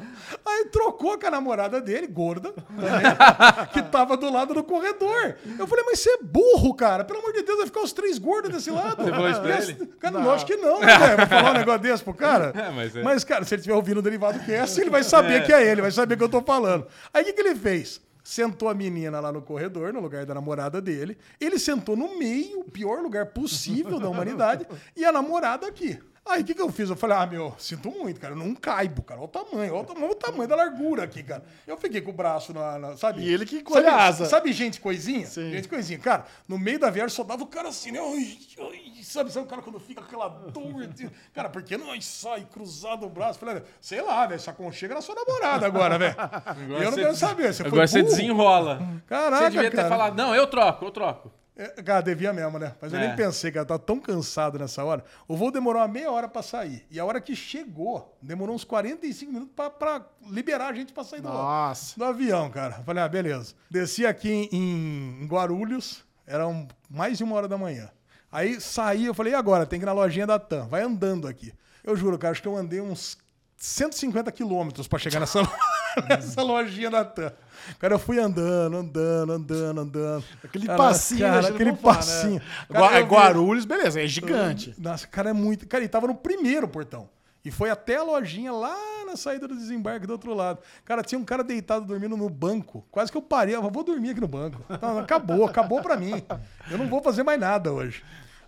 [0.46, 5.36] Aí trocou com a namorada dele, gorda, também, que tava do lado do corredor.
[5.58, 7.04] Eu falei, mas você é burro, cara.
[7.04, 9.04] Pelo amor de Deus, vai ficar os três gordos desse lado.
[9.04, 9.74] Você falou isso pra ele?
[10.00, 10.32] Cara, não.
[10.32, 11.18] acho que não, né, velho?
[11.18, 12.52] Vou falar um negócio desse pro cara.
[12.56, 13.02] É, mas é.
[13.04, 15.82] Mas, cara, se ele estiver ouvindo o Derivado Cast, ele vai saber que é ele,
[15.82, 16.88] vai saber que eu tô falando.
[17.14, 18.02] Aí o que, que ele fez?
[18.24, 21.18] Sentou a menina lá no corredor, no lugar da namorada dele.
[21.40, 26.00] Ele sentou no meio, o pior lugar possível da humanidade, e a namorada aqui.
[26.26, 26.90] Aí o que, que eu fiz?
[26.90, 28.34] Eu falei, ah, meu, sinto muito, cara.
[28.34, 29.20] Eu não caibo, cara.
[29.20, 31.44] Olha o tamanho, olha o tamanho, olha o tamanho da largura aqui, cara.
[31.68, 32.80] Eu fiquei com o braço na.
[32.80, 33.22] na- sabe?
[33.22, 34.26] E ele que encolhe sabe, a asa.
[34.26, 35.26] Sabe gente coisinha?
[35.28, 35.52] Sim.
[35.52, 36.00] Gente coisinha.
[36.00, 38.00] Cara, no meio da viagem só dava o cara assim, né?
[38.00, 38.38] Ai,
[38.72, 40.90] ai, sabe, sabe o cara quando fica com aquela dor?
[41.34, 43.38] Cara, por que não ai, sai cruzado o braço?
[43.38, 46.16] Falei, sei lá, velho, se aconchega na sua namorada agora, velho.
[46.82, 47.54] Eu não quero des- saber.
[47.54, 48.12] Você foi Agora você burro?
[48.16, 48.82] desenrola.
[49.08, 49.90] Caraca, você devia ter cara.
[49.90, 51.32] falado, não, eu troco, eu troco.
[51.56, 52.74] É, Cara, devia mesmo, né?
[52.82, 53.08] Mas eu É.
[53.08, 53.66] nem pensei, cara.
[53.66, 55.04] Tava tão cansado nessa hora.
[55.28, 56.86] O voo demorou uma meia hora pra sair.
[56.90, 61.22] E a hora que chegou, demorou uns 45 minutos pra liberar a gente pra sair
[61.22, 61.98] do, Nossa.
[61.98, 62.82] do avião, cara.
[62.86, 63.54] Falei, ah, beleza.
[63.70, 67.90] Desci aqui em, em Guarulhos, eram mais de uma hora da manhã.
[68.32, 69.66] Aí saí, eu falei, e agora?
[69.66, 70.66] Tem que ir na lojinha da TAM.
[70.68, 71.54] Vai andando aqui.
[71.84, 73.16] Eu juro, cara, acho que eu andei uns
[73.58, 75.40] 150 quilômetros pra chegar nessa,
[76.10, 77.32] nessa lojinha da TAM.
[77.80, 80.24] Cara, eu fui andando, andando, andando, andando.
[80.44, 81.98] Aquele Cara, passinho, cara, né, aquele falar, né?
[82.00, 82.42] passinho.
[82.70, 84.74] Gua- Cara, Guarulhos, beleza, é gigante.
[84.78, 85.68] Nossa, cara, é muito.
[85.68, 87.10] Cara, ele tava no primeiro portão.
[87.46, 88.74] E foi até a lojinha lá
[89.06, 90.60] na saída do desembarque do outro lado.
[90.86, 92.86] Cara, tinha um cara deitado dormindo no banco.
[92.90, 93.54] Quase que eu parei.
[93.54, 94.62] Eu falei, vou dormir aqui no banco.
[94.82, 96.24] Não, acabou, acabou pra mim.
[96.72, 98.02] Eu não vou fazer mais nada hoje.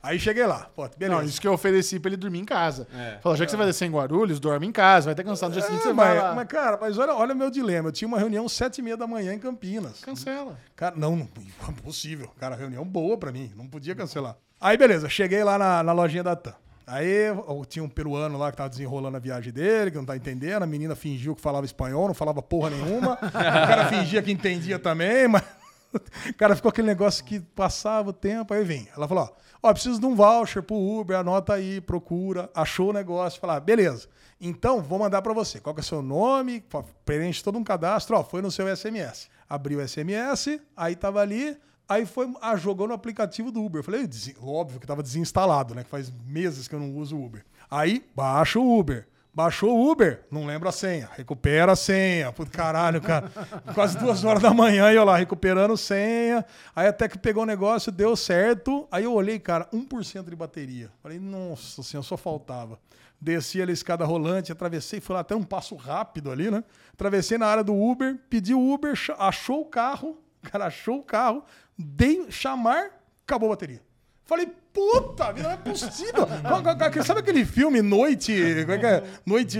[0.05, 0.69] Aí cheguei lá.
[0.75, 1.19] Pô, beleza.
[1.21, 2.87] Não, isso que eu ofereci pra ele dormir em casa.
[2.95, 3.17] É.
[3.21, 5.53] Falou, já que você vai descer em Guarulhos, dorme em casa, vai ter cansado no
[5.55, 6.35] dia seguinte, É, você mas, vai lá.
[6.35, 7.89] mas, cara, mas olha, olha o meu dilema.
[7.89, 10.01] Eu tinha uma reunião sete e meia da manhã em Campinas.
[10.01, 10.57] Cancela.
[10.75, 11.27] Cara, não, não,
[11.69, 12.29] impossível.
[12.39, 14.35] Cara, reunião boa pra mim, não podia cancelar.
[14.61, 16.53] Aí, beleza, cheguei lá na, na lojinha da TAM.
[16.87, 20.15] Aí eu tinha um peruano lá que tava desenrolando a viagem dele, que não tá
[20.15, 20.61] entendendo.
[20.61, 23.13] A menina fingiu que falava espanhol, não falava porra nenhuma.
[23.23, 25.41] o cara fingia que entendia também, mas.
[26.37, 28.87] Cara ficou aquele negócio que passava o tempo, aí vem.
[28.95, 29.23] Ela falou:
[29.61, 32.49] ó, ó, preciso de um voucher pro Uber, anota aí, procura.
[32.53, 33.39] Achou o negócio.
[33.39, 34.07] Falar, beleza.
[34.39, 35.59] Então, vou mandar pra você.
[35.59, 36.63] Qual que é o seu nome?
[37.05, 38.17] Preenche todo um cadastro.
[38.17, 39.29] Ó, foi no seu SMS.
[39.49, 41.57] Abriu o SMS, aí tava ali.
[41.87, 43.79] Aí foi, ah, jogou no aplicativo do Uber.
[43.79, 45.83] Eu falei, "Desi- óbvio que tava desinstalado, né?
[45.83, 47.45] Que faz meses que eu não uso o Uber.
[47.69, 49.07] Aí, baixa o Uber.
[49.35, 51.09] Baixou o Uber, não lembra a senha.
[51.13, 52.31] Recupera a senha.
[52.31, 53.29] Puto caralho, cara.
[53.73, 56.45] Quase duas horas da manhã e eu lá, recuperando senha.
[56.73, 58.87] Aí até que pegou o negócio, deu certo.
[58.89, 60.89] Aí eu olhei, cara, 1% de bateria.
[61.03, 62.79] Falei, nossa senhora, só faltava.
[63.19, 66.63] Desci ali a escada rolante, atravessei, fui lá até um passo rápido ali, né?
[66.93, 71.03] Atravessei na área do Uber, pedi o Uber, achou o carro, o cara achou o
[71.03, 71.43] carro,
[71.77, 72.89] dei chamar,
[73.25, 73.81] acabou a bateria.
[74.23, 76.27] Falei, puta, vida, não é possível.
[77.05, 78.33] Sabe aquele filme Noite.
[78.61, 79.03] Como é que é?
[79.25, 79.59] Noite.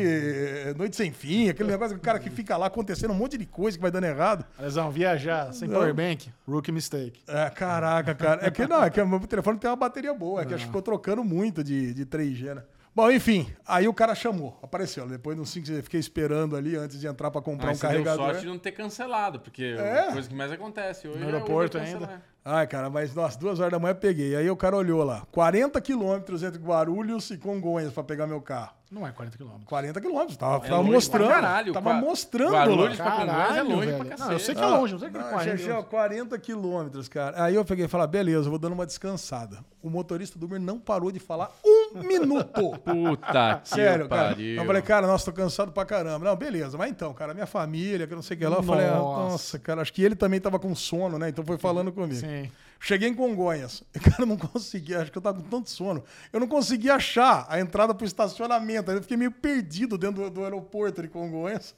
[0.78, 3.78] Noite sem fim, aquele negócio do cara que fica lá acontecendo um monte de coisa
[3.78, 4.46] que vai dando errado.
[4.60, 7.22] Lesão, viajar sem powerbank, rookie mistake.
[7.28, 8.46] É, caraca, cara.
[8.46, 10.64] É que não, é que o meu telefone tem uma bateria boa, é que acho
[10.64, 12.64] que ficou trocando muito de, de 3G, né?
[12.96, 15.06] Bom, enfim, aí o cara chamou, apareceu.
[15.06, 17.88] Depois nos 5 eu fiquei esperando ali antes de entrar pra comprar Mas um você
[17.88, 18.26] deu carregador.
[18.28, 20.08] sorte de não ter cancelado, porque É?
[20.08, 22.10] a coisa que mais acontece hoje No é o aeroporto cancelar.
[22.10, 22.36] ainda.
[22.48, 24.36] Ai, cara, mas nossa, duas horas da manhã eu peguei.
[24.36, 28.72] Aí o cara olhou lá, 40 quilômetros entre Guarulhos e Congonhas pra pegar meu carro.
[28.92, 29.50] Não é 40 km.
[29.66, 31.26] 40 quilômetros, tava, É tava longe mostrando.
[31.26, 31.74] pra caralho.
[31.74, 33.98] tava mostrando Guarulhos Congonhas é longe velho.
[33.98, 34.20] pra cacete.
[34.28, 35.58] Não, eu sei que é Ah, longe, não sei que é não, 40.
[35.58, 37.44] Xexé, ó, 40 quilômetros, cara.
[37.44, 39.66] Aí eu peguei e falei, beleza, eu vou dando uma descansada.
[39.82, 42.80] O motorista do Uber não parou de falar um minuto.
[42.80, 44.30] Puta que Sério, cara.
[44.30, 44.56] pariu.
[44.56, 46.26] Eu falei, cara, nossa, tô cansado pra caramba.
[46.26, 48.58] Não, beleza, mas então, cara, minha família, que não sei o que lá.
[48.58, 49.32] Eu falei, ah, Nossa.
[49.32, 51.30] nossa, cara, acho que ele também tava com sono, né?
[51.30, 52.16] Então foi falando comigo.
[52.16, 52.50] Sim.
[52.80, 53.84] Cheguei em Congonhas.
[54.04, 56.04] Cara, eu não conseguia, acho que eu tava com tanto sono.
[56.32, 58.92] Eu não conseguia achar a entrada pro estacionamento.
[58.92, 61.74] Aí eu fiquei meio perdido dentro do, do aeroporto de Congonhas.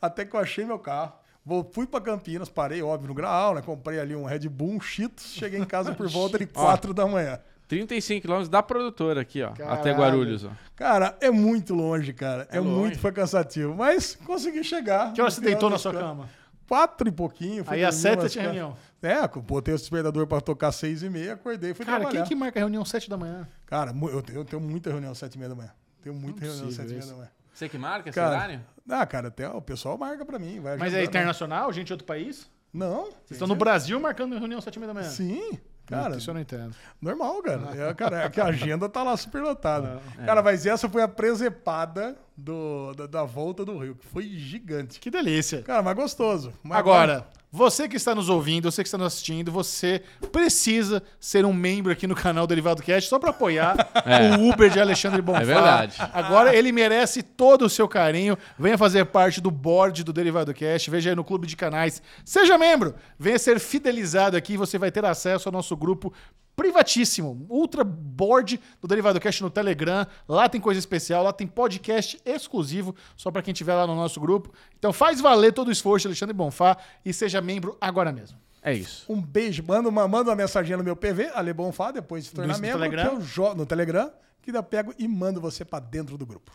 [0.00, 1.14] Até que eu achei meu carro.
[1.44, 3.62] Vou, fui pra Campinas, parei, óbvio, no Graal, né?
[3.62, 5.32] Comprei ali um Red Bull, um Cheetos.
[5.32, 7.40] Cheguei em casa por volta de 4 da manhã.
[7.76, 9.48] 35 quilômetros da produtora aqui, ó.
[9.50, 9.96] Até Caralho.
[9.98, 10.50] Guarulhos, ó.
[10.76, 12.46] Cara, é muito longe, cara.
[12.50, 12.70] É, longe.
[12.70, 13.74] muito, foi cansativo.
[13.74, 15.12] Mas consegui chegar.
[15.14, 16.28] Que hora você deitou na sua cama?
[16.68, 17.64] Quatro e pouquinho.
[17.66, 18.76] Aí às sete tinha quatro- reunião.
[19.02, 22.20] É, botei o despertador pra tocar seis e meia, acordei e fui Cara, trabalhar.
[22.20, 23.48] quem que marca reunião 7 da manhã?
[23.66, 25.70] Cara, eu tenho, eu tenho muita reunião às sete e meia da manhã.
[26.02, 27.30] Tenho muita reunião às possível sete e meia da manhã.
[27.52, 28.60] Você que marca esse Cara, horário?
[28.88, 30.60] ah, cara, até o pessoal marca pra mim.
[30.60, 31.04] Vai Mas é agendando.
[31.10, 32.48] internacional, gente de outro país?
[32.72, 33.04] Não.
[33.06, 35.08] Vocês estão no Brasil marcando reunião 7 da manhã?
[35.08, 35.58] Sim.
[35.86, 36.74] Cara, Isso eu não entendo.
[37.00, 37.62] normal, cara.
[37.90, 40.00] É, cara, é que a agenda tá lá super lotada.
[40.24, 44.98] Cara, mas essa foi a presepada do, da, da volta do Rio, que foi gigante.
[44.98, 45.62] Que delícia.
[45.62, 46.52] Cara, mas gostoso.
[46.62, 50.02] Mas Agora, você que está nos ouvindo, você que está nos assistindo, você
[50.32, 53.76] precisa ser um membro aqui no canal Derivado Cast só para apoiar
[54.06, 54.36] É.
[54.36, 55.42] o Uber de Alexandre Bonfá.
[55.42, 55.96] É verdade.
[56.12, 58.36] Agora ele merece todo o seu carinho.
[58.58, 60.90] Venha fazer parte do board do Derivado Cast.
[60.90, 62.02] Veja aí no clube de canais.
[62.24, 62.94] Seja membro.
[63.18, 64.56] Venha ser fidelizado aqui.
[64.56, 66.12] Você vai ter acesso ao nosso grupo
[66.54, 70.06] privatíssimo, ultra board do Derivado Cast no Telegram.
[70.28, 74.20] Lá tem coisa especial, lá tem podcast exclusivo só para quem estiver lá no nosso
[74.20, 74.52] grupo.
[74.78, 78.38] Então faz valer todo o esforço, Alexandre Bonfá, e seja membro agora mesmo.
[78.62, 79.04] É isso.
[79.12, 79.64] Um beijo.
[79.66, 82.60] Manda uma, manda uma mensagem no meu PV, Ale Bonfá, depois de se tornar No
[82.60, 83.10] membro, Telegram?
[83.10, 86.52] que eu jo- no Telegram, que eu pego e mando você pra dentro do grupo.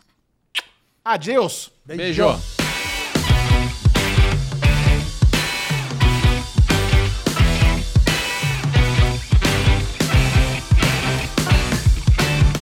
[1.04, 1.70] Adeus!
[1.84, 2.22] Beijo.